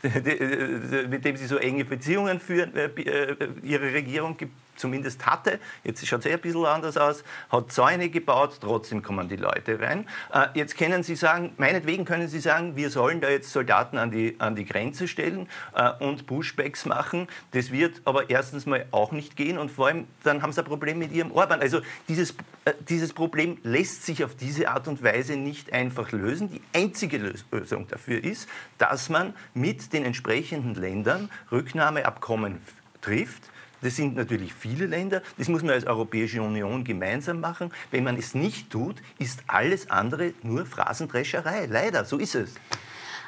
mit 1.10 1.26
dem 1.26 1.38
sie 1.38 1.46
so 1.46 1.58
enge 1.58 1.86
Beziehungen 1.86 2.40
führen, 2.40 2.76
äh, 2.76 2.86
äh, 2.86 3.36
ihre 3.64 3.94
Regierung 3.94 4.36
gibt 4.36 4.54
zumindest 4.76 5.26
hatte, 5.26 5.60
jetzt 5.84 6.06
schaut 6.06 6.22
es 6.22 6.26
eh 6.26 6.34
ein 6.34 6.40
bisschen 6.40 6.66
anders 6.66 6.98
aus, 6.98 7.24
hat 7.50 7.72
Zäune 7.72 8.10
gebaut, 8.10 8.58
trotzdem 8.62 9.04
kommen 9.04 9.30
die 9.30 9.36
Leute 9.36 9.80
rein. 9.80 10.08
Äh, 10.34 10.48
jetzt 10.54 10.78
können 10.78 11.04
Sie 11.04 11.16
sagen, 11.16 11.54
meinetwegen 11.58 12.06
können 12.06 12.28
Sie 12.28 12.40
sagen, 12.40 12.76
wir 12.76 12.90
sollen 12.90 13.22
da 13.22 13.30
jetzt 13.30 13.52
Soldaten 13.52 13.98
an 13.98 14.12
die, 14.12 14.36
an 14.40 14.56
die 14.56 14.66
Grenze 14.66 15.08
stellen 15.08 15.48
äh, 15.76 15.92
und 16.04 16.28
Pushbacks 16.28 16.86
machen. 16.86 17.28
Das 17.52 17.72
wird 17.72 18.02
aber 18.06 18.30
erstens 18.30 18.66
mal 18.66 18.86
auch 18.92 19.12
nicht 19.12 19.36
gehen 19.36 19.58
und 19.58 19.72
vor 19.72 19.88
allem 19.88 20.08
dann 20.24 20.42
haben 20.42 20.52
Sie 20.52 20.62
ein 20.62 20.66
Problem 20.66 21.00
mit 21.00 21.12
Ihrem 21.12 21.32
Orban. 21.32 21.62
Also 21.62 21.82
dieses, 22.08 22.32
äh, 22.66 22.74
dieses 22.90 23.14
Problem 23.14 23.58
lässt 23.64 24.06
sich 24.06 24.24
auf 24.24 24.36
diese 24.36 24.70
Art 24.70 24.88
und 24.88 25.04
Weise 25.04 25.36
nicht 25.36 25.74
einfach 25.74 26.12
lösen. 26.12 26.50
Die 26.52 26.62
einzige 26.74 27.18
Lösung 27.18 27.88
dafür 27.88 28.24
ist, 28.24 28.48
dass 28.78 29.10
man 29.10 29.34
mit 29.54 29.94
den 29.94 30.06
entsprechenden 30.06 30.76
Ländern 30.76 31.30
Rücknahmeabkommen 31.52 32.60
trifft, 33.02 33.44
das 33.82 33.96
sind 33.96 34.16
natürlich 34.16 34.54
viele 34.54 34.86
Länder. 34.86 35.22
Das 35.38 35.48
muss 35.48 35.62
man 35.64 35.72
als 35.72 35.86
Europäische 35.86 36.42
Union 36.42 36.84
gemeinsam 36.84 37.40
machen. 37.40 37.72
Wenn 37.90 38.04
man 38.04 38.18
es 38.18 38.36
nicht 38.36 38.70
tut, 38.70 38.98
ist 39.20 39.44
alles 39.48 39.90
andere 39.90 40.34
nur 40.44 40.66
Phrasendrescherei. 40.66 41.66
Leider, 41.66 42.06
so 42.06 42.18
ist 42.18 42.36
es. 42.36 42.54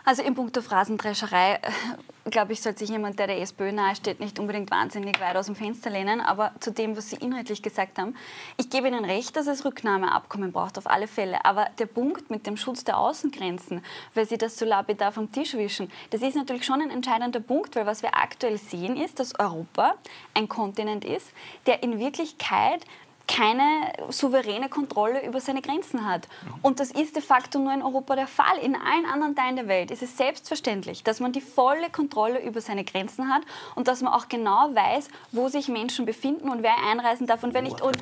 Also 0.05 0.21
in 0.21 0.35
puncto 0.35 0.61
Phrasendrescherei, 0.61 1.61
äh, 1.61 2.29
glaube 2.29 2.51
ich, 2.51 2.61
sollte 2.61 2.79
sich 2.79 2.89
jemand, 2.89 3.19
der 3.19 3.27
der 3.27 3.39
SPÖ 3.39 3.71
nahesteht, 3.71 4.19
nicht 4.19 4.37
unbedingt 4.37 4.69
wahnsinnig 4.69 5.17
weit 5.21 5.37
aus 5.37 5.45
dem 5.45 5.55
Fenster 5.55 5.89
lehnen. 5.89 6.19
Aber 6.19 6.51
zu 6.59 6.71
dem, 6.71 6.97
was 6.97 7.09
Sie 7.09 7.15
inhaltlich 7.15 7.61
gesagt 7.61 7.97
haben, 7.97 8.13
ich 8.57 8.69
gebe 8.69 8.89
Ihnen 8.89 9.05
recht, 9.05 9.37
dass 9.37 9.47
es 9.47 9.63
Rücknahmeabkommen 9.63 10.51
braucht, 10.51 10.77
auf 10.77 10.87
alle 10.87 11.07
Fälle. 11.07 11.45
Aber 11.45 11.69
der 11.79 11.85
Punkt 11.85 12.29
mit 12.29 12.45
dem 12.47 12.57
Schutz 12.57 12.83
der 12.83 12.97
Außengrenzen, 12.97 13.81
weil 14.13 14.27
Sie 14.27 14.37
das 14.37 14.57
so 14.57 14.65
lapidar 14.65 15.13
vom 15.13 15.31
Tisch 15.31 15.53
wischen, 15.53 15.89
das 16.09 16.21
ist 16.21 16.35
natürlich 16.35 16.65
schon 16.65 16.81
ein 16.81 16.89
entscheidender 16.89 17.39
Punkt, 17.39 17.77
weil 17.77 17.85
was 17.85 18.01
wir 18.01 18.13
aktuell 18.13 18.57
sehen 18.57 18.97
ist, 18.97 19.21
dass 19.21 19.39
Europa 19.39 19.95
ein 20.33 20.49
Kontinent 20.49 21.05
ist, 21.05 21.27
der 21.65 21.81
in 21.81 21.97
Wirklichkeit 21.97 22.85
keine 23.27 23.93
souveräne 24.09 24.69
Kontrolle 24.69 25.25
über 25.25 25.39
seine 25.39 25.61
Grenzen 25.61 26.05
hat. 26.05 26.27
Und 26.61 26.79
das 26.79 26.91
ist 26.91 27.15
de 27.15 27.21
facto 27.21 27.57
nur 27.59 27.73
in 27.73 27.81
Europa 27.81 28.15
der 28.15 28.27
Fall. 28.27 28.57
In 28.61 28.75
allen 28.75 29.05
anderen 29.05 29.35
Teilen 29.35 29.55
der 29.55 29.67
Welt 29.67 29.91
ist 29.91 30.03
es 30.03 30.17
selbstverständlich, 30.17 31.03
dass 31.03 31.19
man 31.19 31.31
die 31.31 31.41
volle 31.41 31.89
Kontrolle 31.89 32.43
über 32.43 32.59
seine 32.61 32.83
Grenzen 32.83 33.33
hat 33.33 33.43
und 33.75 33.87
dass 33.87 34.01
man 34.01 34.13
auch 34.13 34.27
genau 34.27 34.75
weiß, 34.75 35.07
wo 35.31 35.47
sich 35.47 35.69
Menschen 35.69 36.05
befinden 36.05 36.49
und 36.49 36.63
wer 36.63 36.75
einreisen 36.89 37.25
darf 37.25 37.43
und 37.43 37.53
wer 37.53 37.61
nicht. 37.61 37.81
Und, 37.81 37.97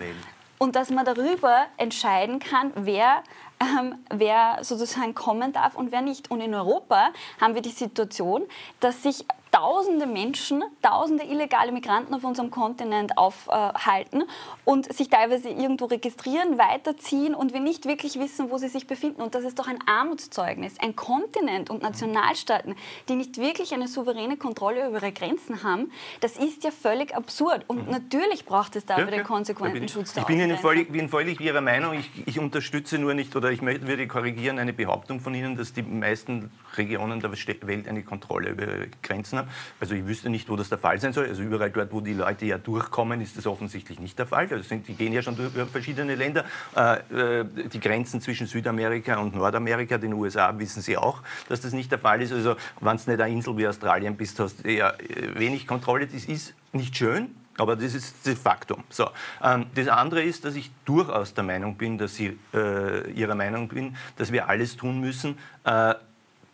und 0.58 0.76
dass 0.76 0.90
man 0.90 1.06
darüber 1.06 1.66
entscheiden 1.78 2.40
kann, 2.40 2.72
wer 2.76 3.24
ähm, 3.62 3.96
wer 4.10 4.60
sozusagen 4.62 5.14
kommen 5.14 5.54
darf 5.54 5.76
und 5.76 5.92
wer 5.92 6.02
nicht. 6.02 6.32
Und 6.32 6.42
in 6.42 6.54
Europa 6.54 7.12
haben 7.40 7.56
wir 7.56 7.62
die 7.62 7.70
Situation, 7.70 8.44
dass 8.80 9.04
sich 9.04 9.26
tausende 9.52 10.06
Menschen, 10.08 10.64
tausende 10.82 11.26
illegale 11.26 11.72
Migranten 11.72 12.14
auf 12.14 12.24
unserem 12.24 12.52
Kontinent 12.52 13.18
aufhalten 13.18 14.24
und 14.66 14.92
sich 14.94 15.10
teilweise 15.10 15.50
irgendwo 15.50 15.86
registrieren, 15.86 16.58
weiterziehen 16.58 17.36
und 17.36 17.54
wir 17.54 17.60
nicht 17.60 17.86
wirklich 17.86 18.18
wissen, 18.18 18.50
wo 18.50 18.58
sie 18.58 18.70
sich 18.70 18.88
befinden. 18.88 19.22
Und 19.22 19.36
das 19.36 19.44
ist 19.44 19.60
doch 19.60 19.68
ein 19.68 19.80
Armutszeugnis. 19.86 20.80
Ein 20.80 20.96
Kontinent 20.96 21.70
und 21.70 21.84
Nationalstaaten, 21.84 22.76
die 23.10 23.16
nicht 23.16 23.38
wirklich 23.38 23.74
eine 23.74 23.88
souveräne 23.88 24.38
Kontrolle 24.38 24.88
über 24.88 24.98
ihre 24.98 25.12
Grenzen 25.12 25.64
haben, 25.64 25.92
das 26.22 26.38
ist 26.38 26.64
ja 26.64 26.72
völlig 26.72 27.14
absurd. 27.14 27.66
Und 27.68 27.86
mhm. 27.86 27.92
natürlich 27.92 28.46
braucht 28.46 28.76
es 28.76 28.86
dafür 28.86 29.06
ja, 29.06 29.12
den 29.12 29.24
konsequenten 29.24 29.90
Schutz 29.90 30.14
der 30.14 30.22
Ich 30.22 30.28
bin 30.28 30.40
Ihnen 30.40 30.58
völlig, 30.58 30.92
bin 30.92 31.10
völlig 31.10 31.42
Ihrer 31.42 31.62
Meinung. 31.62 31.94
Ich, 31.94 32.10
ich 32.26 32.40
unterstütze 32.40 32.98
nur 32.98 33.14
nicht 33.14 33.36
oder 33.36 33.51
ich 33.52 33.62
würde 33.62 34.08
korrigieren 34.08 34.60
eine 34.60 34.74
Behauptung 34.74 35.20
von 35.20 35.34
Ihnen, 35.34 35.56
dass 35.56 35.74
die 35.74 35.84
meisten 35.84 36.52
Regionen 36.78 37.20
der 37.20 37.32
Welt 37.32 37.88
eine 37.88 38.04
Kontrolle 38.04 38.50
über 38.50 38.66
Grenzen 39.04 39.40
haben. 39.40 39.50
Also 39.80 39.96
ich 39.96 40.06
wüsste 40.06 40.30
nicht, 40.30 40.50
wo 40.50 40.56
das 40.56 40.70
der 40.70 40.78
Fall 40.78 41.00
sein 41.00 41.14
soll. 41.14 41.28
Also 41.28 41.42
überall 41.42 41.70
dort, 41.72 41.92
wo 41.92 42.02
die 42.02 42.14
Leute 42.14 42.46
ja 42.46 42.58
durchkommen, 42.58 43.22
ist 43.22 43.38
das 43.38 43.46
offensichtlich 43.48 44.00
nicht 44.00 44.18
der 44.18 44.26
Fall. 44.26 44.48
Also 44.52 44.64
sind, 44.64 44.88
die 44.88 44.94
gehen 44.94 45.14
ja 45.14 45.22
schon 45.22 45.36
durch 45.36 45.52
verschiedene 45.70 46.16
Länder. 46.16 46.46
Äh, 46.76 47.40
äh, 47.42 47.46
die 47.72 47.80
Grenzen 47.80 48.22
zwischen 48.22 48.48
Südamerika 48.48 49.18
und 49.18 49.36
Nordamerika, 49.36 49.98
den 49.98 50.14
USA, 50.14 50.58
wissen 50.58 50.82
Sie 50.82 50.98
auch, 50.98 51.22
dass 51.50 51.62
das 51.62 51.74
nicht 51.74 51.92
der 51.92 52.00
Fall 52.00 52.22
ist. 52.22 52.32
Also 52.32 52.56
wenn 52.80 52.98
du 52.98 53.12
nicht 53.12 53.22
eine 53.22 53.34
Insel 53.34 53.58
wie 53.58 53.68
Australien 53.68 54.16
bist, 54.16 54.40
hast 54.40 54.64
du 54.64 54.72
ja 54.72 54.92
äh, 54.92 55.40
wenig 55.40 55.68
Kontrolle. 55.68 56.08
Das 56.08 56.26
ist 56.26 56.54
nicht 56.74 56.96
schön, 56.96 57.30
aber 57.62 57.76
das 57.76 57.94
ist 57.94 58.16
das 58.24 58.40
Faktum. 58.40 58.84
So. 58.90 59.08
Ähm, 59.44 59.68
das 59.76 59.88
andere 59.88 60.24
ist, 60.24 60.46
dass 60.46 60.56
ich 60.56 60.72
durchaus 60.84 61.36
der 61.36 61.44
Meinung 61.44 61.76
bin, 61.76 62.00
dass 62.00 62.16
Sie 62.16 62.40
äh, 62.56 63.12
Ihrer 63.12 63.36
Meinung 63.36 63.68
bin, 63.68 63.96
dass 64.18 64.32
wir 64.32 64.50
alles 64.50 64.76
tun 64.78 65.00
müssen, 65.00 65.38
äh, 65.64 65.94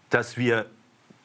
dass 0.09 0.35
wir 0.35 0.65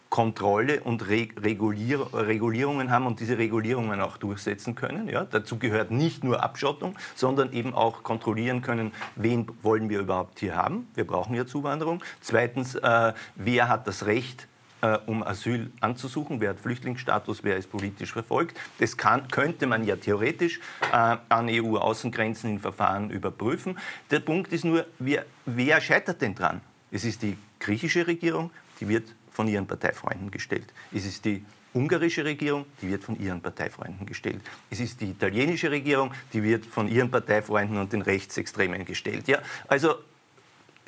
Kontrolle 0.09 0.83
und 0.83 1.09
Re 1.09 1.27
Regulier 1.37 2.07
Regulierungen 2.13 2.93
haben 2.93 3.07
und 3.07 3.19
diese 3.19 3.39
Regulierungen 3.39 4.01
auch 4.01 4.19
durchsetzen 4.19 4.77
können. 4.77 5.09
Ja? 5.09 5.25
Dazu 5.25 5.59
gehört 5.59 5.91
nicht 5.91 6.23
nur 6.23 6.45
Abschottung, 6.45 6.97
sondern 7.17 7.53
eben 7.53 7.75
auch 7.75 8.05
kontrollieren 8.05 8.63
können, 8.63 8.93
wen 9.17 9.49
wollen 9.63 9.89
wir 9.89 9.99
überhaupt 9.99 10.39
hier 10.39 10.55
haben. 10.55 10.87
Wir 10.95 11.09
brauchen 11.09 11.35
ja 11.35 11.45
Zuwanderung. 11.45 12.05
Zweitens, 12.21 12.77
äh, 12.77 13.15
wer 13.35 13.69
hat 13.69 13.89
das 13.89 14.07
Recht, 14.07 14.47
äh, 14.83 14.99
um 15.07 15.23
Asyl 15.23 15.73
anzusuchen, 15.81 16.41
wer 16.41 16.51
hat 16.51 16.61
Flüchtlingsstatus, 16.61 17.43
wer 17.43 17.57
ist 17.57 17.71
politisch 17.71 18.13
verfolgt. 18.13 18.59
Das 18.79 18.97
kann, 18.97 19.29
könnte 19.29 19.67
man 19.67 19.85
ja 19.85 19.97
theoretisch 19.97 20.61
äh, 20.93 21.17
an 21.29 21.49
EU-Außengrenzen 21.49 22.51
in 22.51 22.61
Verfahren 22.61 23.11
überprüfen. 23.11 23.79
Der 24.11 24.21
Punkt 24.21 24.53
ist 24.53 24.65
nur, 24.65 24.87
wer, 24.99 25.25
wer 25.47 25.81
scheitert 25.81 26.21
denn 26.21 26.35
dran? 26.35 26.61
Es 26.91 27.05
ist 27.05 27.23
die 27.23 27.39
griechische 27.59 28.07
Regierung, 28.07 28.51
die 28.81 28.89
wird 28.89 29.15
von 29.31 29.49
ihren 29.49 29.67
Parteifreunden 29.67 30.31
gestellt. 30.31 30.75
Es 30.93 31.07
ist 31.07 31.25
die 31.25 31.45
ungarische 31.75 32.25
Regierung, 32.25 32.67
die 32.83 32.91
wird 32.91 33.05
von 33.05 33.19
ihren 33.19 33.41
Parteifreunden 33.41 34.05
gestellt. 34.05 34.43
Es 34.69 34.81
ist 34.81 35.01
die 35.01 35.11
italienische 35.11 35.71
Regierung, 35.71 36.13
die 36.33 36.43
wird 36.43 36.67
von 36.67 36.89
ihren 36.89 37.11
Parteifreunden 37.11 37.79
und 37.79 37.93
den 37.93 38.03
Rechtsextremen 38.03 38.85
gestellt. 38.85 39.29
Ja, 39.29 39.39
also 39.69 39.95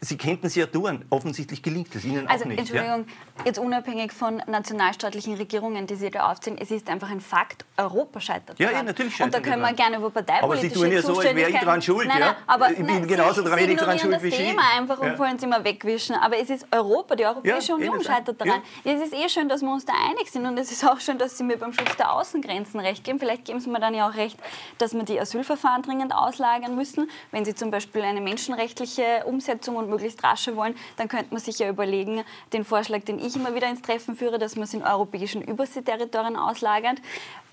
Sie 0.04 0.18
könnten 0.18 0.46
es 0.46 0.54
ja 0.54 0.66
tun. 0.66 1.04
Offensichtlich 1.10 1.62
gelingt 1.62 1.94
es 1.94 2.04
Ihnen 2.04 2.28
also, 2.28 2.44
auch 2.44 2.48
nicht. 2.48 2.58
Entschuldigung, 2.58 3.06
ja? 3.38 3.44
jetzt 3.46 3.58
unabhängig 3.58 4.12
von 4.12 4.42
nationalstaatlichen 4.46 5.34
Regierungen, 5.34 5.86
die 5.86 5.94
Sie 5.94 6.10
da 6.10 6.30
aufziehen, 6.30 6.58
es 6.60 6.70
ist 6.70 6.90
einfach 6.90 7.10
ein 7.10 7.20
Fakt, 7.20 7.64
Europa 7.76 8.20
scheitert 8.20 8.58
Ja, 8.60 8.70
ja, 8.70 8.82
natürlich 8.82 9.16
scheitert 9.16 9.34
Und 9.34 9.46
da 9.46 9.50
können 9.50 9.62
wir 9.62 9.72
gerne 9.72 9.96
über 9.96 10.10
parteipolitische 10.10 10.44
Aber 10.44 10.74
Sie 10.74 10.88
tun 10.88 10.92
ja 10.92 11.02
so, 11.02 11.18
als 11.18 11.34
wäre 11.34 11.50
ich 11.50 11.58
daran 11.58 11.80
schuld. 11.80 12.06
Nein, 12.06 12.20
nein, 12.20 12.28
ja? 12.28 12.36
aber, 12.46 12.70
ich 12.70 12.76
bin 12.76 12.86
nein, 12.86 13.06
genauso 13.06 13.42
Sie, 13.42 13.48
daran, 13.48 13.58
Sie 13.66 13.76
daran 13.76 13.98
schuld 13.98 14.14
das 14.14 14.22
wie 14.22 14.30
Thema 14.30 14.62
Sie. 14.62 14.78
einfach 14.78 14.98
und 14.98 15.18
wollen 15.18 15.36
es 15.36 15.42
immer 15.42 15.64
wegwischen. 15.64 16.16
Aber 16.16 16.36
es 16.36 16.50
ist 16.50 16.66
Europa, 16.70 17.16
die 17.16 17.24
Europäische 17.24 17.68
Ja, 17.68 17.74
Union 17.74 18.02
scheitert 18.02 18.40
daran. 18.40 18.62
Es 18.84 19.00
ist 19.00 19.14
eh 19.14 19.28
schön, 19.28 19.48
dass 19.48 19.62
wir 19.62 19.70
uns 19.70 19.86
da 19.86 19.94
einig 20.10 20.30
sind 20.30 20.44
und 20.46 20.58
es 20.58 20.70
ist 20.70 20.86
auch 20.86 21.00
schön, 21.00 21.16
dass 21.16 21.38
Sie 21.38 21.44
mir 21.44 21.56
beim 21.56 21.72
Schutz 21.72 21.96
der 21.96 22.12
Außengrenzen 22.12 22.78
recht 22.78 23.04
geben. 23.04 23.18
Vielleicht 23.18 23.46
geben 23.46 23.60
Sie 23.60 23.70
mir 23.70 23.80
dann 23.80 23.94
ja 23.94 24.08
auch 24.08 24.14
recht, 24.14 24.38
dass 24.78 24.92
wir 24.92 25.02
die 25.04 25.18
Asylverfahren 25.18 25.82
dringend 25.82 26.14
auslagern 26.14 26.76
müssen. 26.76 27.08
Wenn 27.30 27.44
Sie 27.46 27.54
zum 27.54 27.70
Beispiel 27.70 28.02
eine 28.02 28.20
menschenrechtliche 28.20 29.24
Umsetzung 29.24 29.76
und 29.76 29.93
möglichst 29.94 30.22
rasche 30.24 30.56
wollen, 30.56 30.74
dann 30.96 31.08
könnte 31.08 31.28
man 31.30 31.40
sich 31.40 31.58
ja 31.58 31.68
überlegen, 31.68 32.24
den 32.52 32.64
Vorschlag, 32.64 33.04
den 33.04 33.18
ich 33.18 33.36
immer 33.36 33.54
wieder 33.54 33.68
ins 33.68 33.82
Treffen 33.82 34.16
führe, 34.16 34.38
dass 34.38 34.56
man 34.56 34.64
es 34.64 34.74
in 34.74 34.82
europäischen 34.82 35.42
Überseeterritorien 35.42 36.36
auslagert 36.36 37.00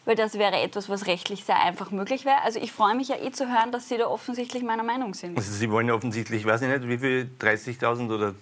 weil 0.05 0.15
das 0.15 0.33
wäre 0.39 0.59
etwas, 0.59 0.89
was 0.89 1.05
rechtlich 1.05 1.43
sehr 1.45 1.61
einfach 1.61 1.91
möglich 1.91 2.25
wäre. 2.25 2.41
Also 2.43 2.59
ich 2.59 2.71
freue 2.71 2.95
mich 2.95 3.09
ja 3.09 3.17
eh 3.21 3.31
zu 3.31 3.47
hören, 3.47 3.71
dass 3.71 3.87
Sie 3.87 3.97
da 3.97 4.07
offensichtlich 4.07 4.63
meiner 4.63 4.81
Meinung 4.83 5.13
sind. 5.13 5.37
Also 5.37 5.51
Sie 5.51 5.69
wollen 5.69 5.91
offensichtlich, 5.91 6.43
weiß 6.43 6.63
ich 6.63 6.69
nicht, 6.69 6.87
wie 6.87 6.97
viel, 6.97 7.29
30.000 7.39 8.11
oder, 8.11 8.33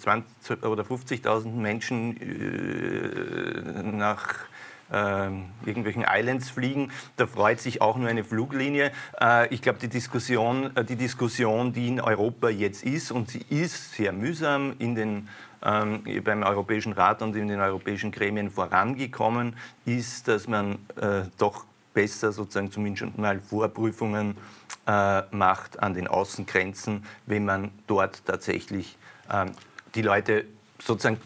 oder 0.70 0.84
50.000 0.84 1.52
Menschen 1.52 2.16
äh, 2.16 3.84
nach 3.84 4.36
äh, 4.92 5.30
irgendwelchen 5.66 6.06
Islands 6.08 6.50
fliegen. 6.50 6.92
Da 7.18 7.28
freut 7.28 7.60
sich 7.60 7.82
auch 7.82 7.98
nur 7.98 8.10
eine 8.10 8.24
Fluglinie. 8.24 8.92
Äh, 9.20 9.54
ich 9.54 9.62
glaube, 9.62 9.80
die 9.80 9.90
Diskussion, 9.90 10.76
äh, 10.76 10.84
die 10.84 10.96
Diskussion, 10.96 11.74
die 11.74 11.88
in 11.88 12.02
Europa 12.02 12.50
jetzt 12.50 12.84
ist, 12.84 13.12
und 13.12 13.30
sie 13.30 13.46
ist 13.50 13.94
sehr 13.94 14.12
mühsam 14.12 14.76
in 14.80 14.96
den 14.96 15.28
ähm, 15.62 16.04
beim 16.24 16.44
Europäischen 16.44 16.94
Rat 16.94 17.22
und 17.22 17.36
in 17.36 17.48
den 17.48 17.60
europäischen 17.60 18.12
Gremien 18.12 18.50
vorangekommen 18.50 19.56
ist, 19.86 20.28
dass 20.28 20.48
man 20.48 20.76
äh, 20.96 21.24
doch 21.38 21.66
besser 21.94 22.32
sozusagen 22.32 22.72
zumindest 22.72 23.18
mal 23.18 23.40
Vorprüfungen 23.40 24.38
äh, 24.88 25.22
macht 25.32 25.82
an 25.84 25.94
den 25.94 26.08
Außengrenzen, 26.08 27.04
wenn 27.26 27.46
man 27.46 27.72
dort 27.88 28.26
tatsächlich 28.26 28.98
ähm, 29.32 29.52
die 29.96 30.02
Leute 30.02 30.46
sozusagen 30.82 31.20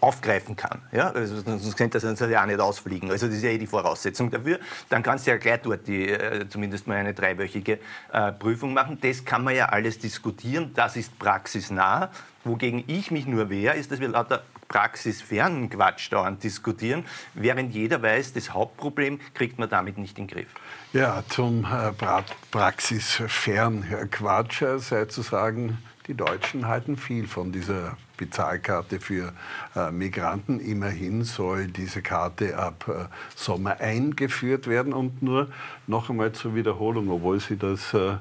aufgreifen 0.00 0.56
kann. 0.56 0.82
Ja? 0.92 1.10
Also, 1.10 1.40
sonst 1.40 1.76
könnte 1.76 1.98
das 1.98 2.20
ja 2.20 2.42
auch 2.42 2.46
nicht 2.46 2.60
ausfliegen. 2.60 3.10
Also 3.10 3.26
das 3.26 3.36
ist 3.36 3.42
ja 3.42 3.50
eh 3.50 3.58
die 3.58 3.66
Voraussetzung 3.66 4.30
dafür. 4.30 4.58
Dann 4.88 5.02
kannst 5.02 5.26
du 5.26 5.30
ja 5.30 5.36
gleich 5.36 5.60
dort 5.62 5.86
die, 5.86 6.08
äh, 6.08 6.48
zumindest 6.48 6.86
mal 6.86 6.96
eine 6.96 7.14
dreiwöchige 7.14 7.78
äh, 8.12 8.32
Prüfung 8.32 8.72
machen. 8.72 8.98
Das 9.00 9.24
kann 9.24 9.44
man 9.44 9.54
ja 9.54 9.66
alles 9.66 9.98
diskutieren. 9.98 10.72
Das 10.74 10.96
ist 10.96 11.18
praxisnah. 11.18 12.10
Wogegen 12.44 12.84
ich 12.86 13.10
mich 13.10 13.26
nur 13.26 13.50
wehre, 13.50 13.76
ist, 13.76 13.90
dass 13.90 14.00
wir 14.00 14.08
lauter 14.08 14.42
praxisfernen 14.68 15.70
Quatsch 15.70 16.12
dauernd 16.12 16.44
diskutieren, 16.44 17.04
während 17.34 17.74
jeder 17.74 18.02
weiß, 18.02 18.34
das 18.34 18.52
Hauptproblem 18.52 19.18
kriegt 19.34 19.58
man 19.58 19.68
damit 19.68 19.98
nicht 19.98 20.18
in 20.18 20.26
den 20.26 20.34
Griff. 20.34 20.48
Ja, 20.92 21.22
zum 21.28 21.64
äh, 21.64 21.92
pra 21.92 22.24
praxisfernen 22.50 24.10
Quatsch 24.10 24.62
sei 24.78 25.06
zu 25.06 25.22
sagen, 25.22 25.78
die 26.08 26.14
Deutschen 26.14 26.66
halten 26.66 26.96
viel 26.96 27.28
von 27.28 27.52
dieser 27.52 27.96
Bezahlkarte 28.16 28.98
für 28.98 29.32
äh, 29.76 29.90
Migranten. 29.90 30.58
Immerhin 30.58 31.22
soll 31.22 31.68
diese 31.68 32.00
Karte 32.00 32.58
ab 32.58 32.86
äh, 32.88 33.04
Sommer 33.36 33.78
eingeführt 33.78 34.66
werden. 34.66 34.94
Und 34.94 35.22
nur 35.22 35.48
noch 35.86 36.08
einmal 36.08 36.32
zur 36.32 36.54
Wiederholung, 36.54 37.10
obwohl 37.10 37.40
Sie 37.40 37.58
das 37.58 37.92
äh, 37.92 38.16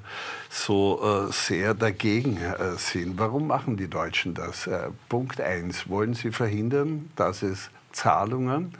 so 0.49 1.27
äh, 1.29 1.31
sehr 1.31 1.73
dagegen 1.73 2.37
äh, 2.37 2.75
sind. 2.77 3.17
Warum 3.17 3.47
machen 3.47 3.77
die 3.77 3.89
Deutschen 3.89 4.33
das? 4.33 4.67
Äh, 4.67 4.89
Punkt 5.07 5.39
1. 5.39 5.89
Wollen 5.89 6.13
Sie 6.13 6.31
verhindern, 6.31 7.09
dass 7.15 7.41
es 7.41 7.69
Zahlungen, 7.93 8.73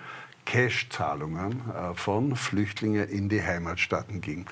Cash-Zahlungen 0.46 1.62
von 1.96 2.36
Flüchtlingen 2.36 3.10
in 3.10 3.28
die 3.28 3.42
Heimatstaaten 3.42 4.22
ging? 4.22 4.46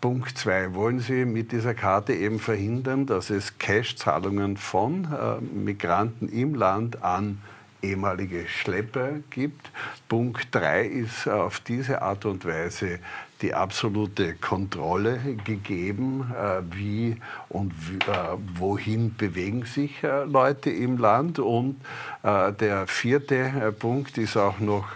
Punkt 0.00 0.38
2. 0.38 0.74
Wollen 0.74 1.00
Sie 1.00 1.26
mit 1.26 1.52
dieser 1.52 1.74
Karte 1.74 2.14
eben 2.14 2.38
verhindern, 2.38 3.04
dass 3.04 3.28
es 3.28 3.58
Cash-Zahlungen 3.58 4.56
von 4.56 5.04
äh, 5.04 5.40
Migranten 5.42 6.28
im 6.28 6.54
Land 6.54 7.02
an 7.02 7.42
ehemalige 7.82 8.46
Schlepper 8.48 9.20
gibt? 9.28 9.70
Punkt 10.08 10.48
3 10.52 10.86
ist 10.86 11.28
auf 11.28 11.60
diese 11.60 12.00
Art 12.00 12.24
und 12.24 12.46
Weise 12.46 12.98
die 13.42 13.54
absolute 13.54 14.34
Kontrolle 14.34 15.18
gegeben, 15.44 16.32
äh, 16.34 16.62
wie 16.74 17.16
und 17.48 17.72
äh, 18.06 18.36
wohin 18.58 19.14
bewegen 19.16 19.64
sich 19.64 20.02
äh, 20.02 20.24
Leute 20.24 20.70
im 20.70 20.98
Land. 20.98 21.38
Und 21.38 21.76
der 22.22 22.86
vierte 22.86 23.74
Punkt 23.78 24.18
ist 24.18 24.36
auch 24.36 24.60
noch 24.60 24.88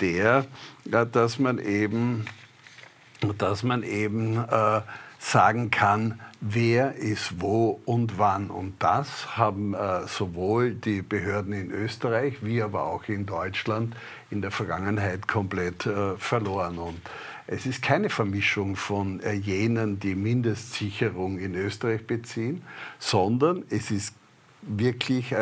der, 0.00 0.46
dass 0.84 1.38
man 1.38 1.58
eben 1.58 2.24
dass 3.38 3.62
man 3.62 3.82
eben 3.82 4.36
äh, 4.36 4.80
sagen 5.18 5.70
kann, 5.70 6.20
wer 6.40 6.94
ist 6.94 7.40
wo 7.40 7.80
und 7.84 8.18
wann. 8.18 8.50
Und 8.50 8.74
das 8.80 9.36
haben 9.36 9.74
äh, 9.74 10.06
sowohl 10.06 10.74
die 10.74 11.02
Behörden 11.02 11.52
in 11.52 11.70
Österreich 11.70 12.36
wie 12.42 12.62
aber 12.62 12.84
auch 12.84 13.04
in 13.08 13.26
Deutschland 13.26 13.96
in 14.30 14.42
der 14.42 14.50
Vergangenheit 14.50 15.26
komplett 15.26 15.86
äh, 15.86 16.16
verloren. 16.16 16.78
Und 16.78 17.00
es 17.46 17.66
ist 17.66 17.82
keine 17.82 18.10
Vermischung 18.10 18.76
von 18.76 19.20
äh, 19.20 19.32
jenen, 19.32 19.98
die 20.00 20.14
Mindestsicherung 20.14 21.38
in 21.38 21.54
Österreich 21.54 22.06
beziehen, 22.06 22.62
sondern 22.98 23.64
es 23.70 23.90
ist 23.90 24.14
wirklich 24.62 25.32
äh, 25.32 25.36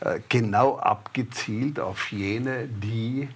äh, 0.00 0.20
genau 0.28 0.78
abgezielt 0.78 1.78
auf 1.80 2.10
jene, 2.10 2.66
die 2.66 3.28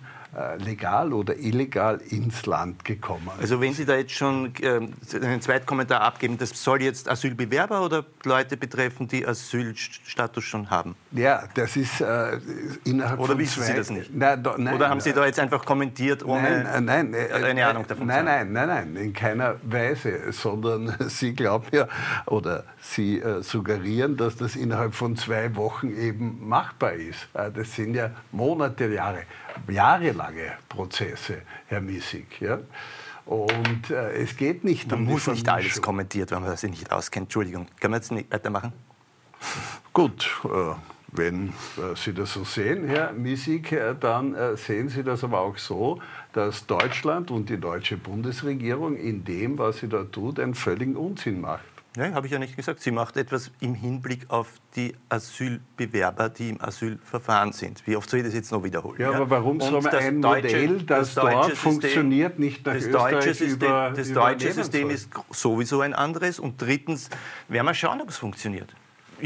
legal 0.58 1.12
oder 1.12 1.36
illegal 1.36 2.00
ins 2.08 2.46
Land 2.46 2.84
gekommen. 2.84 3.30
Also 3.38 3.60
wenn 3.60 3.74
Sie 3.74 3.84
da 3.84 3.96
jetzt 3.96 4.12
schon 4.12 4.52
äh, 4.62 4.80
einen 5.20 5.40
Zweitkommentar 5.42 6.00
abgeben, 6.00 6.38
das 6.38 6.50
soll 6.50 6.82
jetzt 6.82 7.08
Asylbewerber 7.08 7.84
oder 7.84 8.04
Leute 8.24 8.56
betreffen, 8.56 9.08
die 9.08 9.26
Asylstatus 9.26 10.44
schon 10.44 10.70
haben? 10.70 10.94
Ja, 11.12 11.44
das 11.54 11.76
ist 11.76 12.00
äh, 12.00 12.38
innerhalb 12.84 13.18
oder 13.18 13.32
von 13.32 13.38
wissen 13.38 13.62
zwei, 13.62 13.72
Sie 13.72 13.76
das 13.76 13.90
nicht? 13.90 14.14
Nein, 14.14 14.42
do, 14.42 14.54
nein, 14.56 14.74
oder 14.74 14.88
haben 14.88 15.00
Sie 15.00 15.12
da 15.12 15.26
jetzt 15.26 15.38
einfach 15.38 15.64
kommentiert, 15.64 16.24
ohne 16.24 16.62
nein, 16.64 16.84
nein, 16.84 17.14
äh, 17.14 17.32
eine 17.32 17.66
Ahnung 17.66 17.86
davon 17.86 18.06
nein, 18.06 18.20
zu 18.20 18.24
Nein, 18.24 18.40
haben? 18.40 18.52
nein, 18.52 18.68
nein, 18.68 18.96
in 18.96 19.12
keiner 19.12 19.56
Weise, 19.62 20.32
sondern 20.32 20.94
Sie 21.08 21.34
glauben 21.34 21.66
ja 21.72 21.88
oder 22.26 22.64
Sie 22.80 23.20
äh, 23.20 23.42
suggerieren, 23.42 24.16
dass 24.16 24.36
das 24.36 24.56
innerhalb 24.56 24.94
von 24.94 25.16
zwei 25.16 25.54
Wochen 25.56 25.94
eben 25.96 26.48
machbar 26.48 26.94
ist. 26.94 27.28
Äh, 27.34 27.50
das 27.50 27.74
sind 27.74 27.94
ja 27.94 28.10
Monate, 28.32 28.86
Jahre, 28.86 29.24
jahrelange 29.68 30.52
Prozesse, 30.68 31.42
Herr 31.66 31.80
Missig. 31.80 32.40
Ja? 32.40 32.58
Und 33.24 33.90
äh, 33.90 34.22
es 34.22 34.36
geht 34.36 34.64
nicht 34.64 34.90
man 34.90 35.00
um 35.00 35.06
muss 35.06 35.26
nicht 35.26 35.48
alles 35.48 35.80
kommentiert, 35.80 36.30
wenn 36.30 36.42
man 36.42 36.56
sich 36.56 36.70
nicht 36.70 36.90
auskennt. 36.90 37.26
Entschuldigung. 37.26 37.66
Können 37.80 37.92
wir 37.92 37.98
jetzt 37.98 38.12
nicht 38.12 38.32
weitermachen? 38.32 38.72
Gut, 39.92 40.40
äh, 40.44 40.74
wenn 41.12 41.48
äh, 41.48 41.94
Sie 41.94 42.14
das 42.14 42.32
so 42.32 42.44
sehen, 42.44 42.88
Herr 42.88 43.12
Missig, 43.12 43.72
äh, 43.72 43.94
dann 43.98 44.34
äh, 44.34 44.56
sehen 44.56 44.88
Sie 44.88 45.04
das 45.04 45.22
aber 45.22 45.40
auch 45.40 45.58
so, 45.58 46.00
dass 46.32 46.66
Deutschland 46.66 47.30
und 47.30 47.48
die 47.48 47.58
deutsche 47.58 47.96
Bundesregierung 47.96 48.96
in 48.96 49.24
dem, 49.24 49.58
was 49.58 49.78
sie 49.78 49.88
da 49.88 50.04
tut, 50.04 50.40
einen 50.40 50.54
völligen 50.54 50.96
Unsinn 50.96 51.42
macht. 51.42 51.71
Ja, 51.96 52.10
habe 52.14 52.26
ich 52.26 52.32
ja 52.32 52.38
nicht 52.38 52.56
gesagt. 52.56 52.80
Sie 52.80 52.90
macht 52.90 53.18
etwas 53.18 53.50
im 53.60 53.74
Hinblick 53.74 54.24
auf 54.30 54.48
die 54.76 54.94
Asylbewerber, 55.10 56.30
die 56.30 56.48
im 56.48 56.60
Asylverfahren 56.62 57.52
sind. 57.52 57.86
Wie 57.86 57.96
oft 57.96 58.08
soll 58.08 58.20
ich 58.20 58.26
das 58.26 58.34
jetzt 58.34 58.50
noch 58.50 58.64
wiederholen? 58.64 58.98
Ja, 58.98 59.12
aber 59.12 59.28
warum 59.28 59.60
soll 59.60 59.72
man 59.82 59.92
das 59.92 59.94
ein 60.04 60.22
deutsche- 60.22 60.42
Modell, 60.68 60.82
das, 60.84 61.14
dort 61.14 61.26
deutsche 61.34 61.50
System- 61.50 61.56
funktioniert, 61.72 62.38
nicht 62.38 62.64
nach 62.64 62.72
das 62.74 62.84
Österreich 62.86 63.12
deutsche 63.12 63.34
System, 63.34 63.68
über, 63.68 63.92
Das 63.94 64.12
deutsche 64.12 64.52
System 64.52 64.82
soll? 64.84 64.92
ist 64.92 65.08
sowieso 65.32 65.80
ein 65.82 65.92
anderes. 65.92 66.38
Und 66.38 66.62
drittens 66.62 67.10
werden 67.48 67.66
wir 67.66 67.74
schauen, 67.74 68.00
ob 68.00 68.08
es 68.08 68.16
funktioniert. 68.16 68.74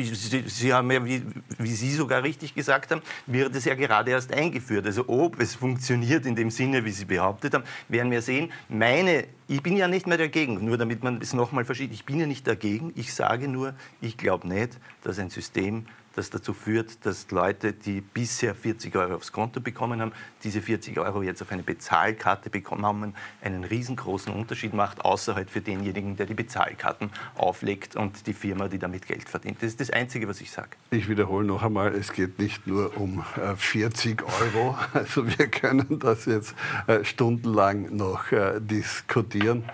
Sie, 0.05 0.45
Sie 0.47 0.73
haben 0.73 0.91
ja, 0.91 1.05
wie, 1.05 1.23
wie 1.59 1.73
Sie 1.73 1.93
sogar 1.93 2.23
richtig 2.23 2.55
gesagt 2.55 2.91
haben, 2.91 3.03
wird 3.27 3.55
es 3.55 3.65
ja 3.65 3.75
gerade 3.75 4.11
erst 4.11 4.33
eingeführt. 4.33 4.87
Also 4.87 5.09
ob 5.09 5.41
es 5.41 5.55
funktioniert 5.55 6.27
in 6.27 6.37
dem 6.37 6.51
Sinne, 6.51 6.85
wie 6.85 6.91
Sie 6.91 7.05
behauptet 7.05 7.55
haben, 7.55 7.65
werden 7.89 8.11
wir 8.11 8.23
sehen. 8.23 8.53
Meine, 8.69 9.25
ich 9.49 9.63
bin 9.63 9.77
ja 9.77 9.89
nicht 9.89 10.07
mehr 10.07 10.19
dagegen, 10.19 10.65
nur 10.65 10.77
damit 10.77 11.03
man 11.03 11.21
es 11.21 11.33
nochmal 11.33 11.65
versteht. 11.65 11.93
Ich 11.93 12.05
bin 12.05 12.21
ja 12.21 12.27
nicht 12.27 12.47
dagegen. 12.47 12.93
Ich 12.97 13.15
sage 13.15 13.49
nur, 13.49 13.75
ich 14.01 14.17
glaube 14.17 14.47
nicht, 14.49 14.79
dass 15.03 15.19
ein 15.19 15.31
System, 15.31 15.87
das 16.17 16.31
dazu 16.31 16.55
führt, 16.55 17.05
dass 17.05 17.31
Leute, 17.31 17.73
die 17.73 18.01
bisher 18.01 18.55
40 18.55 18.97
Euro 18.97 19.15
aufs 19.15 19.33
Konto 19.33 19.61
bekommen 19.61 20.01
haben, 20.01 20.13
diese 20.43 20.63
40 20.63 20.99
Euro 20.99 21.23
jetzt 21.23 21.43
auf 21.43 21.53
eine 21.53 21.63
Bezahlkarte 21.63 22.51
bekommen, 22.51 23.15
einen 23.43 23.65
riesengroßen 23.65 24.33
Unterschied 24.33 24.75
macht, 24.75 25.05
außer 25.05 25.35
halt 25.35 25.51
für 25.51 25.61
denjenigen, 25.61 26.17
der 26.17 26.27
die 26.27 26.35
Bezahlkarten 26.35 27.11
auflegt 27.35 27.97
und 27.97 28.27
die 28.27 28.33
Firma, 28.33 28.69
die 28.69 28.79
damit 28.79 29.07
Geld 29.07 29.29
verdient. 29.29 29.59
Das 29.61 29.69
ist 29.69 29.81
das 29.81 29.91
Einzige, 29.91 30.27
was 30.27 30.41
ich 30.41 30.51
sage. 30.51 30.71
Ich 30.91 31.09
wiederhole 31.09 31.47
noch 31.47 31.63
einmal, 31.63 31.95
es 31.95 32.13
geht 32.13 32.39
nicht 32.39 32.67
nur 32.67 32.97
um 32.97 33.25
40 33.57 34.21
äh, 34.21 34.25
Euro. 34.25 34.77
Also 34.97 35.27
wir 35.27 35.49
können 35.49 35.99
das 35.99 36.25
jetzt 36.25 36.55
äh, 36.87 37.05
stundenlang 37.05 37.95
noch 37.95 38.33
äh, 38.33 38.61
diskutieren. 38.61 39.65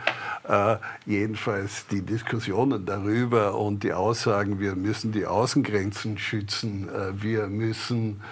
Jedenfalls 1.06 1.86
die 1.86 2.02
Diskussionen 2.02 2.84
darüber 2.84 3.56
und 3.56 3.84
die 3.84 3.92
Aussagen, 3.92 4.58
wir 4.58 4.74
müssen 4.74 5.12
die 5.12 5.24
Außengrenzen 5.24 6.18
schützen, 6.32 6.88
wir 7.14 7.46
müssen 7.48 8.22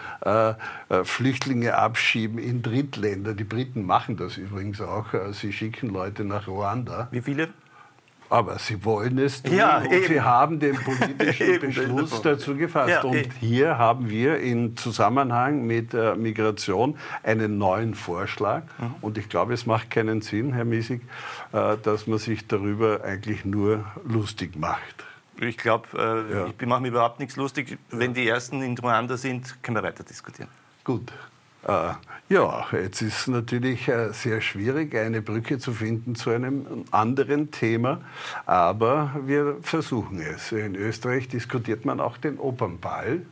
Flüchtlinge 1.05 1.77
abschieben 1.77 2.39
in 2.39 2.63
Drittländer. 2.63 3.35
Die 3.35 3.45
Briten 3.45 3.85
machen 3.85 4.17
das 4.17 4.39
übrigens 4.39 4.81
auch. 4.81 5.09
Sie 5.33 5.53
schicken 5.53 5.91
Leute 5.91 6.25
nach 6.25 6.49
Ruanda. 6.49 7.09
Wie 7.11 7.21
viele? 7.21 7.51
Aber 8.31 8.61
Sie 8.61 8.85
wollen 8.85 9.19
es 9.19 9.43
tun 9.43 9.57
ja, 9.57 9.79
und 9.79 9.93
eben. 9.93 10.07
Sie 10.07 10.21
haben 10.21 10.61
den 10.61 10.77
politischen 10.77 11.61
Beschluss 11.61 12.23
dazu 12.23 12.55
gefasst. 12.55 12.91
Ja, 12.91 13.03
und 13.03 13.17
eben. 13.17 13.31
hier 13.41 13.77
haben 13.77 14.09
wir 14.09 14.39
in 14.39 14.77
Zusammenhang 14.77 15.67
mit 15.67 15.93
äh, 15.95 16.15
Migration 16.15 16.97
einen 17.25 17.59
neuen 17.59 17.95
Vorschlag. 17.97 18.63
Mhm. 18.79 18.95
Und 19.01 19.19
ich 19.19 19.29
glaube, 19.29 19.53
es 19.53 19.67
macht 19.67 19.91
keinen 19.91 20.21
Sinn, 20.21 20.53
Herr 20.53 20.65
Miesig, 20.65 21.03
äh, 21.53 21.77
dass 21.83 22.07
man 22.07 22.19
sich 22.19 22.47
darüber 22.47 23.03
eigentlich 23.03 23.45
nur 23.45 23.85
lustig 24.05 24.57
macht. 24.57 25.05
Ich 25.41 25.57
glaube, 25.57 25.89
äh, 25.97 26.35
ja. 26.35 26.47
ich 26.47 26.67
mache 26.67 26.83
mir 26.83 26.89
überhaupt 26.89 27.19
nichts 27.19 27.37
lustig. 27.37 27.79
Wenn 27.91 28.15
die 28.15 28.29
Ersten 28.29 28.63
in 28.63 28.77
Ruanda 28.77 29.17
sind, 29.17 29.63
können 29.63 29.77
wir 29.77 29.83
weiter 29.83 30.05
diskutieren. 30.05 30.49
Gut, 30.85 31.11
äh, 31.67 31.93
ja, 32.29 32.67
jetzt 32.73 33.03
ist 33.03 33.29
natürlich 33.29 33.89
äh, 33.89 34.13
sehr 34.13 34.41
schwierig, 34.41 34.95
eine 34.95 35.21
Brücke 35.21 35.59
zu 35.59 35.73
finden 35.73 36.15
zu 36.15 36.31
einem 36.31 36.85
anderen 36.91 37.51
Thema, 37.51 38.01
aber 38.47 39.15
wir 39.27 39.57
versuchen 39.63 40.21
es. 40.21 40.53
In 40.53 40.75
Österreich 40.75 41.29
diskutiert 41.29 41.85
man 41.85 42.01
auch 42.01 42.17
den 42.17 42.39
Opernball. 42.39 43.23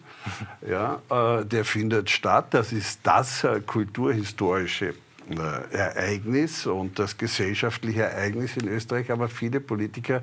Ja, 0.68 1.00
äh, 1.10 1.44
der 1.46 1.64
findet 1.64 2.10
statt. 2.10 2.48
Das 2.50 2.72
ist 2.72 3.00
das 3.04 3.46
kulturhistorische 3.66 4.92
Ereignis 5.36 6.66
und 6.66 6.98
das 6.98 7.18
gesellschaftliche 7.18 8.02
Ereignis 8.02 8.56
in 8.56 8.68
Österreich, 8.68 9.10
aber 9.10 9.28
viele 9.28 9.60
Politiker 9.60 10.22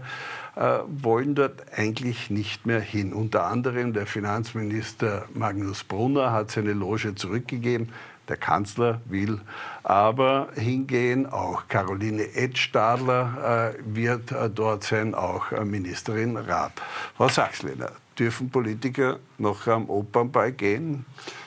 äh, 0.56 0.80
wollen 0.88 1.36
dort 1.36 1.66
eigentlich 1.76 2.30
nicht 2.30 2.66
mehr 2.66 2.80
hin. 2.80 3.14
Unter 3.14 3.46
anderem 3.46 3.94
der 3.94 4.06
Finanzminister 4.06 5.26
Magnus 5.34 5.84
Brunner 5.84 6.32
hat 6.32 6.52
seine 6.52 6.74
Loge 6.74 7.16
zurückgegeben. 7.16 7.90
Der 8.28 8.38
Kanzler 8.38 9.02
will 9.06 9.40
aber 9.84 10.50
hingehen. 10.56 11.28
Auch 11.28 11.68
Caroline 11.68 12.34
Edstadler 12.36 13.74
äh, 13.76 13.80
wird 13.86 14.32
äh, 14.32 14.50
dort 14.50 14.84
sein, 14.84 15.14
auch 15.14 15.52
äh, 15.52 15.64
Ministerin 15.64 16.38
Raab. 16.38 16.82
Frau 17.16 17.28
Sachslehner, 17.28 17.92
dürfen 18.18 18.50
Politiker 18.50 19.20
noch 19.38 19.68
am 19.68 19.90
Opernball 19.90 20.52
gehen? 20.52 21.06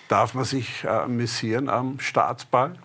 Darf 0.08 0.34
man 0.34 0.44
sich 0.44 0.84
äh, 0.84 0.88
amüsieren 0.88 1.68
am 1.68 1.98
Staatsball? 1.98 2.76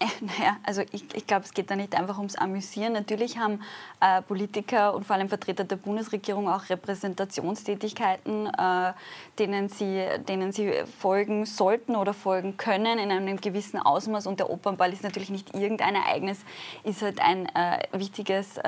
Äh, 0.00 0.06
naja, 0.20 0.56
also 0.64 0.82
ich, 0.90 1.04
ich 1.14 1.26
glaube, 1.26 1.44
es 1.44 1.54
geht 1.54 1.70
da 1.70 1.76
nicht 1.76 1.94
einfach 1.94 2.18
ums 2.18 2.34
Amüsieren. 2.34 2.94
Natürlich 2.94 3.38
haben 3.38 3.60
äh, 4.00 4.22
Politiker 4.22 4.94
und 4.94 5.06
vor 5.06 5.14
allem 5.14 5.28
Vertreter 5.28 5.62
der 5.62 5.76
Bundesregierung 5.76 6.48
auch 6.48 6.68
Repräsentationstätigkeiten, 6.68 8.46
äh, 8.46 8.92
denen, 9.38 9.68
sie, 9.68 10.04
denen 10.28 10.50
sie 10.50 10.72
folgen 10.98 11.46
sollten 11.46 11.94
oder 11.94 12.12
folgen 12.12 12.56
können 12.56 12.98
in 12.98 13.12
einem 13.12 13.40
gewissen 13.40 13.78
Ausmaß. 13.78 14.26
Und 14.26 14.40
der 14.40 14.50
Opernball 14.50 14.92
ist 14.92 15.04
natürlich 15.04 15.30
nicht 15.30 15.54
irgendein 15.54 15.94
Ereignis, 15.94 16.40
ist 16.82 17.02
halt 17.02 17.20
ein 17.20 17.46
äh, 17.54 17.78
wichtiges 17.92 18.58
äh, 18.58 18.66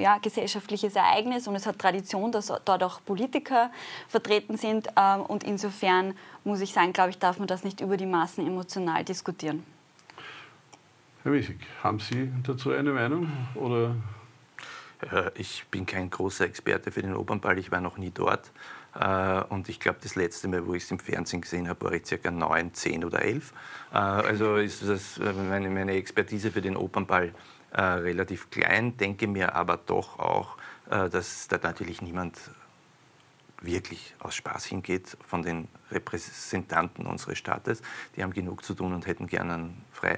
ja, 0.00 0.16
gesellschaftliches 0.18 0.96
Ereignis 0.96 1.46
und 1.46 1.56
es 1.56 1.66
hat 1.66 1.78
Tradition, 1.78 2.32
dass 2.32 2.46
dort 2.64 2.82
auch 2.82 3.00
Politiker 3.04 3.70
vertreten 4.08 4.56
sind. 4.56 4.88
und 5.28 5.44
insofern 5.44 6.14
muss 6.44 6.60
ich 6.60 6.72
sagen, 6.72 6.92
glaube 6.92 7.10
ich, 7.10 7.18
darf 7.18 7.38
man 7.38 7.46
das 7.46 7.64
nicht 7.64 7.80
über 7.80 7.96
die 7.96 8.06
Maßen 8.06 8.46
emotional 8.46 9.04
diskutieren. 9.04 9.64
Herr 11.24 11.32
Wissig, 11.32 11.58
haben 11.82 11.98
Sie 11.98 12.30
dazu 12.44 12.70
eine 12.70 12.92
Meinung? 12.92 13.28
Oder? 13.56 13.96
Ich 15.34 15.64
bin 15.70 15.84
kein 15.84 16.10
großer 16.10 16.44
Experte 16.44 16.90
für 16.92 17.02
den 17.02 17.14
Opernball, 17.14 17.58
ich 17.58 17.70
war 17.72 17.80
noch 17.80 17.98
nie 17.98 18.10
dort. 18.10 18.52
Äh, 18.98 19.42
und 19.48 19.68
ich 19.68 19.80
glaube, 19.80 19.98
das 20.02 20.14
letzte 20.14 20.48
Mal, 20.48 20.66
wo 20.66 20.74
ich 20.74 20.84
es 20.84 20.90
im 20.90 20.98
Fernsehen 20.98 21.40
gesehen 21.40 21.68
habe, 21.68 21.84
war 21.84 21.92
ich 21.92 22.06
circa 22.06 22.30
neun, 22.30 22.72
zehn 22.72 23.04
oder 23.04 23.22
elf. 23.22 23.52
Äh, 23.92 23.96
also 23.96 24.56
ist 24.56 24.88
das 24.88 25.18
äh, 25.18 25.32
meine, 25.32 25.70
meine 25.70 25.92
Expertise 25.92 26.50
für 26.50 26.62
den 26.62 26.76
Opernball 26.76 27.32
relativ 27.70 28.48
klein, 28.48 28.96
denke 28.96 29.26
mir 29.26 29.54
aber 29.54 29.76
doch 29.76 30.18
auch, 30.18 30.56
dass 30.88 31.48
da 31.48 31.58
natürlich 31.62 32.00
niemand 32.00 32.38
wirklich 33.60 34.14
aus 34.20 34.34
Spaß 34.34 34.66
hingeht 34.66 35.16
von 35.26 35.42
den 35.42 35.68
Repräsentanten 35.90 37.06
unseres 37.06 37.38
Staates. 37.38 37.82
Die 38.16 38.22
haben 38.22 38.32
genug 38.32 38.64
zu 38.64 38.74
tun 38.74 38.92
und 38.92 39.06
hätten 39.06 39.26
gerne 39.26 39.70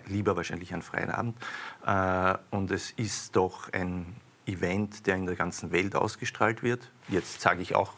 lieber 0.06 0.36
wahrscheinlich 0.36 0.72
einen 0.72 0.82
freien 0.82 1.10
Abend. 1.10 1.36
Äh, 1.86 2.38
und 2.54 2.70
es 2.70 2.90
ist 2.92 3.36
doch 3.36 3.72
ein 3.72 4.16
Event, 4.46 5.06
der 5.06 5.16
in 5.16 5.26
der 5.26 5.36
ganzen 5.36 5.70
Welt 5.70 5.94
ausgestrahlt 5.94 6.62
wird. 6.62 6.90
Jetzt 7.08 7.40
sage 7.40 7.62
ich 7.62 7.74
auch 7.74 7.92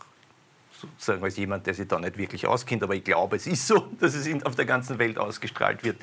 sozusagen 0.82 1.22
als 1.22 1.36
jemand, 1.36 1.66
der 1.66 1.74
sich 1.74 1.88
da 1.88 1.98
nicht 1.98 2.18
wirklich 2.18 2.46
auskennt, 2.46 2.82
aber 2.82 2.94
ich 2.94 3.04
glaube, 3.04 3.36
es 3.36 3.46
ist 3.46 3.66
so, 3.66 3.88
dass 4.00 4.14
es 4.14 4.44
auf 4.44 4.54
der 4.54 4.64
ganzen 4.64 4.98
Welt 4.98 5.18
ausgestrahlt 5.18 5.84
wird, 5.84 5.96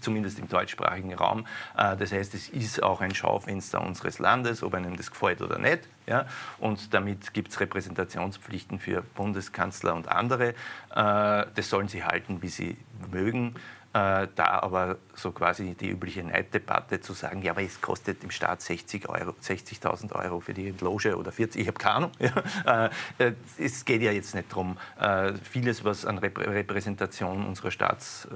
zumindest 0.00 0.38
im 0.38 0.48
deutschsprachigen 0.48 1.14
Raum. 1.14 1.46
Äh, 1.76 1.96
das 1.96 2.12
heißt, 2.12 2.34
es 2.34 2.48
ist 2.48 2.82
auch 2.82 3.00
ein 3.00 3.14
Schaufenster 3.14 3.80
unseres 3.80 4.18
Landes, 4.18 4.62
ob 4.62 4.74
einem 4.74 4.96
das 4.96 5.10
gefällt 5.10 5.42
oder 5.42 5.58
nicht. 5.58 5.88
Ja? 6.06 6.26
Und 6.58 6.94
damit 6.94 7.32
gibt 7.34 7.50
es 7.52 7.60
Repräsentationspflichten 7.60 8.78
für 8.78 9.02
Bundeskanzler 9.02 9.94
und 9.94 10.08
andere. 10.08 10.50
Äh, 10.50 10.54
das 10.94 11.68
sollen 11.68 11.88
sie 11.88 12.04
halten, 12.04 12.42
wie 12.42 12.48
sie 12.48 12.76
mögen. 13.10 13.54
Äh, 13.94 14.26
da 14.34 14.58
aber 14.60 14.96
so 15.14 15.30
quasi 15.30 15.76
die 15.76 15.88
übliche 15.88 16.24
Neiddebatte 16.24 17.00
zu 17.00 17.12
sagen, 17.12 17.42
ja, 17.42 17.52
aber 17.52 17.62
es 17.62 17.80
kostet 17.80 18.24
im 18.24 18.32
Staat 18.32 18.60
60 18.60 19.08
Euro, 19.08 19.36
60.000 19.40 20.12
Euro 20.16 20.40
für 20.40 20.52
die 20.52 20.74
Loge 20.80 21.16
oder 21.16 21.30
40, 21.30 21.60
ich 21.60 21.68
habe 21.68 21.78
keine 21.78 21.94
Ahnung. 21.94 22.10
Äh, 23.18 23.32
es 23.58 23.84
geht 23.84 24.02
ja 24.02 24.10
jetzt 24.10 24.34
nicht 24.34 24.50
darum, 24.50 24.78
äh, 24.98 25.34
vieles, 25.34 25.84
was 25.84 26.04
an 26.06 26.18
Repräsentation 26.18 27.46
unserer 27.46 27.70
Staats 27.70 28.26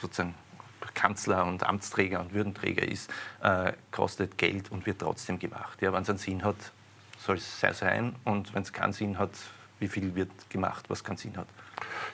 sozusagen 0.00 0.34
Kanzler 0.94 1.46
und 1.46 1.64
Amtsträger 1.66 2.20
und 2.20 2.32
Würdenträger 2.32 2.86
ist, 2.86 3.10
kostet 3.90 4.38
Geld 4.38 4.70
und 4.70 4.86
wird 4.86 5.00
trotzdem 5.00 5.38
gemacht. 5.38 5.80
Ja, 5.80 5.92
wenn 5.92 6.02
es 6.02 6.10
einen 6.10 6.18
Sinn 6.18 6.44
hat, 6.44 6.56
soll 7.18 7.36
es 7.36 7.60
sein 7.60 8.14
und 8.24 8.54
wenn 8.54 8.62
es 8.62 8.72
keinen 8.72 8.92
Sinn 8.92 9.18
hat, 9.18 9.30
wie 9.80 9.88
viel 9.88 10.14
wird 10.14 10.30
gemacht, 10.50 10.84
was 10.88 11.02
keinen 11.02 11.16
Sinn 11.16 11.36
hat. 11.36 11.48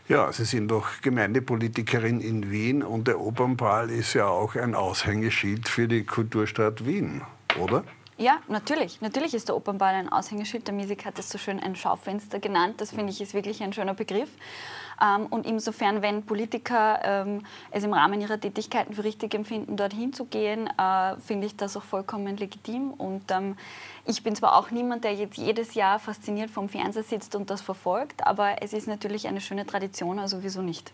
Ja, 0.08 0.32
Sie 0.32 0.44
sind 0.44 0.68
doch 0.68 1.00
Gemeindepolitikerin 1.00 2.20
in 2.20 2.50
Wien 2.50 2.82
und 2.82 3.08
der 3.08 3.20
Opernball 3.20 3.90
ist 3.90 4.14
ja 4.14 4.26
auch 4.26 4.56
ein 4.56 4.74
Aushängeschild 4.74 5.68
für 5.68 5.88
die 5.88 6.04
Kulturstadt 6.04 6.84
Wien, 6.84 7.22
oder? 7.58 7.84
Ja, 8.22 8.38
natürlich. 8.46 9.00
Natürlich 9.00 9.34
ist 9.34 9.48
der 9.48 9.56
Opernball 9.56 9.96
ein 9.96 10.08
Aushängeschild. 10.08 10.68
Der 10.68 10.74
Musik 10.74 11.04
hat 11.06 11.18
es 11.18 11.28
so 11.28 11.38
schön 11.38 11.58
ein 11.58 11.74
Schaufenster 11.74 12.38
genannt. 12.38 12.80
Das 12.80 12.90
finde 12.90 13.10
ich 13.10 13.20
ist 13.20 13.34
wirklich 13.34 13.60
ein 13.64 13.72
schöner 13.72 13.94
Begriff. 13.94 14.28
Ähm, 15.02 15.26
und 15.26 15.44
insofern, 15.44 16.02
wenn 16.02 16.22
Politiker 16.22 17.00
ähm, 17.02 17.44
es 17.72 17.82
im 17.82 17.92
Rahmen 17.92 18.20
ihrer 18.20 18.38
Tätigkeiten 18.38 18.94
für 18.94 19.02
richtig 19.02 19.34
empfinden, 19.34 19.76
dorthin 19.76 20.12
zu 20.12 20.26
gehen, 20.26 20.68
äh, 20.78 21.16
finde 21.16 21.48
ich 21.48 21.56
das 21.56 21.76
auch 21.76 21.82
vollkommen 21.82 22.36
legitim. 22.36 22.92
Und 22.92 23.28
ähm, 23.32 23.56
ich 24.06 24.22
bin 24.22 24.36
zwar 24.36 24.54
auch 24.56 24.70
niemand, 24.70 25.02
der 25.02 25.14
jetzt 25.14 25.36
jedes 25.36 25.74
Jahr 25.74 25.98
fasziniert 25.98 26.48
vom 26.48 26.68
Fernseher 26.68 27.02
sitzt 27.02 27.34
und 27.34 27.50
das 27.50 27.60
verfolgt, 27.60 28.24
aber 28.24 28.62
es 28.62 28.72
ist 28.72 28.86
natürlich 28.86 29.26
eine 29.26 29.40
schöne 29.40 29.66
Tradition, 29.66 30.20
also 30.20 30.44
wieso 30.44 30.62
nicht? 30.62 30.92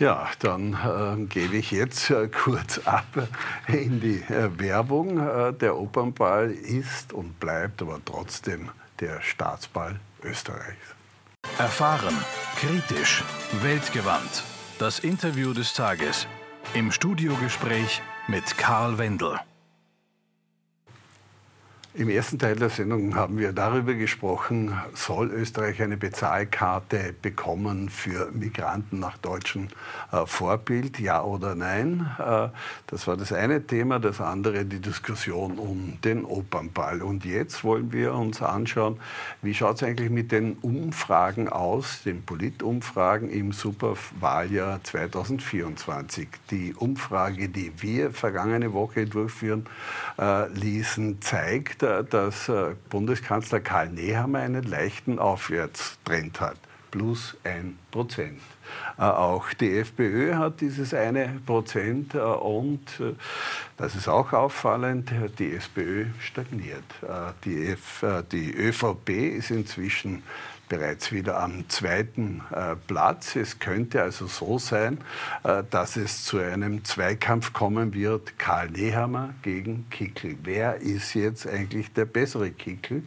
Ja, 0.00 0.30
dann 0.38 0.72
äh, 0.72 1.26
gebe 1.26 1.58
ich 1.58 1.72
jetzt 1.72 2.08
äh, 2.08 2.26
kurz 2.28 2.78
ab 2.86 3.28
in 3.68 4.00
die 4.00 4.22
äh, 4.32 4.48
Werbung. 4.58 5.18
Äh, 5.18 5.52
der 5.52 5.76
Opernball 5.76 6.50
ist 6.52 7.12
und 7.12 7.38
bleibt 7.38 7.82
aber 7.82 8.00
trotzdem 8.02 8.70
der 9.00 9.20
Staatsball 9.20 10.00
Österreichs. 10.22 10.94
Erfahren, 11.58 12.16
kritisch, 12.56 13.22
weltgewandt. 13.60 14.42
Das 14.78 15.00
Interview 15.00 15.52
des 15.52 15.74
Tages 15.74 16.26
im 16.72 16.90
Studiogespräch 16.90 18.00
mit 18.26 18.56
Karl 18.56 18.96
Wendel. 18.96 19.38
Im 21.92 22.08
ersten 22.08 22.38
Teil 22.38 22.54
der 22.54 22.70
Sendung 22.70 23.16
haben 23.16 23.36
wir 23.36 23.52
darüber 23.52 23.94
gesprochen, 23.94 24.80
soll 24.94 25.32
Österreich 25.32 25.82
eine 25.82 25.96
Bezahlkarte 25.96 27.16
bekommen 27.20 27.88
für 27.88 28.30
Migranten 28.30 29.00
nach 29.00 29.18
deutschem 29.18 29.66
äh, 30.12 30.24
Vorbild, 30.24 31.00
ja 31.00 31.20
oder 31.24 31.56
nein? 31.56 32.08
Äh, 32.20 32.50
das 32.86 33.08
war 33.08 33.16
das 33.16 33.32
eine 33.32 33.66
Thema. 33.66 33.98
Das 33.98 34.20
andere 34.20 34.64
die 34.66 34.78
Diskussion 34.78 35.58
um 35.58 35.98
den 36.04 36.24
Opernball. 36.24 37.02
Und 37.02 37.24
jetzt 37.24 37.64
wollen 37.64 37.92
wir 37.92 38.14
uns 38.14 38.40
anschauen, 38.40 39.00
wie 39.42 39.52
schaut 39.52 39.74
es 39.74 39.82
eigentlich 39.82 40.10
mit 40.10 40.30
den 40.30 40.58
Umfragen 40.62 41.48
aus, 41.48 42.04
den 42.04 42.22
Politumfragen 42.22 43.28
im 43.28 43.50
Superwahljahr 43.50 44.78
2024. 44.84 46.28
Die 46.52 46.72
Umfrage, 46.72 47.48
die 47.48 47.72
wir 47.78 48.12
vergangene 48.12 48.72
Woche 48.72 49.06
durchführen 49.06 49.66
äh, 50.20 50.46
ließen, 50.52 51.20
zeigt, 51.20 51.79
dass 51.82 52.48
äh, 52.48 52.74
Bundeskanzler 52.88 53.60
Karl 53.60 53.88
Nehammer 53.88 54.40
einen 54.40 54.64
leichten 54.64 55.18
Aufwärtstrend 55.18 56.40
hat, 56.40 56.56
plus 56.90 57.36
ein 57.44 57.78
Prozent. 57.90 58.40
Äh, 58.98 59.02
auch 59.02 59.52
die 59.54 59.78
FPÖ 59.78 60.34
hat 60.34 60.60
dieses 60.60 60.94
eine 60.94 61.40
Prozent 61.46 62.14
äh, 62.14 62.18
und 62.18 62.80
das 63.76 63.94
ist 63.94 64.08
auch 64.08 64.32
auffallend, 64.32 65.10
die 65.38 65.54
SPÖ 65.54 66.06
stagniert. 66.20 66.84
Die, 67.44 67.68
F, 67.68 68.04
die 68.30 68.52
ÖVP 68.54 69.08
ist 69.08 69.50
inzwischen 69.50 70.22
bereits 70.70 71.12
wieder 71.12 71.42
am 71.42 71.68
zweiten 71.68 72.40
äh, 72.52 72.76
Platz. 72.86 73.36
Es 73.36 73.58
könnte 73.58 74.00
also 74.00 74.26
so 74.26 74.58
sein, 74.58 74.98
äh, 75.42 75.62
dass 75.68 75.96
es 75.96 76.24
zu 76.24 76.38
einem 76.38 76.84
Zweikampf 76.84 77.52
kommen 77.52 77.92
wird, 77.92 78.38
Karl 78.38 78.70
Nehammer 78.70 79.34
gegen 79.42 79.90
Kickl. 79.90 80.36
Wer 80.42 80.76
ist 80.76 81.12
jetzt 81.12 81.46
eigentlich 81.46 81.92
der 81.92 82.06
bessere 82.06 82.50
Kickl? 82.50 83.02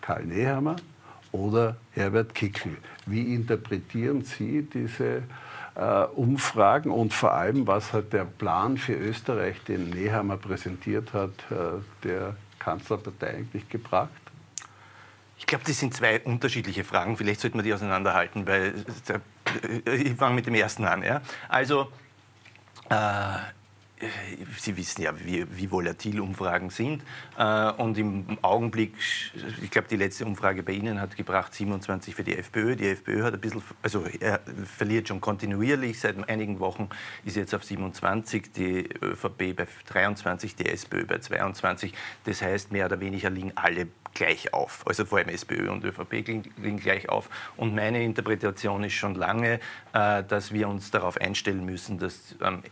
Karl 0.00 0.24
Nehammer 0.24 0.76
oder 1.32 1.76
Herbert 1.90 2.34
Kickl? 2.34 2.76
Wie 3.04 3.34
interpretieren 3.34 4.22
Sie 4.22 4.62
diese 4.62 5.24
äh, 5.74 6.04
Umfragen 6.14 6.90
und 6.90 7.12
vor 7.12 7.32
allem, 7.32 7.66
was 7.66 7.92
hat 7.92 8.12
der 8.12 8.24
Plan 8.24 8.78
für 8.78 8.94
Österreich, 8.94 9.62
den 9.64 9.90
Nehammer 9.90 10.36
präsentiert 10.36 11.12
hat, 11.12 11.32
äh, 11.50 11.82
der 12.04 12.36
Kanzlerpartei 12.60 13.38
eigentlich 13.38 13.68
gebracht? 13.68 14.21
Ich 15.42 15.46
glaube, 15.46 15.64
das 15.66 15.76
sind 15.80 15.92
zwei 15.92 16.20
unterschiedliche 16.20 16.84
Fragen. 16.84 17.16
Vielleicht 17.16 17.40
sollten 17.40 17.58
wir 17.58 17.64
die 17.64 17.74
auseinanderhalten, 17.74 18.46
weil 18.46 18.74
äh, 19.86 19.94
ich 19.96 20.14
fange 20.14 20.36
mit 20.36 20.46
dem 20.46 20.54
ersten 20.54 20.84
an. 20.84 21.02
Ja? 21.02 21.20
Also, 21.48 21.88
äh, 22.88 23.38
Sie 24.58 24.76
wissen 24.76 25.02
ja, 25.02 25.12
wie, 25.18 25.44
wie 25.56 25.70
volatil 25.70 26.20
Umfragen 26.20 26.70
sind. 26.70 27.02
Äh, 27.36 27.70
und 27.72 27.98
im 27.98 28.38
Augenblick, 28.42 28.94
ich 29.62 29.70
glaube, 29.70 29.88
die 29.88 29.96
letzte 29.96 30.24
Umfrage 30.26 30.62
bei 30.62 30.72
Ihnen 30.72 31.00
hat 31.00 31.16
gebracht 31.16 31.52
27 31.54 32.14
für 32.14 32.24
die 32.24 32.36
FPÖ. 32.36 32.76
Die 32.76 32.88
FPÖ 32.88 33.24
hat 33.24 33.34
ein 33.34 33.40
bisschen, 33.40 33.62
also 33.82 34.04
er 34.20 34.40
verliert 34.64 35.08
schon 35.08 35.20
kontinuierlich. 35.20 35.98
Seit 35.98 36.28
einigen 36.28 36.60
Wochen 36.60 36.88
ist 37.24 37.36
jetzt 37.36 37.52
auf 37.54 37.64
27, 37.64 38.52
die 38.52 38.88
ÖVP 39.02 39.56
bei 39.56 39.66
23, 39.88 40.54
die 40.54 40.66
SPÖ 40.66 41.04
bei 41.04 41.18
22. 41.18 41.92
Das 42.24 42.42
heißt, 42.42 42.72
mehr 42.72 42.86
oder 42.86 43.00
weniger 43.00 43.28
liegen 43.28 43.52
alle 43.56 43.88
gleich 44.14 44.52
auf. 44.52 44.86
Also 44.86 45.04
vor 45.04 45.18
allem 45.18 45.28
SPÖ 45.28 45.70
und 45.70 45.84
ÖVP 45.84 46.12
liegen 46.56 46.78
gleich 46.78 47.08
auf. 47.08 47.28
Und 47.56 47.74
meine 47.74 48.02
Interpretation 48.04 48.84
ist 48.84 48.94
schon 48.94 49.14
lange, 49.14 49.60
äh, 49.92 50.22
dass 50.24 50.52
wir 50.52 50.68
uns 50.68 50.90
darauf 50.90 51.20
einstellen 51.20 51.64
müssen, 51.64 51.98
dass 51.98 52.36
am 52.40 52.62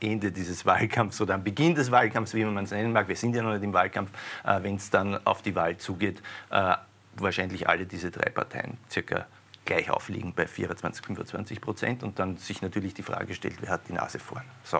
Ende 0.00 0.30
dieses 0.30 0.64
Wahlkampfs 0.64 1.20
oder 1.20 1.34
am 1.34 1.44
Beginn 1.44 1.74
des 1.74 1.90
Wahlkampfs, 1.90 2.34
wie 2.34 2.44
man 2.44 2.64
es 2.64 2.70
nennen 2.70 2.92
mag, 2.92 3.08
wir 3.08 3.16
sind 3.16 3.34
ja 3.34 3.42
noch 3.42 3.52
nicht 3.52 3.64
im 3.64 3.72
Wahlkampf, 3.72 4.10
äh, 4.44 4.62
wenn 4.62 4.76
es 4.76 4.90
dann 4.90 5.26
auf 5.26 5.42
die 5.42 5.54
Wahl 5.54 5.76
zugeht, 5.76 6.22
äh, 6.50 6.74
wahrscheinlich 7.16 7.68
alle 7.68 7.86
diese 7.86 8.10
drei 8.10 8.30
Parteien 8.30 8.78
circa 8.90 9.26
gleich 9.68 9.90
aufliegen 9.90 10.32
bei 10.34 10.46
24, 10.46 11.04
25 11.04 11.60
Prozent 11.60 12.02
und 12.02 12.18
dann 12.18 12.38
sich 12.38 12.62
natürlich 12.62 12.94
die 12.94 13.02
Frage 13.02 13.34
stellt, 13.34 13.60
wer 13.60 13.68
hat 13.68 13.82
die 13.86 13.92
Nase 13.92 14.18
vorn. 14.18 14.44
So, 14.64 14.78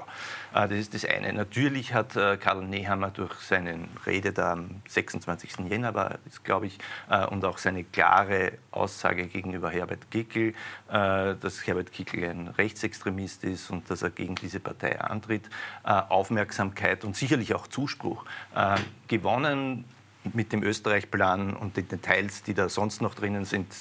äh, 0.55 0.67
das 0.67 0.79
ist 0.79 0.95
das 0.95 1.05
eine. 1.05 1.31
Natürlich 1.35 1.93
hat 1.93 2.17
äh, 2.17 2.39
Karl 2.39 2.65
Nehammer 2.65 3.11
durch 3.11 3.35
seine 3.35 3.87
Rede 4.07 4.33
da 4.33 4.53
am 4.53 4.81
26. 4.89 5.69
Jänner, 5.69 5.93
war 5.93 6.19
es, 6.27 6.43
glaube 6.43 6.67
ich, 6.67 6.79
äh, 7.11 7.27
und 7.27 7.45
auch 7.45 7.59
seine 7.59 7.85
klare 7.85 8.53
Aussage 8.71 9.27
gegenüber 9.27 9.71
Herbert 9.71 10.11
Kickl, 10.11 10.55
dass 10.87 11.67
Herbert 11.67 11.93
Kickl 11.93 12.25
ein 12.25 12.49
Rechtsextremist 12.49 13.45
ist 13.45 13.71
und 13.71 13.91
dass 13.91 14.03
er 14.03 14.11
gegen 14.11 14.37
diese 14.37 14.61
Partei 14.61 15.01
antritt, 15.01 15.51
Aufmerksamkeit 15.83 17.05
und 17.05 17.17
sicherlich 17.17 17.55
auch 17.55 17.67
Zuspruch 17.67 18.25
gewonnen 19.09 19.85
mit 20.33 20.53
dem 20.53 20.63
Österreich-Plan 20.63 21.55
und 21.55 21.77
den 21.77 21.89
Details, 21.89 22.43
die 22.43 22.55
da 22.55 22.69
sonst 22.69 23.03
noch 23.03 23.15
drinnen 23.15 23.45
sind, 23.45 23.75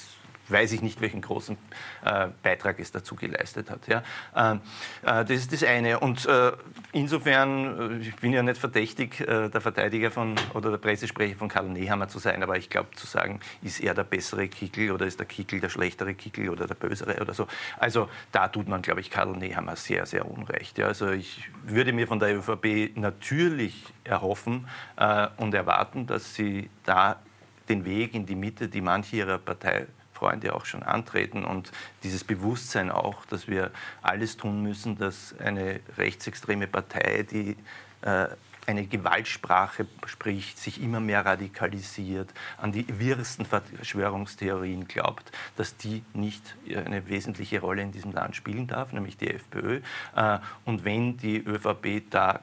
weiß 0.50 0.72
ich 0.72 0.82
nicht, 0.82 1.00
welchen 1.00 1.20
großen 1.20 1.56
äh, 2.04 2.28
Beitrag 2.42 2.78
es 2.80 2.92
dazu 2.92 3.14
geleistet 3.14 3.70
hat. 3.70 3.86
Ja. 3.88 4.02
Ähm, 4.34 4.60
äh, 5.02 5.24
das 5.24 5.30
ist 5.30 5.52
das 5.52 5.62
eine. 5.64 6.00
Und 6.00 6.26
äh, 6.26 6.52
insofern, 6.92 8.00
äh, 8.00 8.08
ich 8.08 8.16
bin 8.16 8.32
ja 8.32 8.42
nicht 8.42 8.58
verdächtig, 8.58 9.20
äh, 9.20 9.48
der 9.48 9.60
Verteidiger 9.60 10.10
von 10.10 10.34
oder 10.54 10.70
der 10.70 10.78
Pressesprecher 10.78 11.36
von 11.36 11.48
Karl 11.48 11.68
Nehammer 11.68 12.08
zu 12.08 12.18
sein, 12.18 12.42
aber 12.42 12.56
ich 12.56 12.70
glaube 12.70 12.90
zu 12.94 13.06
sagen, 13.06 13.40
ist 13.62 13.80
er 13.80 13.94
der 13.94 14.04
bessere 14.04 14.48
Kickel 14.48 14.90
oder 14.90 15.06
ist 15.06 15.18
der 15.18 15.26
Kickel 15.26 15.60
der 15.60 15.68
schlechtere 15.68 16.14
Kickel 16.14 16.48
oder 16.48 16.66
der 16.66 16.74
bösere 16.74 17.20
oder 17.20 17.34
so. 17.34 17.46
Also 17.78 18.08
da 18.32 18.48
tut 18.48 18.68
man, 18.68 18.82
glaube 18.82 19.00
ich, 19.00 19.10
Karl 19.10 19.36
Nehammer 19.36 19.76
sehr, 19.76 20.06
sehr 20.06 20.30
unrecht. 20.30 20.78
Ja. 20.78 20.86
Also 20.86 21.10
ich 21.10 21.50
würde 21.64 21.92
mir 21.92 22.06
von 22.06 22.18
der 22.18 22.36
ÖVP 22.36 22.96
natürlich 22.96 23.84
erhoffen 24.04 24.68
äh, 24.96 25.28
und 25.36 25.54
erwarten, 25.54 26.06
dass 26.06 26.34
sie 26.34 26.70
da 26.84 27.20
den 27.68 27.84
Weg 27.84 28.14
in 28.14 28.26
die 28.26 28.34
Mitte, 28.34 28.68
die 28.68 28.80
manche 28.80 29.16
ihrer 29.16 29.38
Partei 29.38 29.86
Freunde 30.18 30.54
auch 30.54 30.64
schon 30.64 30.82
antreten 30.82 31.44
und 31.44 31.70
dieses 32.02 32.24
Bewusstsein 32.24 32.90
auch, 32.90 33.24
dass 33.26 33.46
wir 33.46 33.70
alles 34.02 34.36
tun 34.36 34.62
müssen, 34.62 34.98
dass 34.98 35.34
eine 35.38 35.80
rechtsextreme 35.96 36.66
Partei, 36.66 37.24
die 37.30 37.56
äh, 38.02 38.28
eine 38.66 38.86
Gewaltsprache 38.86 39.86
spricht, 40.06 40.58
sich 40.58 40.82
immer 40.82 41.00
mehr 41.00 41.24
radikalisiert, 41.24 42.28
an 42.58 42.70
die 42.70 42.86
wirrsten 42.98 43.46
Verschwörungstheorien 43.46 44.86
glaubt, 44.86 45.32
dass 45.56 45.78
die 45.78 46.02
nicht 46.12 46.54
eine 46.68 47.08
wesentliche 47.08 47.60
Rolle 47.60 47.80
in 47.80 47.92
diesem 47.92 48.12
Land 48.12 48.36
spielen 48.36 48.66
darf, 48.66 48.92
nämlich 48.92 49.16
die 49.16 49.30
FPÖ. 49.30 49.80
Äh, 50.14 50.38
und 50.66 50.84
wenn 50.84 51.16
die 51.16 51.38
ÖVP 51.38 52.10
da 52.10 52.40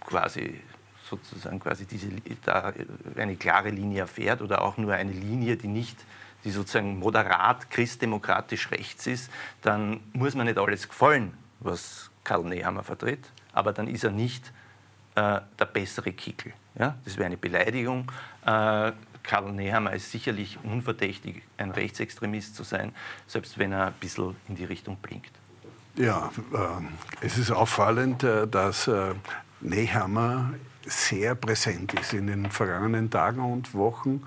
quasi 0.00 0.60
sozusagen 1.10 1.60
quasi 1.60 1.84
diese, 1.84 2.08
da 2.44 2.72
eine 3.16 3.36
klare 3.36 3.70
Linie 3.70 4.02
erfährt 4.02 4.40
oder 4.40 4.62
auch 4.62 4.78
nur 4.78 4.94
eine 4.94 5.12
Linie, 5.12 5.56
die 5.56 5.68
nicht 5.68 5.96
die 6.44 6.50
sozusagen 6.50 6.98
moderat 6.98 7.70
christdemokratisch 7.70 8.70
rechts 8.70 9.06
ist, 9.06 9.30
dann 9.62 10.00
muss 10.12 10.34
man 10.34 10.46
nicht 10.46 10.58
alles 10.58 10.88
gefallen, 10.88 11.34
was 11.60 12.10
Karl 12.24 12.44
Nehammer 12.44 12.82
vertritt, 12.82 13.30
aber 13.52 13.72
dann 13.72 13.88
ist 13.88 14.04
er 14.04 14.10
nicht 14.10 14.52
äh, 15.14 15.40
der 15.58 15.64
bessere 15.64 16.12
Kickel. 16.12 16.52
Ja? 16.78 16.96
Das 17.04 17.16
wäre 17.16 17.26
eine 17.26 17.36
Beleidigung. 17.36 18.10
Äh, 18.44 18.92
Karl 19.22 19.52
Nehammer 19.52 19.92
ist 19.92 20.10
sicherlich 20.10 20.58
unverdächtig, 20.62 21.42
ein 21.58 21.70
Rechtsextremist 21.70 22.54
zu 22.54 22.62
sein, 22.62 22.94
selbst 23.26 23.58
wenn 23.58 23.72
er 23.72 23.88
ein 23.88 23.94
bisschen 23.94 24.36
in 24.48 24.56
die 24.56 24.64
Richtung 24.64 24.96
blinkt. 24.96 25.32
Ja, 25.96 26.30
äh, 26.52 27.26
es 27.26 27.36
ist 27.36 27.50
auffallend, 27.50 28.22
äh, 28.22 28.46
dass 28.46 28.88
äh, 28.88 29.14
Nehammer 29.60 30.54
sehr 30.86 31.34
präsent 31.34 31.92
ist 31.94 32.14
in 32.14 32.26
den 32.26 32.50
vergangenen 32.50 33.10
Tagen 33.10 33.40
und 33.40 33.74
Wochen. 33.74 34.26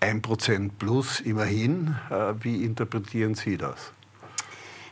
Äh, 0.00 0.12
1% 0.12 0.70
plus 0.78 1.20
immerhin. 1.20 1.96
Äh, 2.10 2.34
wie 2.40 2.64
interpretieren 2.64 3.34
Sie 3.34 3.56
das? 3.56 3.92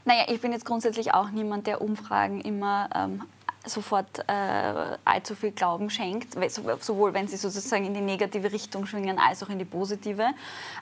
Naja, 0.05 0.25
ich 0.29 0.41
bin 0.41 0.53
jetzt 0.53 0.65
grundsätzlich 0.65 1.15
auch 1.15 1.31
niemand, 1.31 1.67
der 1.67 1.81
Umfragen 1.81 2.41
immer 2.41 2.89
ähm, 2.95 3.23
sofort 3.69 4.21
äh, 4.29 4.97
allzu 5.05 5.35
viel 5.35 5.51
Glauben 5.51 5.91
schenkt, 5.91 6.37
sowohl 6.81 7.15
wenn 7.15 7.29
sie 7.29 7.37
sozusagen 7.37 7.85
in 7.85 7.95
die 7.95 8.01
negative 8.01 8.53
Richtung 8.53 8.87
schwingen 8.87 9.19
als 9.19 9.43
auch 9.43 9.49
in 9.49 9.59
die 9.59 9.65
positive. 9.65 10.29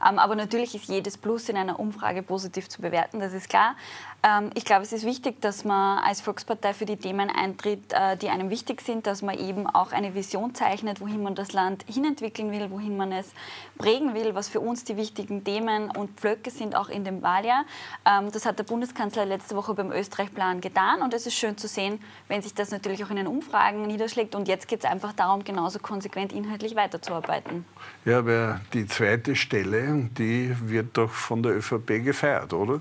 Ähm, 0.07 0.19
aber 0.19 0.37
natürlich 0.37 0.75
ist 0.75 0.89
jedes 0.89 1.17
Plus 1.17 1.49
in 1.49 1.57
einer 1.57 1.81
Umfrage 1.81 2.23
positiv 2.23 2.69
zu 2.69 2.83
bewerten, 2.83 3.21
das 3.21 3.33
ist 3.33 3.49
klar. 3.49 3.77
Ähm, 4.25 4.51
ich 4.55 4.65
glaube, 4.65 4.83
es 4.83 4.93
ist 4.93 5.05
wichtig, 5.05 5.41
dass 5.43 5.65
man 5.65 5.99
als 5.99 6.23
Volkspartei 6.23 6.73
für 6.73 6.87
die 6.87 6.97
Themen 6.97 7.29
eintritt, 7.29 7.93
äh, 7.93 8.17
die 8.17 8.31
einem 8.31 8.49
wichtig 8.49 8.81
sind, 8.81 9.07
dass 9.07 9.21
man 9.21 9.39
eben 9.39 9.67
auch 9.67 9.93
eine 9.93 10.15
Vision 10.15 10.55
zeichnet, 10.55 11.01
wohin 11.01 11.23
man 11.23 11.35
das 11.35 11.53
Land 11.53 11.85
hinentwickeln 11.87 12.51
will, 12.51 12.71
wohin 12.71 12.97
man 12.97 13.13
es 13.13 13.33
prägen 13.77 14.15
will, 14.15 14.35
was 14.35 14.49
für 14.49 14.61
uns 14.61 14.85
die 14.85 14.97
wichtigen 14.97 15.45
Themen 15.45 15.91
und 15.91 16.19
Pflöcke 16.19 16.51
sind, 16.51 16.75
auch 16.75 16.89
in 16.89 17.05
dem 17.05 17.23
Wahljahr. 17.23 17.67
Ähm, 18.07 18.33
das 18.33 18.47
hat 18.47 18.59
der 18.59 18.65
Bundeskanzler 18.65 19.27
letzte 19.27 19.57
Woche 19.57 19.75
beim 19.75 19.93
Österreich-Plan 19.93 20.63
getan 20.63 21.03
und 21.03 21.13
es 21.13 21.27
ist 21.27 21.35
schön 21.35 21.59
zu 21.59 21.69
sehen, 21.69 22.01
wenn 22.29 22.41
sich 22.41 22.55
das 22.55 22.71
natürlich 22.71 23.05
auch 23.05 23.11
in 23.11 23.17
den 23.17 23.27
Umfragen 23.27 23.87
niederschlägt. 23.87 24.35
Und 24.35 24.49
jetzt 24.49 24.69
geht 24.69 24.85
es 24.85 24.91
einfach 24.91 25.13
darum, 25.13 25.45
genauso 25.45 25.81
konsequent 25.81 26.33
inhaltlich 26.33 26.75
weiterzuarbeiten. 26.75 27.67
Ja, 28.07 28.21
aber 28.21 28.63
die 28.73 28.87
zweite 28.87 29.37
Stelle, 29.37 30.09
die 30.17 30.57
wird 30.63 30.97
doch 30.97 31.11
von 31.11 31.43
der 31.43 31.57
ÖVP 31.57 32.03
gefeiert, 32.03 32.55
oder? 32.55 32.81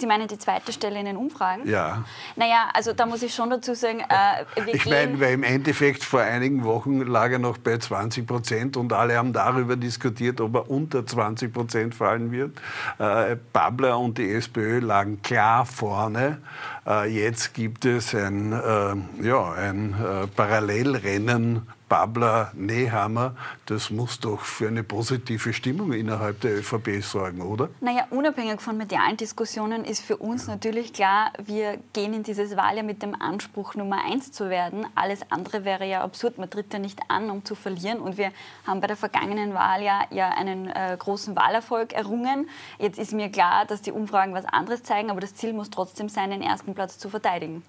Sie 0.00 0.06
meinen 0.06 0.28
die 0.28 0.38
zweite 0.38 0.72
Stelle 0.72 0.98
in 0.98 1.06
den 1.06 1.16
Umfragen? 1.16 1.68
Ja. 1.68 2.04
Naja, 2.36 2.68
also 2.74 2.92
da 2.92 3.06
muss 3.06 3.22
ich 3.22 3.34
schon 3.34 3.50
dazu 3.50 3.74
sagen, 3.74 4.00
äh, 4.00 4.64
wir 4.64 4.74
Ich 4.74 4.86
meine, 4.86 5.18
weil 5.20 5.34
im 5.34 5.42
Endeffekt 5.42 6.04
vor 6.04 6.20
einigen 6.20 6.64
Wochen 6.64 7.00
lag 7.00 7.30
er 7.30 7.38
noch 7.38 7.58
bei 7.58 7.78
20 7.78 8.26
Prozent 8.26 8.76
und 8.76 8.92
alle 8.92 9.16
haben 9.16 9.32
darüber 9.32 9.76
diskutiert, 9.76 10.40
ob 10.40 10.54
er 10.54 10.70
unter 10.70 11.06
20 11.06 11.52
Prozent 11.52 11.94
fallen 11.94 12.32
wird. 12.32 12.58
Äh, 12.98 13.36
Babler 13.52 13.98
und 13.98 14.18
die 14.18 14.32
SPÖ 14.32 14.80
lagen 14.80 15.22
klar 15.22 15.66
vorne. 15.66 16.38
Äh, 16.86 17.08
jetzt 17.12 17.54
gibt 17.54 17.84
es 17.84 18.14
ein, 18.14 18.52
äh, 18.52 19.26
ja, 19.26 19.52
ein 19.52 19.94
äh, 19.94 20.26
Parallelrennen 20.28 21.66
Babler, 21.88 22.52
Nehammer, 22.54 23.34
das 23.66 23.90
muss 23.90 24.20
doch 24.20 24.40
für 24.40 24.68
eine 24.68 24.82
positive 24.82 25.52
Stimmung 25.52 25.92
innerhalb 25.92 26.40
der 26.40 26.58
ÖVP 26.58 27.02
sorgen, 27.02 27.42
oder? 27.42 27.70
Naja, 27.80 28.06
unabhängig 28.10 28.60
von 28.60 28.76
medialen 28.76 29.16
Diskussionen 29.16 29.84
ist 29.84 30.04
für 30.04 30.16
uns 30.16 30.46
natürlich 30.46 30.92
klar, 30.92 31.32
wir 31.42 31.78
gehen 31.92 32.12
in 32.12 32.22
dieses 32.22 32.56
Wahljahr 32.56 32.84
mit 32.84 33.02
dem 33.02 33.20
Anspruch, 33.20 33.74
Nummer 33.74 34.04
eins 34.04 34.32
zu 34.32 34.50
werden. 34.50 34.86
Alles 34.94 35.20
andere 35.30 35.64
wäre 35.64 35.86
ja 35.86 36.02
absurd. 36.02 36.38
Man 36.38 36.50
tritt 36.50 36.72
ja 36.72 36.78
nicht 36.78 37.00
an, 37.08 37.30
um 37.30 37.44
zu 37.44 37.54
verlieren. 37.54 38.00
Und 38.00 38.18
wir 38.18 38.32
haben 38.66 38.80
bei 38.80 38.86
der 38.86 38.96
vergangenen 38.96 39.54
Wahl 39.54 39.82
ja, 39.82 40.02
ja 40.10 40.28
einen 40.30 40.68
äh, 40.68 40.96
großen 40.98 41.36
Wahlerfolg 41.36 41.92
errungen. 41.92 42.48
Jetzt 42.78 42.98
ist 42.98 43.12
mir 43.12 43.30
klar, 43.30 43.64
dass 43.64 43.82
die 43.82 43.92
Umfragen 43.92 44.34
was 44.34 44.44
anderes 44.44 44.82
zeigen, 44.82 45.10
aber 45.10 45.20
das 45.20 45.34
Ziel 45.34 45.52
muss 45.52 45.70
trotzdem 45.70 46.08
sein, 46.08 46.30
den 46.30 46.42
ersten 46.42 46.74
Platz 46.74 46.98
zu 46.98 47.08
verteidigen. 47.08 47.62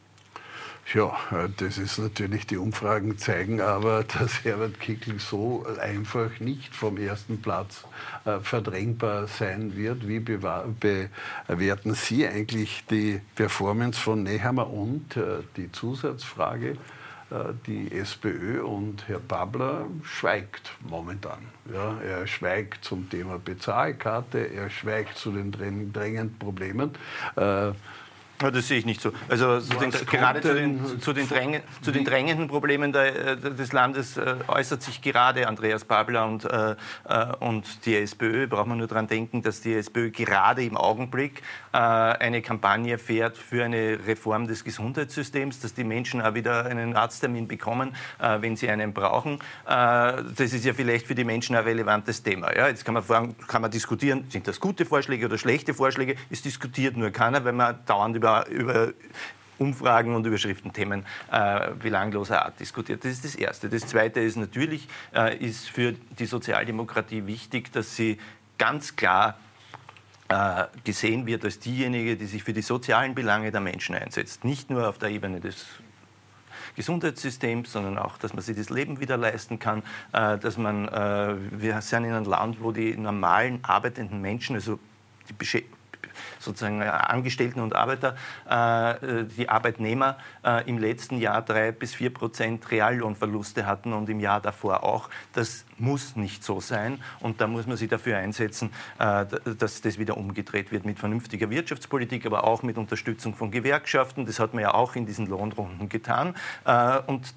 Ja, 0.94 1.16
äh, 1.32 1.50
das 1.58 1.78
ist 1.78 2.00
natürlich, 2.00 2.48
die 2.48 2.58
Umfragen 2.58 3.18
zeigen 3.20 3.62
aber, 3.62 4.04
dass 4.20 4.44
Herbert 4.44 4.80
Kickl 4.80 5.20
so 5.20 5.66
einfach 5.80 6.40
nicht 6.40 6.76
vom 6.76 6.98
ersten 6.98 7.42
Platz 7.42 7.84
äh, 8.26 8.40
verdrängbar 8.40 9.28
sein 9.28 9.76
wird. 9.76 10.08
Wie 10.08 10.20
bewerten 10.20 11.94
Sie 11.94 12.28
eigentlich 12.28 12.84
die 12.90 13.22
Performance 13.36 14.00
von 14.00 14.24
Nehammer 14.24 14.68
und 14.68 15.16
äh, 15.16 15.44
die 15.58 15.72
Zusatzfrage? 15.72 16.78
Die 17.68 17.92
SPÖ 17.92 18.64
und 18.64 19.08
Herr 19.08 19.20
Babler 19.20 19.86
schweigt 20.02 20.72
momentan. 20.80 21.38
Ja, 21.72 22.00
er 22.02 22.26
schweigt 22.26 22.84
zum 22.84 23.08
Thema 23.08 23.38
Bezahlkarte, 23.38 24.40
er 24.52 24.72
schweigt 24.72 25.16
zu 25.16 25.32
den 25.34 25.52
drängenden 25.52 26.40
Problemen. 26.40 26.90
Ja, 28.42 28.52
das 28.52 28.70
sehe 28.70 28.78
ich 28.78 28.86
nicht 28.86 29.02
so. 29.02 29.12
Also 29.28 29.60
zu 29.60 29.78
den, 29.78 29.92
gerade 29.92 30.40
zu 30.40 30.56
den, 30.56 31.02
zu, 31.02 31.12
den 31.12 31.28
Drängen, 31.28 31.62
zu 31.82 31.92
den, 31.92 32.06
drängenden 32.06 32.48
Problemen 32.48 32.94
der, 32.94 33.34
äh, 33.34 33.38
des 33.38 33.74
Landes 33.74 34.16
äh, 34.16 34.36
äußert 34.48 34.82
sich 34.82 35.02
gerade 35.02 35.46
Andreas 35.46 35.84
Babler 35.84 36.26
und, 36.26 36.46
äh, 36.46 36.72
äh, 37.04 37.36
und 37.42 37.86
die 37.86 37.98
SPÖ. 37.98 38.48
Braucht 38.48 38.68
man 38.68 38.78
nur 38.78 38.88
daran 38.88 39.08
denken, 39.08 39.42
dass 39.42 39.60
die 39.60 39.74
SPÖ 39.74 40.12
gerade 40.12 40.64
im 40.64 40.78
Augenblick 40.78 41.42
äh, 41.74 41.78
eine 41.78 42.42
Kampagne 42.42 42.98
fährt 42.98 43.38
für 43.38 43.66
eine 43.66 44.00
Reform 44.08 44.48
des 44.48 44.64
Gesundheitssystems, 44.64 45.60
dass 45.60 45.74
die 45.74 45.84
Menschen 45.84 46.22
auch 46.22 46.34
wieder 46.34 46.66
einen 46.66 46.96
Arzttermin 46.96 47.46
bekommen, 47.46 47.94
äh, 48.20 48.38
wenn 48.40 48.56
sie 48.56 48.70
einen 48.70 48.94
brauchen. 48.94 49.40
das 49.66 50.40
ist 50.40 50.66
ja 50.66 50.74
vielleicht 50.74 51.08
für 51.08 51.16
die 51.16 51.24
Menschen 51.24 51.56
ein 51.56 51.64
relevantes 51.64 52.24
Thema. 52.24 52.56
Ja, 52.56 52.68
jetzt 52.68 52.86
kann 52.86 52.94
man, 52.94 53.04
fragen, 53.04 53.36
kann 53.48 53.62
man 53.62 53.70
diskutieren, 53.70 54.26
sind 54.30 54.48
das 54.48 54.60
gute 54.60 54.86
Vorschläge 54.86 55.26
oder 55.26 55.38
schlechte 55.38 55.74
Vorschläge? 55.74 56.16
Es 56.30 56.42
diskutiert 56.42 56.96
nur 56.96 57.12
keiner, 57.12 57.44
weil 57.44 57.54
man 57.54 57.80
dauernd 57.86 58.16
über 58.16 58.29
über, 58.30 58.48
über 58.50 58.94
Umfragen 59.60 60.16
und 60.16 60.26
Überschriftenthemen 60.26 61.06
äh, 61.32 61.72
belangloser 61.72 62.46
Art 62.46 62.60
diskutiert. 62.60 63.04
Das 63.04 63.12
ist 63.12 63.26
das 63.26 63.36
Erste. 63.36 63.70
Das 63.70 63.86
Zweite 63.86 64.22
ist 64.22 64.38
natürlich, 64.38 64.88
äh, 65.14 65.38
ist 65.38 65.70
für 65.70 65.94
die 66.18 66.26
Sozialdemokratie 66.26 67.28
wichtig, 67.28 67.72
dass 67.72 67.96
sie 67.96 68.18
ganz 68.58 68.96
klar 68.96 69.38
äh, 70.30 70.66
gesehen 70.84 71.26
wird 71.26 71.44
als 71.44 71.60
diejenige, 71.60 72.16
die 72.16 72.26
sich 72.26 72.44
für 72.44 72.54
die 72.54 72.62
sozialen 72.62 73.16
Belange 73.16 73.52
der 73.52 73.62
Menschen 73.62 73.96
einsetzt. 73.96 74.46
Nicht 74.46 74.70
nur 74.70 74.88
auf 74.88 74.98
der 74.98 75.10
Ebene 75.10 75.40
des 75.40 75.66
Gesundheitssystems, 76.76 77.72
sondern 77.72 77.98
auch, 77.98 78.18
dass 78.18 78.34
man 78.34 78.42
sich 78.42 78.56
das 78.56 78.70
Leben 78.70 79.00
wieder 79.00 79.18
leisten 79.18 79.60
kann, 79.60 79.84
äh, 80.14 80.38
dass 80.38 80.58
man, 80.58 80.88
äh, 80.88 81.36
wir 81.52 81.82
sind 81.82 82.06
in 82.06 82.14
einem 82.14 82.26
Land, 82.26 82.62
wo 82.62 82.72
die 82.72 82.96
normalen 82.96 83.60
arbeitenden 83.64 84.22
Menschen, 84.22 84.56
also 84.56 84.80
die 85.28 85.34
sozusagen 86.39 86.82
äh, 86.82 86.86
Angestellten 86.86 87.60
und 87.60 87.76
Arbeiter, 87.76 88.16
äh, 88.50 89.26
die 89.38 89.50
Arbeitnehmer 89.50 90.18
äh, 90.43 90.68
im 90.70 90.78
letzten 90.78 91.20
Jahr 91.20 91.41
drei 91.41 91.72
bis 91.72 91.93
vier 91.93 92.14
Prozent 92.14 92.72
Reallohnverluste 92.72 93.66
hatten 93.66 93.93
und 93.93 94.10
im 94.10 94.20
Jahr 94.20 94.41
davor 94.41 94.84
auch. 94.84 95.10
Das 95.34 95.66
muss 95.78 96.16
nicht 96.16 96.43
so 96.43 96.60
sein 96.60 97.02
und 97.20 97.41
da 97.41 97.47
muss 97.47 97.68
man 97.68 97.78
sich 97.78 97.89
dafür 97.89 98.18
einsetzen, 98.18 98.72
dass 98.97 99.82
das 99.82 99.97
wieder 99.97 100.18
umgedreht 100.18 100.74
wird 100.74 100.86
mit 100.86 101.00
vernünftiger 101.00 101.50
Wirtschaftspolitik, 101.50 102.26
aber 102.26 102.43
auch 102.43 102.64
mit 102.64 102.78
Unterstützung 102.78 103.34
von 103.34 103.50
Gewerkschaften. 103.50 104.26
Das 104.26 104.39
hat 104.39 104.54
man 104.54 104.64
ja 104.64 104.74
auch 104.74 104.95
in 104.95 105.06
diesen 105.06 105.28
Lohnrunden 105.28 105.88
getan 105.88 106.36
und 107.08 107.34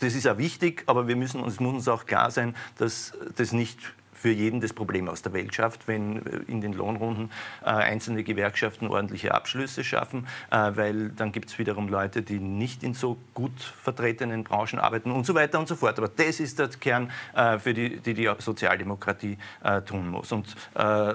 das 0.00 0.14
ist 0.14 0.26
auch 0.26 0.38
wichtig, 0.38 0.84
aber 0.86 1.08
wir 1.08 1.16
müssen 1.16 1.42
uns, 1.42 1.60
muss 1.60 1.74
uns 1.74 1.88
auch 1.88 2.06
klar 2.06 2.30
sein, 2.30 2.56
dass 2.78 3.12
das 3.36 3.52
nicht 3.52 3.78
für 4.24 4.30
jeden 4.30 4.62
das 4.62 4.72
Problem 4.72 5.10
aus 5.10 5.20
der 5.20 5.34
Welt 5.34 5.54
schafft, 5.54 5.86
wenn 5.86 6.24
äh, 6.24 6.50
in 6.50 6.62
den 6.62 6.72
Lohnrunden 6.72 7.30
äh, 7.62 7.66
einzelne 7.66 8.24
Gewerkschaften 8.24 8.88
ordentliche 8.88 9.34
Abschlüsse 9.34 9.84
schaffen, 9.84 10.26
äh, 10.50 10.70
weil 10.74 11.10
dann 11.10 11.30
gibt 11.30 11.50
es 11.50 11.58
wiederum 11.58 11.88
Leute, 11.88 12.22
die 12.22 12.38
nicht 12.38 12.82
in 12.82 12.94
so 12.94 13.18
gut 13.34 13.52
vertretenen 13.60 14.42
Branchen 14.42 14.78
arbeiten 14.78 15.10
und 15.10 15.26
so 15.26 15.34
weiter 15.34 15.58
und 15.58 15.68
so 15.68 15.76
fort. 15.76 15.98
Aber 15.98 16.08
das 16.08 16.40
ist 16.40 16.58
der 16.58 16.68
Kern, 16.68 17.10
äh, 17.34 17.58
für 17.58 17.74
die, 17.74 18.00
die 18.00 18.14
die 18.14 18.30
Sozialdemokratie 18.38 19.36
äh, 19.62 19.82
tun 19.82 20.08
muss. 20.08 20.32
Und 20.32 20.56
äh, 20.74 21.12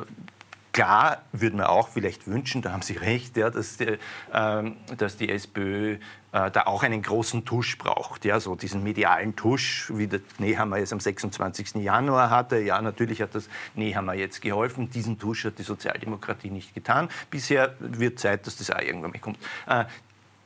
Klar 0.80 1.24
würde 1.34 1.58
man 1.58 1.66
auch 1.66 1.90
vielleicht 1.90 2.26
wünschen, 2.26 2.62
da 2.62 2.72
haben 2.72 2.84
Sie 2.84 2.94
recht, 2.94 3.36
ja, 3.36 3.50
dass, 3.50 3.76
die, 3.76 3.98
ähm, 4.34 4.78
dass 4.96 5.18
die 5.18 5.30
SPÖ 5.30 5.98
äh, 6.32 6.52
da 6.52 6.68
auch 6.68 6.84
einen 6.84 7.02
großen 7.02 7.44
Tusch 7.44 7.78
braucht, 7.78 8.24
ja, 8.24 8.40
so 8.40 8.56
diesen 8.56 8.82
medialen 8.82 9.36
Tusch, 9.36 9.92
wie 9.94 10.08
der 10.08 10.22
Nehammer 10.38 10.78
es 10.78 10.94
am 10.94 11.02
26. 11.02 11.84
Januar 11.84 12.30
hatte. 12.30 12.60
Ja, 12.60 12.82
natürlich 12.82 13.22
hat 13.22 13.36
das 13.36 13.50
Nehammer 13.76 14.14
jetzt 14.14 14.42
geholfen. 14.42 14.90
Diesen 14.90 15.20
Tusch 15.20 15.44
hat 15.44 15.60
die 15.60 15.64
Sozialdemokratie 15.64 16.50
nicht 16.50 16.74
getan. 16.74 17.10
Bisher 17.30 17.76
wird 17.80 18.18
Zeit, 18.18 18.48
dass 18.48 18.56
das 18.56 18.72
auch 18.72 18.80
irgendwann 18.80 19.12
mal 19.12 19.20
kommt. 19.20 19.38
Äh, 19.68 19.84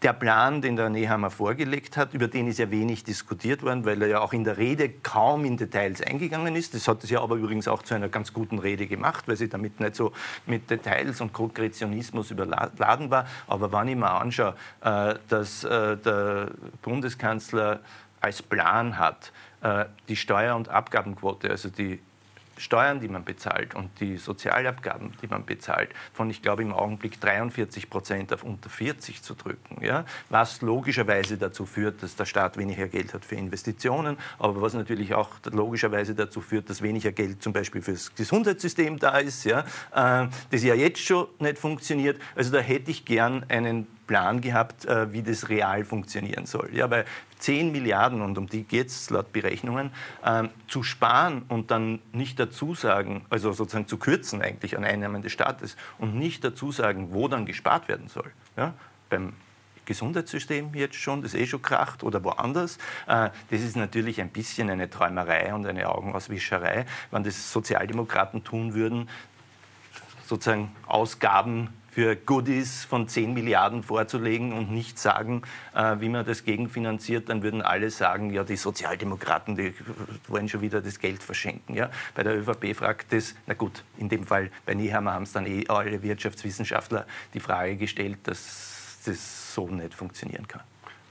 der 0.04 0.14
Plan, 0.14 0.62
den 0.62 0.76
der 0.76 0.90
Nehammer 0.90 1.30
vorgelegt 1.30 1.96
hat, 1.96 2.14
über 2.14 2.28
den 2.28 2.48
ist 2.48 2.60
ja 2.60 2.70
wenig 2.70 3.06
diskutiert 3.06 3.64
worden, 3.64 3.86
weil 3.86 4.02
er 4.02 4.08
ja 4.10 4.20
auch 4.20 4.34
in 4.34 4.44
der 4.44 4.58
Rede 4.58 4.90
kaum 4.90 5.46
in 5.46 5.56
Details 5.56 6.02
eingegangen 6.02 6.56
ist. 6.56 6.74
Das 6.74 6.88
hat 6.88 7.04
es 7.04 7.10
ja 7.10 7.22
aber 7.22 7.36
übrigens 7.36 7.70
auch 7.70 7.84
zu 7.84 7.96
einer 7.96 8.10
ganz 8.10 8.34
guten 8.34 8.60
Rede 8.60 8.86
gemacht, 8.86 9.28
weil 9.28 9.38
sie 9.38 9.48
damit 9.48 9.80
nicht 9.80 9.96
so 9.96 10.12
mit 10.46 10.70
Details 10.70 11.22
und 11.22 11.32
Konkretionismus 11.32 12.32
überladen 12.32 13.10
war. 13.10 13.26
Aber 13.48 13.72
wenn 13.72 13.88
ich 13.88 13.96
mir 13.96 14.12
anschaue, 14.12 14.56
äh, 14.82 15.16
dass 15.30 15.64
äh, 15.64 15.98
der 15.98 16.52
Bundeskanzler 16.82 17.80
als 18.20 18.42
Plan 18.42 18.98
hat, 18.98 19.32
äh, 19.62 19.86
die 20.10 20.18
Steuer- 20.18 20.56
und 20.56 20.68
Abgabenquote, 20.68 21.50
also 21.50 21.70
die 21.70 22.00
Steuern, 22.58 23.00
die 23.00 23.08
man 23.08 23.24
bezahlt 23.24 23.76
und 23.76 24.00
die 24.00 24.18
Sozialabgaben, 24.18 25.14
die 25.22 25.28
man 25.28 25.46
bezahlt, 25.46 25.90
von, 26.14 26.30
ich 26.30 26.42
glaube, 26.42 26.62
im 26.62 26.74
Augenblick 26.74 27.20
43 27.20 27.90
Prozent 27.90 28.34
auf 28.34 28.44
unter 28.44 28.70
40 28.70 29.22
zu 29.22 29.34
drücken. 29.34 29.84
Ja? 29.84 30.06
Was 30.30 30.62
logischerweise 30.62 31.38
dazu 31.38 31.66
führt, 31.66 32.04
dass 32.04 32.16
der 32.16 32.26
Staat 32.26 32.58
weniger 32.58 32.88
Geld 32.88 33.14
hat 33.14 33.26
für 33.26 33.36
Investitionen, 33.36 34.18
aber 34.40 34.62
was 34.62 34.74
natürlich 34.74 35.14
auch 35.14 35.30
logischerweise 35.52 36.16
dazu 36.16 36.42
führt, 36.42 36.70
dass 36.70 36.82
weniger 36.82 37.12
Geld 37.12 37.42
zum 37.42 37.54
Beispiel 37.54 37.82
fürs 37.82 38.14
Gesundheitssystem 38.16 39.00
da 39.00 39.18
ist, 39.18 39.46
ja? 39.46 39.62
Äh, 39.94 40.28
das 40.52 40.64
ja 40.64 40.76
jetzt 40.76 41.00
schon 41.00 41.28
nicht 41.40 41.58
funktioniert. 41.58 42.20
Also 42.36 42.52
da 42.52 42.60
hätte 42.60 42.92
ich 42.92 43.06
gern 43.06 43.46
einen 43.50 43.88
Plan 44.08 44.42
gehabt, 44.42 44.86
äh, 44.86 45.12
wie 45.14 45.24
das 45.24 45.50
real 45.50 45.86
funktionieren 45.86 46.46
soll. 46.46 46.70
Ja, 46.74 46.90
weil 46.90 47.06
10 47.40 47.72
Milliarden, 47.72 48.22
und 48.22 48.38
um 48.38 48.48
die 48.48 48.64
geht 48.64 48.88
es 48.88 49.10
laut 49.10 49.34
Berechnungen, 49.34 49.92
ähm, 50.26 50.50
zu 50.68 50.84
sparen 50.84 51.44
und 51.48 51.72
dann 51.72 52.00
nicht 52.12 52.40
dazu 52.40 52.76
sagen, 52.76 53.26
also 53.30 53.52
sozusagen 53.52 53.88
zu 53.88 53.98
kürzen 53.98 54.42
eigentlich 54.42 54.78
an 54.78 54.84
Einnahmen 54.84 55.22
des 55.22 55.32
Staates 55.32 55.76
und 55.98 56.16
nicht 56.16 56.44
dazu 56.44 56.72
sagen, 56.72 57.14
wo 57.14 57.28
dann 57.28 57.46
gespart 57.46 57.88
werden 57.88 58.08
soll. 58.08 58.32
Ja, 58.58 58.74
beim 59.10 59.34
Gesundheitssystem 59.86 60.74
jetzt 60.74 60.96
schon, 60.96 61.22
das 61.22 61.34
eh 61.34 61.46
schon 61.46 61.62
kracht 61.62 62.04
oder 62.04 62.24
woanders. 62.24 62.78
Äh, 63.08 63.30
das 63.50 63.62
ist 63.62 63.76
natürlich 63.76 64.22
ein 64.22 64.30
bisschen 64.30 64.70
eine 64.70 64.90
Träumerei 64.90 65.54
und 65.54 65.66
eine 65.66 65.90
Augenauswischerei. 65.90 66.86
Wenn 67.12 67.24
das 67.24 67.52
Sozialdemokraten 67.52 68.44
tun 68.44 68.74
würden, 68.74 69.10
sozusagen 70.26 70.72
Ausgaben 70.88 71.70
für 71.94 72.16
Goodies 72.16 72.86
von 72.86 73.08
10 73.08 73.34
Milliarden 73.36 73.84
vorzulegen 73.84 74.54
und 74.54 74.72
nicht 74.72 74.98
sagen, 74.98 75.44
äh, 75.76 75.96
wie 76.00 76.10
man 76.10 76.26
das 76.26 76.44
gegenfinanziert, 76.44 77.30
dann 77.30 77.44
würden 77.44 77.62
alle 77.62 77.92
sagen, 77.92 78.32
ja, 78.32 78.44
die 78.44 78.56
Sozialdemokraten, 78.56 79.56
die 79.56 79.76
wollen 80.28 80.50
schon 80.50 80.62
wieder 80.62 80.82
das 80.82 81.00
Geld 81.00 81.22
verschenken. 81.22 81.76
Ja? 81.76 81.92
Bei 82.16 82.24
der 82.24 82.36
ÖVP 82.36 82.76
fragt 82.76 83.14
es, 83.14 83.36
na 83.46 83.54
gut, 83.54 83.84
in 83.98 84.10
dem 84.10 84.26
Fall 84.26 84.50
bei 84.66 84.74
Niehammer 84.74 85.14
haben 85.14 85.24
es 85.24 85.34
dann 85.34 85.46
eh 85.46 85.68
alle 85.68 86.02
Wirtschaftswissenschaftler 86.02 87.06
die 87.36 87.40
Frage 87.40 87.78
gestellt, 87.78 88.20
dass 88.24 89.00
das 89.06 89.54
so 89.54 89.68
nicht 89.68 89.94
funktionieren 89.94 90.48
kann. 90.48 90.62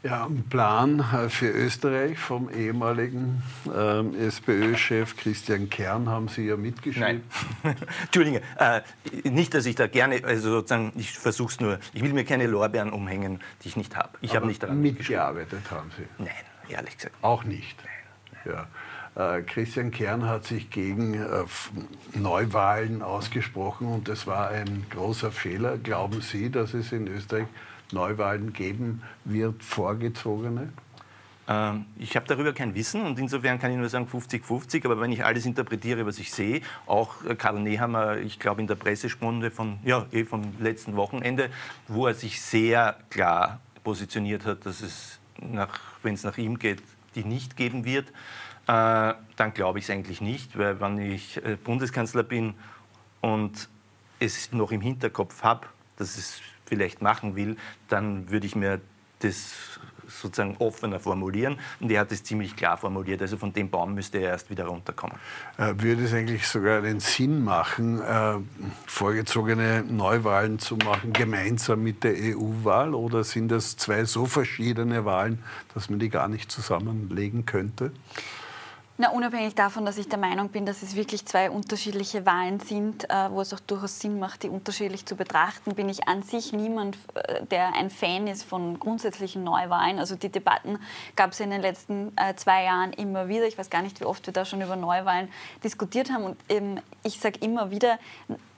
Ja, 0.02 0.26
ein 0.26 0.42
Plan 0.48 0.98
äh, 0.98 1.28
für 1.28 1.48
Österreich 1.48 2.18
vom 2.18 2.50
ehemaligen 2.50 3.40
ähm, 3.72 4.18
SPÖ-Chef 4.18 5.16
Christian 5.16 5.70
Kern 5.70 6.08
haben 6.08 6.26
Sie 6.26 6.46
ja 6.46 6.56
mitgeschrieben. 6.56 7.22
Nein. 7.62 7.76
Entschuldige, 8.02 8.42
äh, 8.58 8.80
nicht, 9.22 9.54
dass 9.54 9.64
ich 9.64 9.76
da 9.76 9.86
gerne, 9.86 10.24
also 10.24 10.50
sozusagen, 10.50 10.92
ich 10.96 11.12
versuche 11.12 11.52
es 11.52 11.60
nur, 11.60 11.78
ich 11.94 12.02
will 12.02 12.12
mir 12.12 12.24
keine 12.24 12.48
Lorbeeren 12.48 12.90
umhängen, 12.90 13.40
die 13.62 13.68
ich 13.68 13.76
nicht 13.76 13.94
habe. 13.94 14.18
Ich 14.22 14.34
habe 14.34 14.48
nicht 14.48 14.64
daran 14.64 14.82
mitgearbeitet, 14.82 15.70
haben 15.70 15.92
Sie? 15.96 16.04
Nein, 16.18 16.32
ehrlich 16.68 16.96
gesagt. 16.96 17.14
Auch 17.22 17.44
nicht? 17.44 17.78
Nein. 18.44 18.56
Ja. 19.14 19.36
Äh, 19.36 19.42
Christian 19.42 19.92
Kern 19.92 20.26
hat 20.26 20.46
sich 20.46 20.70
gegen 20.70 21.14
äh, 21.14 21.44
Neuwahlen 22.14 23.02
ausgesprochen 23.02 23.86
und 23.86 24.08
das 24.08 24.26
war 24.26 24.48
ein 24.48 24.84
großer 24.90 25.30
Fehler. 25.30 25.78
Glauben 25.78 26.22
Sie, 26.22 26.50
dass 26.50 26.74
es 26.74 26.90
in 26.90 27.06
Österreich 27.06 27.46
Neuwahlen 27.92 28.52
geben 28.52 29.02
wird, 29.24 29.62
vorgezogene? 29.62 30.72
Ähm, 31.48 31.86
ich 31.98 32.14
habe 32.16 32.26
darüber 32.26 32.52
kein 32.52 32.74
Wissen 32.74 33.02
und 33.02 33.18
insofern 33.18 33.58
kann 33.58 33.70
ich 33.72 33.76
nur 33.76 33.88
sagen 33.88 34.06
50-50. 34.06 34.84
Aber 34.84 35.00
wenn 35.00 35.12
ich 35.12 35.24
alles 35.24 35.46
interpretiere, 35.46 36.06
was 36.06 36.18
ich 36.18 36.32
sehe, 36.32 36.62
auch 36.86 37.24
äh, 37.24 37.34
Karl 37.34 37.60
Nehammer, 37.60 38.18
ich 38.18 38.38
glaube 38.38 38.60
in 38.60 38.66
der 38.66 38.76
Pressestunde 38.76 39.50
von, 39.50 39.78
ja, 39.84 40.06
eh 40.12 40.24
vom 40.24 40.42
letzten 40.60 40.96
Wochenende, 40.96 41.50
wo 41.88 42.06
er 42.06 42.14
sich 42.14 42.40
sehr 42.40 42.96
klar 43.10 43.60
positioniert 43.82 44.46
hat, 44.46 44.64
dass 44.66 44.80
es, 44.80 45.18
wenn 46.02 46.14
es 46.14 46.22
nach 46.22 46.38
ihm 46.38 46.58
geht, 46.58 46.82
die 47.14 47.24
nicht 47.24 47.56
geben 47.56 47.84
wird. 47.84 48.08
Äh, 48.68 49.14
dann 49.36 49.52
glaube 49.54 49.80
ich 49.80 49.86
es 49.86 49.90
eigentlich 49.90 50.20
nicht, 50.20 50.56
weil 50.56 50.80
wenn 50.80 50.98
ich 50.98 51.44
äh, 51.44 51.56
Bundeskanzler 51.56 52.22
bin 52.22 52.54
und 53.20 53.68
es 54.20 54.52
noch 54.52 54.70
im 54.70 54.80
Hinterkopf 54.80 55.42
habe, 55.42 55.66
dass 55.96 56.16
es 56.16 56.40
vielleicht 56.72 57.02
machen 57.02 57.36
will, 57.36 57.58
dann 57.88 58.30
würde 58.30 58.46
ich 58.46 58.56
mir 58.56 58.80
das 59.18 59.78
sozusagen 60.08 60.56
offener 60.58 60.98
formulieren. 60.98 61.58
Und 61.80 61.90
er 61.90 62.00
hat 62.00 62.12
es 62.12 62.24
ziemlich 62.24 62.56
klar 62.56 62.78
formuliert. 62.78 63.20
Also 63.20 63.36
von 63.36 63.52
dem 63.52 63.68
Baum 63.68 63.94
müsste 63.94 64.18
er 64.18 64.30
erst 64.30 64.48
wieder 64.48 64.64
runterkommen. 64.64 65.16
Äh, 65.58 65.74
würde 65.76 66.04
es 66.04 66.14
eigentlich 66.14 66.46
sogar 66.46 66.78
einen 66.78 67.00
Sinn 67.00 67.44
machen, 67.44 68.00
äh, 68.00 68.38
vorgezogene 68.86 69.84
Neuwahlen 69.86 70.58
zu 70.58 70.76
machen, 70.76 71.12
gemeinsam 71.12 71.82
mit 71.82 72.04
der 72.04 72.14
EU-Wahl? 72.14 72.94
Oder 72.94 73.22
sind 73.22 73.48
das 73.48 73.76
zwei 73.76 74.04
so 74.04 74.24
verschiedene 74.24 75.04
Wahlen, 75.04 75.42
dass 75.74 75.90
man 75.90 75.98
die 75.98 76.08
gar 76.08 76.28
nicht 76.28 76.50
zusammenlegen 76.50 77.44
könnte? 77.44 77.92
Na, 79.02 79.10
unabhängig 79.10 79.56
davon, 79.56 79.84
dass 79.84 79.98
ich 79.98 80.08
der 80.08 80.20
Meinung 80.20 80.50
bin, 80.50 80.64
dass 80.64 80.80
es 80.84 80.94
wirklich 80.94 81.26
zwei 81.26 81.50
unterschiedliche 81.50 82.24
Wahlen 82.24 82.60
sind, 82.60 83.10
äh, 83.10 83.32
wo 83.32 83.40
es 83.40 83.52
auch 83.52 83.58
durchaus 83.58 83.98
Sinn 83.98 84.20
macht, 84.20 84.44
die 84.44 84.48
unterschiedlich 84.48 85.06
zu 85.06 85.16
betrachten, 85.16 85.74
bin 85.74 85.88
ich 85.88 86.06
an 86.06 86.22
sich 86.22 86.52
niemand, 86.52 86.96
äh, 87.14 87.44
der 87.46 87.74
ein 87.74 87.90
Fan 87.90 88.28
ist 88.28 88.44
von 88.44 88.78
grundsätzlichen 88.78 89.42
Neuwahlen. 89.42 89.98
Also 89.98 90.14
die 90.14 90.28
Debatten 90.28 90.78
gab 91.16 91.32
es 91.32 91.40
in 91.40 91.50
den 91.50 91.62
letzten 91.62 92.12
äh, 92.16 92.36
zwei 92.36 92.62
Jahren 92.62 92.92
immer 92.92 93.26
wieder. 93.26 93.44
Ich 93.48 93.58
weiß 93.58 93.70
gar 93.70 93.82
nicht, 93.82 93.98
wie 93.98 94.04
oft 94.04 94.24
wir 94.24 94.32
da 94.32 94.44
schon 94.44 94.62
über 94.62 94.76
Neuwahlen 94.76 95.28
diskutiert 95.64 96.12
haben. 96.12 96.22
Und 96.22 96.36
ähm, 96.48 96.80
ich 97.02 97.18
sage 97.18 97.40
immer 97.40 97.72
wieder, 97.72 97.98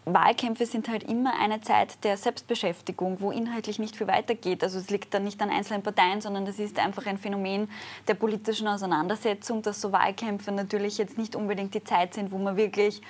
Wahlkämpfe 0.07 0.67
sind 0.67 0.89
halt 0.89 1.03
immer 1.03 1.33
eine 1.41 1.63
Zeit 1.63 2.05
der 2.05 2.19
Selbstbeschäftigung, 2.19 3.21
wo 3.21 3.31
inhaltlich 3.31 3.79
nicht 3.79 3.97
viel 3.97 4.07
weitergeht. 4.07 4.63
Also 4.63 4.79
es 4.79 4.91
liegt 4.91 5.15
dann 5.15 5.25
nicht 5.25 5.41
an 5.41 5.51
einzelnen 5.51 5.83
Parteien, 5.83 6.21
sondern 6.21 6.45
das 6.45 6.59
ist 6.59 6.79
einfach 6.79 7.07
ein 7.07 7.17
Phänomen 7.17 7.71
der 8.07 8.15
politischen 8.15 8.69
Auseinandersetzung, 8.69 9.63
dass 9.63 9.81
so 9.81 9.93
Wahlkämpfe 9.93 10.53
natürlich 10.53 10.99
jetzt 10.99 11.17
nicht 11.17 11.35
unbedingt 11.35 11.75
die 11.75 11.83
Zeit 11.83 12.13
sind, 12.13 12.33
wo 12.33 12.39
man 12.39 12.57
wirklich 12.57 13.01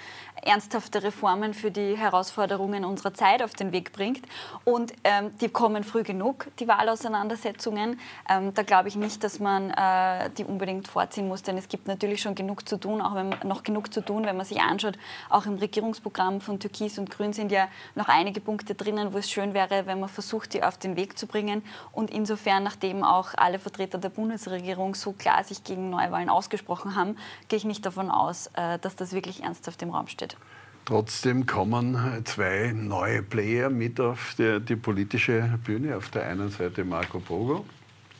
ernsthafte 0.42 1.02
Reformen 1.02 1.52
für 1.52 1.72
die 1.72 1.96
Herausforderungen 1.96 2.84
unserer 2.84 3.12
Zeit 3.12 3.42
auf 3.42 3.54
den 3.54 3.72
Weg 3.72 3.92
bringt. 3.92 4.22
Und 4.64 4.92
ähm, 5.02 5.36
die 5.40 5.48
kommen 5.48 5.82
früh 5.82 6.04
genug, 6.04 6.46
die 6.60 6.68
Wahlauseinandersetzungen. 6.68 7.98
Ähm, 8.28 8.54
da 8.54 8.62
glaube 8.62 8.88
ich 8.88 8.94
nicht, 8.94 9.24
dass 9.24 9.40
man 9.40 9.70
äh, 9.70 10.30
die 10.38 10.44
unbedingt 10.44 10.86
vorziehen 10.86 11.26
muss, 11.26 11.42
denn 11.42 11.58
es 11.58 11.68
gibt 11.68 11.88
natürlich 11.88 12.22
schon 12.22 12.36
genug 12.36 12.68
zu 12.68 12.78
tun, 12.78 13.00
auch 13.00 13.16
wenn, 13.16 13.34
noch 13.44 13.64
genug 13.64 13.92
zu 13.92 14.00
tun, 14.00 14.26
wenn 14.26 14.36
man 14.36 14.46
sich 14.46 14.60
anschaut, 14.60 14.96
auch 15.28 15.46
im 15.46 15.54
Regierungsprogramm 15.54 16.40
von 16.40 16.60
Türkei 16.60 16.83
Türkis 16.84 16.98
und 16.98 17.10
Grün 17.10 17.32
sind 17.32 17.50
ja 17.50 17.68
noch 17.94 18.08
einige 18.08 18.40
Punkte 18.40 18.74
drinnen, 18.74 19.12
wo 19.12 19.18
es 19.18 19.30
schön 19.30 19.54
wäre, 19.54 19.86
wenn 19.86 20.00
man 20.00 20.08
versucht, 20.08 20.54
die 20.54 20.62
auf 20.62 20.76
den 20.78 20.96
Weg 20.96 21.18
zu 21.18 21.26
bringen. 21.26 21.62
Und 21.92 22.10
insofern, 22.10 22.62
nachdem 22.62 23.02
auch 23.02 23.30
alle 23.36 23.58
Vertreter 23.58 23.98
der 23.98 24.10
Bundesregierung 24.10 24.94
so 24.94 25.12
klar 25.12 25.44
sich 25.44 25.64
gegen 25.64 25.90
Neuwahlen 25.90 26.28
ausgesprochen 26.28 26.94
haben, 26.94 27.16
gehe 27.48 27.56
ich 27.56 27.64
nicht 27.64 27.86
davon 27.86 28.10
aus, 28.10 28.50
äh, 28.54 28.78
dass 28.78 28.96
das 28.96 29.12
wirklich 29.12 29.42
ernsthaft 29.42 29.80
im 29.82 29.90
Raum 29.90 30.08
steht. 30.08 30.36
Trotzdem 30.84 31.46
kommen 31.46 31.96
zwei 32.26 32.72
neue 32.74 33.22
Player 33.22 33.70
mit 33.70 33.98
auf 34.00 34.34
die, 34.36 34.60
die 34.60 34.76
politische 34.76 35.58
Bühne. 35.64 35.96
Auf 35.96 36.10
der 36.10 36.26
einen 36.26 36.50
Seite 36.50 36.84
Marco 36.84 37.20
Bogo, 37.20 37.64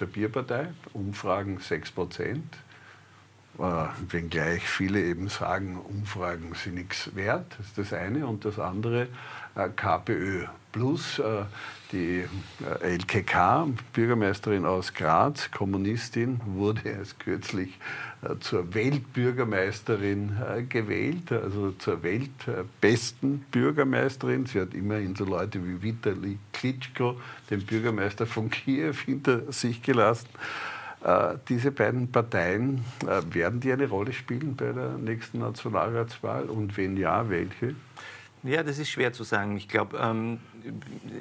der 0.01 0.07
Bierpartei, 0.07 0.69
Umfragen 0.95 1.59
6 1.59 1.91
Prozent. 1.93 2.57
Äh, 3.59 3.87
wenngleich 4.11 4.65
viele 4.65 5.01
eben 5.01 5.29
sagen, 5.29 5.79
Umfragen 5.79 6.55
sind 6.55 6.75
nichts 6.75 7.15
wert, 7.15 7.47
das 7.57 7.67
ist 7.69 7.79
das 7.79 7.93
eine. 7.93 8.27
Und 8.27 8.45
das 8.45 8.59
andere, 8.59 9.07
äh, 9.55 9.69
KPÖ 9.69 10.47
Plus, 10.73 11.21
äh, 11.21 11.45
die 11.93 12.25
LKK, 12.81 13.69
Bürgermeisterin 13.93 14.65
aus 14.65 14.93
Graz, 14.93 15.49
Kommunistin, 15.53 16.41
wurde 16.45 16.89
erst 16.89 17.21
kürzlich 17.21 17.79
zur 18.41 18.75
Weltbürgermeisterin 18.75 20.33
gewählt, 20.69 21.31
also 21.31 21.71
zur 21.73 22.03
weltbesten 22.03 23.45
Bürgermeisterin. 23.53 24.47
Sie 24.47 24.61
hat 24.61 24.75
immerhin 24.75 25.15
so 25.15 25.25
Leute 25.25 25.65
wie 25.65 25.81
Vitali 25.81 26.39
Klitschko, 26.53 27.21
den 27.51 27.65
Bürgermeister 27.65 28.27
von 28.27 28.51
Kiew, 28.51 28.95
hinter 29.05 29.53
sich 29.53 29.81
gelassen. 29.83 30.29
Äh, 31.05 31.37
diese 31.49 31.71
beiden 31.71 32.11
Parteien, 32.11 32.83
äh, 33.03 33.21
werden 33.35 33.61
die 33.61 33.71
eine 33.71 33.89
Rolle 33.89 34.15
spielen 34.15 34.57
bei 34.57 34.73
der 34.73 34.93
nächsten 34.93 35.41
Nationalratswahl? 35.41 36.45
Und 36.45 36.77
wenn 36.79 36.97
ja, 36.97 37.29
welche? 37.29 37.75
Ja, 38.43 38.63
das 38.63 38.79
ist 38.79 38.89
schwer 38.89 39.13
zu 39.13 39.23
sagen. 39.23 39.57
Ich 39.59 39.69
glaube, 39.69 39.99
ähm, 39.99 40.39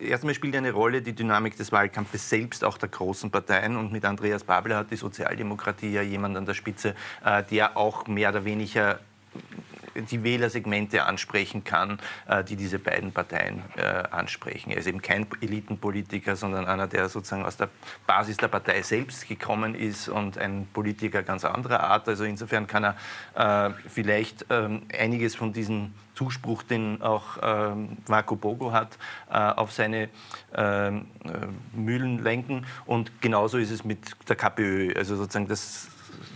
erstmal 0.02 0.34
spielt 0.34 0.56
eine 0.56 0.72
Rolle 0.72 1.02
die 1.02 1.14
Dynamik 1.14 1.58
des 1.58 1.74
Wahlkampfes 1.74 2.30
selbst, 2.30 2.64
auch 2.64 2.78
der 2.78 2.90
großen 2.90 3.30
Parteien. 3.30 3.76
Und 3.76 3.92
mit 3.92 4.06
Andreas 4.06 4.46
Babler 4.46 4.78
hat 4.78 4.92
die 4.92 4.96
Sozialdemokratie 4.96 5.92
ja 5.92 6.02
jemand 6.02 6.38
an 6.38 6.46
der 6.46 6.54
Spitze, 6.54 6.96
äh, 7.26 7.44
der 7.44 7.76
auch 7.76 8.08
mehr 8.08 8.30
oder 8.30 8.46
weniger 8.46 9.00
die 9.96 10.24
Wählersegmente 10.24 11.06
ansprechen 11.06 11.64
kann, 11.64 12.00
äh, 12.28 12.44
die 12.44 12.56
diese 12.56 12.80
beiden 12.80 13.12
Parteien 13.12 13.62
äh, 13.76 14.04
ansprechen. 14.12 14.72
Er 14.72 14.78
ist 14.78 14.88
eben 14.88 15.02
kein 15.02 15.28
Elitenpolitiker, 15.42 16.36
sondern 16.36 16.66
einer, 16.66 16.88
der 16.88 17.10
sozusagen 17.10 17.46
aus 17.46 17.58
der 17.58 17.70
Basis 18.08 18.38
der 18.38 18.48
Partei 18.48 18.82
selbst 18.82 19.28
gekommen 19.28 19.76
ist 19.76 20.10
und 20.10 20.38
ein 20.38 20.68
Politiker 20.74 21.24
ganz 21.24 21.46
anderer 21.46 21.82
Art. 21.82 22.08
Also 22.08 22.24
insofern 22.24 22.68
kann 22.68 22.96
er 23.36 23.68
äh, 23.68 23.74
vielleicht 23.88 24.46
ähm, 24.50 24.84
einiges 24.98 25.36
von 25.36 25.54
diesem 25.54 25.94
Zuspruch, 26.16 26.62
den 26.62 27.02
auch 27.02 27.38
ähm, 27.42 27.98
Marco 28.08 28.36
Bogo 28.36 28.72
hat, 28.72 29.00
auf 29.30 29.72
seine 29.72 30.10
ähm, 30.54 31.08
Mühlen 31.74 32.22
lenken. 32.22 32.68
Und 32.86 33.20
genauso 33.20 33.58
ist 33.58 33.72
es 33.72 33.84
mit 33.84 34.00
der 34.30 34.36
KPÖ. 34.36 34.94
Also 34.96 35.16
sozusagen 35.16 35.48
das 35.48 35.88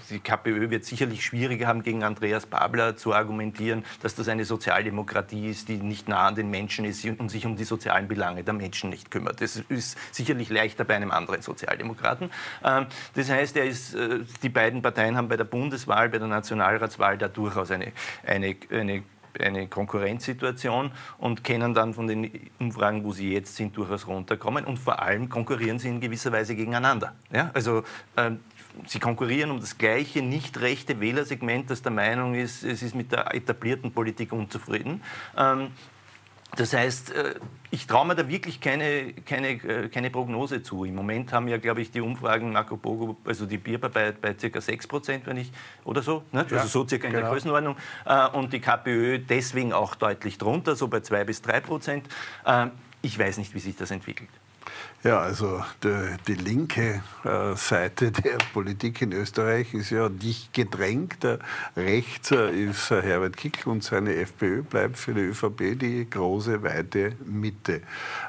die 0.09 0.19
KPÖ 0.19 0.69
wird 0.69 0.85
sicherlich 0.85 1.23
schwieriger 1.23 1.67
haben, 1.67 1.83
gegen 1.83 2.03
Andreas 2.03 2.45
Babler 2.45 2.95
zu 2.95 3.13
argumentieren, 3.13 3.83
dass 4.01 4.15
das 4.15 4.27
eine 4.27 4.45
Sozialdemokratie 4.45 5.49
ist, 5.49 5.69
die 5.69 5.77
nicht 5.77 6.07
nah 6.07 6.27
an 6.27 6.35
den 6.35 6.49
Menschen 6.49 6.85
ist 6.85 7.05
und 7.05 7.29
sich 7.29 7.45
um 7.45 7.55
die 7.55 7.63
sozialen 7.63 8.07
Belange 8.07 8.43
der 8.43 8.53
Menschen 8.53 8.89
nicht 8.89 9.11
kümmert. 9.11 9.41
Das 9.41 9.61
ist 9.69 9.97
sicherlich 10.11 10.49
leichter 10.49 10.83
bei 10.83 10.95
einem 10.95 11.11
anderen 11.11 11.41
Sozialdemokraten. 11.41 12.29
Ähm, 12.63 12.87
das 13.15 13.29
heißt, 13.29 13.57
er 13.57 13.65
ist, 13.65 13.95
äh, 13.95 14.19
die 14.43 14.49
beiden 14.49 14.81
Parteien 14.81 15.17
haben 15.17 15.27
bei 15.27 15.37
der 15.37 15.43
Bundeswahl, 15.43 16.09
bei 16.09 16.17
der 16.17 16.27
Nationalratswahl 16.27 17.17
da 17.17 17.27
durchaus 17.27 17.71
eine, 17.71 17.91
eine, 18.25 18.55
eine 18.71 19.03
eine 19.39 19.67
Konkurrenzsituation 19.67 20.91
und 21.17 21.43
können 21.43 21.73
dann 21.73 21.93
von 21.93 22.07
den 22.07 22.49
Umfragen, 22.59 23.03
wo 23.03 23.11
sie 23.11 23.33
jetzt 23.33 23.55
sind, 23.55 23.75
durchaus 23.77 24.07
runterkommen. 24.07 24.65
Und 24.65 24.77
vor 24.77 25.01
allem 25.01 25.29
konkurrieren 25.29 25.79
sie 25.79 25.89
in 25.89 25.99
gewisser 25.99 26.31
Weise 26.31 26.55
gegeneinander. 26.55 27.13
Ja? 27.31 27.51
Also 27.53 27.83
ähm, 28.15 28.39
sie 28.85 28.99
konkurrieren 28.99 29.51
um 29.51 29.59
das 29.59 29.77
gleiche 29.77 30.21
nicht 30.21 30.59
rechte 30.59 30.99
Wählersegment, 30.99 31.69
das 31.69 31.81
der 31.81 31.91
Meinung 31.91 32.35
ist, 32.35 32.63
es 32.63 32.83
ist 32.83 32.95
mit 32.95 33.11
der 33.11 33.33
etablierten 33.33 33.91
Politik 33.91 34.31
unzufrieden. 34.31 35.01
Ähm, 35.37 35.71
das 36.55 36.73
heißt, 36.73 37.11
äh, 37.11 37.35
ich 37.71 37.87
traue 37.87 38.07
mir 38.07 38.15
da 38.15 38.27
wirklich 38.27 38.61
keine, 38.61 39.13
keine, 39.13 39.49
äh, 39.49 39.89
keine 39.89 40.09
Prognose 40.09 40.63
zu. 40.63 40.85
Im 40.85 40.95
Moment 40.95 41.33
haben 41.33 41.47
ja, 41.47 41.57
glaube 41.57 41.81
ich, 41.81 41.91
die 41.91 42.01
Umfragen 42.01 42.53
Marco 42.53 42.77
Bogo, 42.77 43.17
also 43.25 43.45
die 43.45 43.57
Bierbar 43.57 43.89
bei, 43.89 44.11
bei 44.13 44.33
ca. 44.33 44.61
6 44.61 44.87
Prozent, 44.87 45.27
wenn 45.27 45.37
ich, 45.37 45.51
oder 45.83 46.01
so, 46.01 46.23
ne? 46.31 46.43
also 46.43 46.55
ja, 46.55 46.65
so 46.65 46.87
circa 46.87 47.07
in 47.07 47.13
genau. 47.13 47.25
der 47.25 47.31
Größenordnung. 47.31 47.75
Äh, 48.05 48.27
und 48.29 48.53
die 48.53 48.61
KPÖ 48.61 49.19
deswegen 49.19 49.73
auch 49.73 49.95
deutlich 49.95 50.37
drunter, 50.37 50.75
so 50.75 50.87
bei 50.87 51.01
2 51.01 51.25
bis 51.25 51.41
3 51.41 51.59
Prozent. 51.61 52.07
Ich 53.01 53.19
weiß 53.19 53.37
nicht, 53.37 53.53
wie 53.53 53.59
sich 53.59 53.75
das 53.75 53.91
entwickelt. 53.91 54.29
Ja, 55.03 55.19
also 55.19 55.63
die, 55.83 56.15
die 56.27 56.33
linke 56.33 57.03
äh, 57.23 57.55
Seite 57.55 58.11
der 58.23 58.37
Politik 58.51 59.01
in 59.03 59.13
Österreich 59.13 59.73
ist 59.73 59.91
ja 59.91 60.09
dicht 60.09 60.53
gedrängt. 60.53 61.25
rechts 61.75 62.31
äh, 62.31 62.49
ist 62.49 62.89
äh, 62.89 63.03
Herbert 63.03 63.37
Kickl 63.37 63.69
und 63.69 63.83
seine 63.83 64.15
FPÖ 64.15 64.63
bleibt 64.63 64.97
für 64.97 65.13
die 65.13 65.21
ÖVP 65.21 65.79
die 65.79 66.09
große, 66.09 66.63
weite 66.63 67.15
Mitte. 67.23 67.81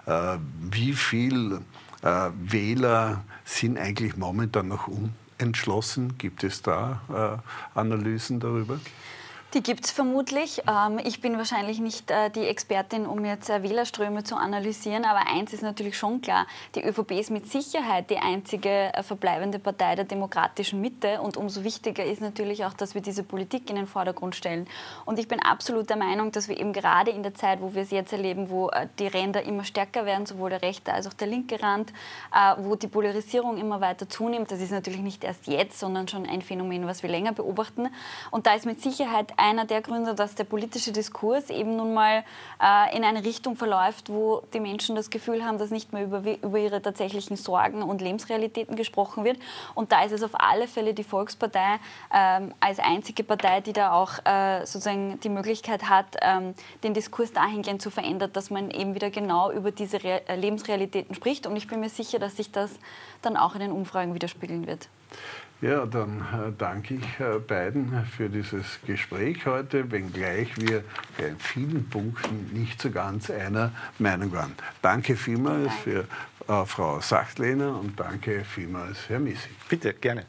Äh, 0.05 0.37
wie 0.71 0.93
viel 0.93 1.61
äh, 2.03 2.31
Wähler 2.39 3.25
sind 3.45 3.79
eigentlich 3.79 4.17
momentan 4.19 4.69
noch 4.69 4.89
unentschlossen. 4.89 6.19
Gibt 6.19 6.45
es 6.45 6.61
da 6.61 7.43
äh, 7.75 7.79
Analysen 7.79 8.41
darüber? 8.41 8.79
Die 9.55 9.63
gibt 9.63 9.87
es 9.87 9.91
vermutlich. 9.91 10.63
Ähm, 10.69 11.01
ich 11.03 11.23
bin 11.23 11.39
wahrscheinlich 11.39 11.81
nicht 11.81 12.11
äh, 12.11 12.29
die 12.29 12.47
Expertin, 12.47 13.07
um 13.07 13.25
jetzt 13.25 13.49
äh, 13.49 13.63
Wählerströme 13.63 14.23
zu 14.23 14.37
analysieren, 14.37 15.07
aber 15.07 15.27
eins 15.27 15.55
ist 15.55 15.63
natürlich 15.63 15.97
schon 15.97 16.21
klar, 16.21 16.47
die 16.75 16.85
ÖVP 16.85 17.13
ist 17.13 17.31
mit 17.31 17.51
Sicherheit 17.51 18.11
die 18.11 18.19
einzige 18.19 18.93
äh, 18.93 19.03
verbleibende 19.03 19.59
Partei 19.59 19.95
der 19.95 20.05
demokratischen 20.05 20.83
Mitte 20.83 21.23
und 21.23 21.39
umso 21.39 21.65
wichtiger 21.65 22.05
ist 22.05 22.21
natürlich 22.21 22.67
auch, 22.67 22.75
dass 22.75 22.95
wir 22.95 23.01
diese 23.01 23.23
Politik 23.23 23.71
in 23.71 23.77
den 23.77 23.87
Vordergrund 23.87 24.37
stellen. 24.37 24.67
Und 25.07 25.19
ich 25.19 25.29
bin 25.29 25.41
absolut 25.41 25.89
der 25.89 25.97
Meinung, 25.97 26.31
dass 26.31 26.49
wir 26.49 26.61
eben 26.61 26.75
gerade 26.75 27.11
in 27.11 27.23
der 27.23 27.33
Zeit, 27.33 27.63
wo 27.63 27.73
wir 27.73 27.81
es 27.81 27.91
jetzt 27.91 28.13
erleben, 28.13 28.51
wo 28.51 28.71
die 28.99 29.07
Ränder 29.07 29.43
immer 29.45 29.65
stärker 29.65 30.05
werden, 30.05 30.27
sowohl 30.27 30.51
der 30.51 30.61
rechte 30.61 30.93
als 30.93 31.07
auch 31.07 31.15
der 31.15 31.27
linke 31.27 31.63
Rand, 31.63 31.95
wo 32.59 32.77
die 32.77 32.87
Polarisierung 32.87 33.57
immer 33.57 33.81
weiter 33.81 34.09
zunimmt, 34.09 34.51
das 34.51 34.61
ist 34.61 34.73
natürlich 34.73 35.01
nicht 35.01 35.25
erst 35.25 35.47
jetzt, 35.47 35.79
sondern 35.79 36.07
schon 36.07 36.27
ein 36.27 36.43
Phänomen, 36.43 36.87
was 36.87 37.03
wir 37.03 37.09
länger 37.09 37.33
beobachten. 37.33 37.89
Und 38.31 38.47
da 38.47 38.55
ist 38.55 38.67
mit 38.67 38.83
Sicherheit 38.83 39.33
einer 39.39 39.65
der 39.65 39.81
Gründe, 39.83 40.15
dass 40.15 40.35
der 40.35 40.45
politische 40.45 40.93
Diskurs 40.93 41.51
eben 41.51 41.77
nun 41.77 41.95
mal 41.95 42.25
äh, 42.63 42.97
in 42.97 43.05
eine 43.05 43.25
Richtung 43.25 43.57
verläuft, 43.57 44.11
wo 44.11 44.43
die 44.53 44.61
Menschen 44.61 44.97
das 44.97 45.11
Gefühl 45.11 45.45
haben, 45.45 45.59
dass 45.59 45.71
nicht 45.71 45.93
mehr 45.93 46.05
über, 46.05 46.23
über 46.43 46.59
ihre 46.59 46.83
tatsächlichen 46.83 47.37
Sorgen 47.37 47.83
und 47.83 48.01
Lebensrealitäten 48.01 48.77
gesprochen 48.77 49.25
wird. 49.25 49.39
Und 49.75 49.93
da 49.93 50.05
ist 50.05 50.13
es 50.13 50.23
auf 50.23 50.33
alle 50.35 50.69
Fälle 50.69 50.95
die 50.95 51.05
Volkspartei 51.05 51.79
ähm, 52.13 52.53
als 52.61 52.79
einzige 52.79 53.25
Partei, 53.25 53.61
die 53.61 53.73
da 53.73 53.93
auch 53.93 54.25
äh, 54.25 54.67
sozusagen 54.67 55.21
die 55.21 55.29
Möglichkeit 55.29 55.89
hat, 55.89 56.17
ähm, 56.23 56.55
den 56.83 56.95
Diskurs 56.95 57.33
dahingehend 57.33 57.83
zu 57.83 57.91
verändern, 57.91 58.33
dass 58.33 58.51
man 58.51 58.71
eben 58.71 58.95
wieder 58.95 59.11
genau 59.11 59.51
über 59.51 59.71
diese 59.71 60.03
Re 60.03 60.23
Lebensrealitäten 60.37 61.15
spricht. 61.15 61.47
Und 61.47 61.57
ich 61.57 61.69
bin 61.69 61.81
mir 61.81 61.89
sicher, 61.89 62.19
dass 62.19 62.37
sich 62.37 62.51
das 62.51 62.71
dann 63.23 63.37
auch 63.37 63.55
in 63.55 63.61
den 63.61 63.73
Umfragen 63.73 64.15
widerspiegeln 64.15 64.67
wird. 64.67 64.89
Ja, 65.61 65.87
dann 65.87 66.21
äh, 66.21 66.53
danke 66.57 66.95
ich 66.95 67.21
äh, 67.21 67.41
beiden 67.41 68.05
für 68.17 68.31
dieses 68.31 68.79
Gespräch 68.87 69.45
heute, 69.45 69.91
wenngleich 69.91 70.57
wir 70.57 70.85
in 71.19 71.37
vielen 71.37 71.89
Punkten 71.89 72.51
nicht 72.53 72.81
so 72.81 72.93
ganz 72.93 73.29
einer 73.29 73.73
Meinung 73.99 74.33
waren. 74.33 74.55
Danke 74.83 75.17
vielmals 75.17 75.75
für 75.83 76.05
äh, 76.47 76.65
Frau 76.65 77.01
Sachtlehner 77.01 77.77
und 77.77 77.99
danke 77.99 78.45
vielmals, 78.45 79.09
Herr 79.09 79.19
Missi. 79.19 79.49
Bitte, 79.69 79.95
gerne. 79.95 80.27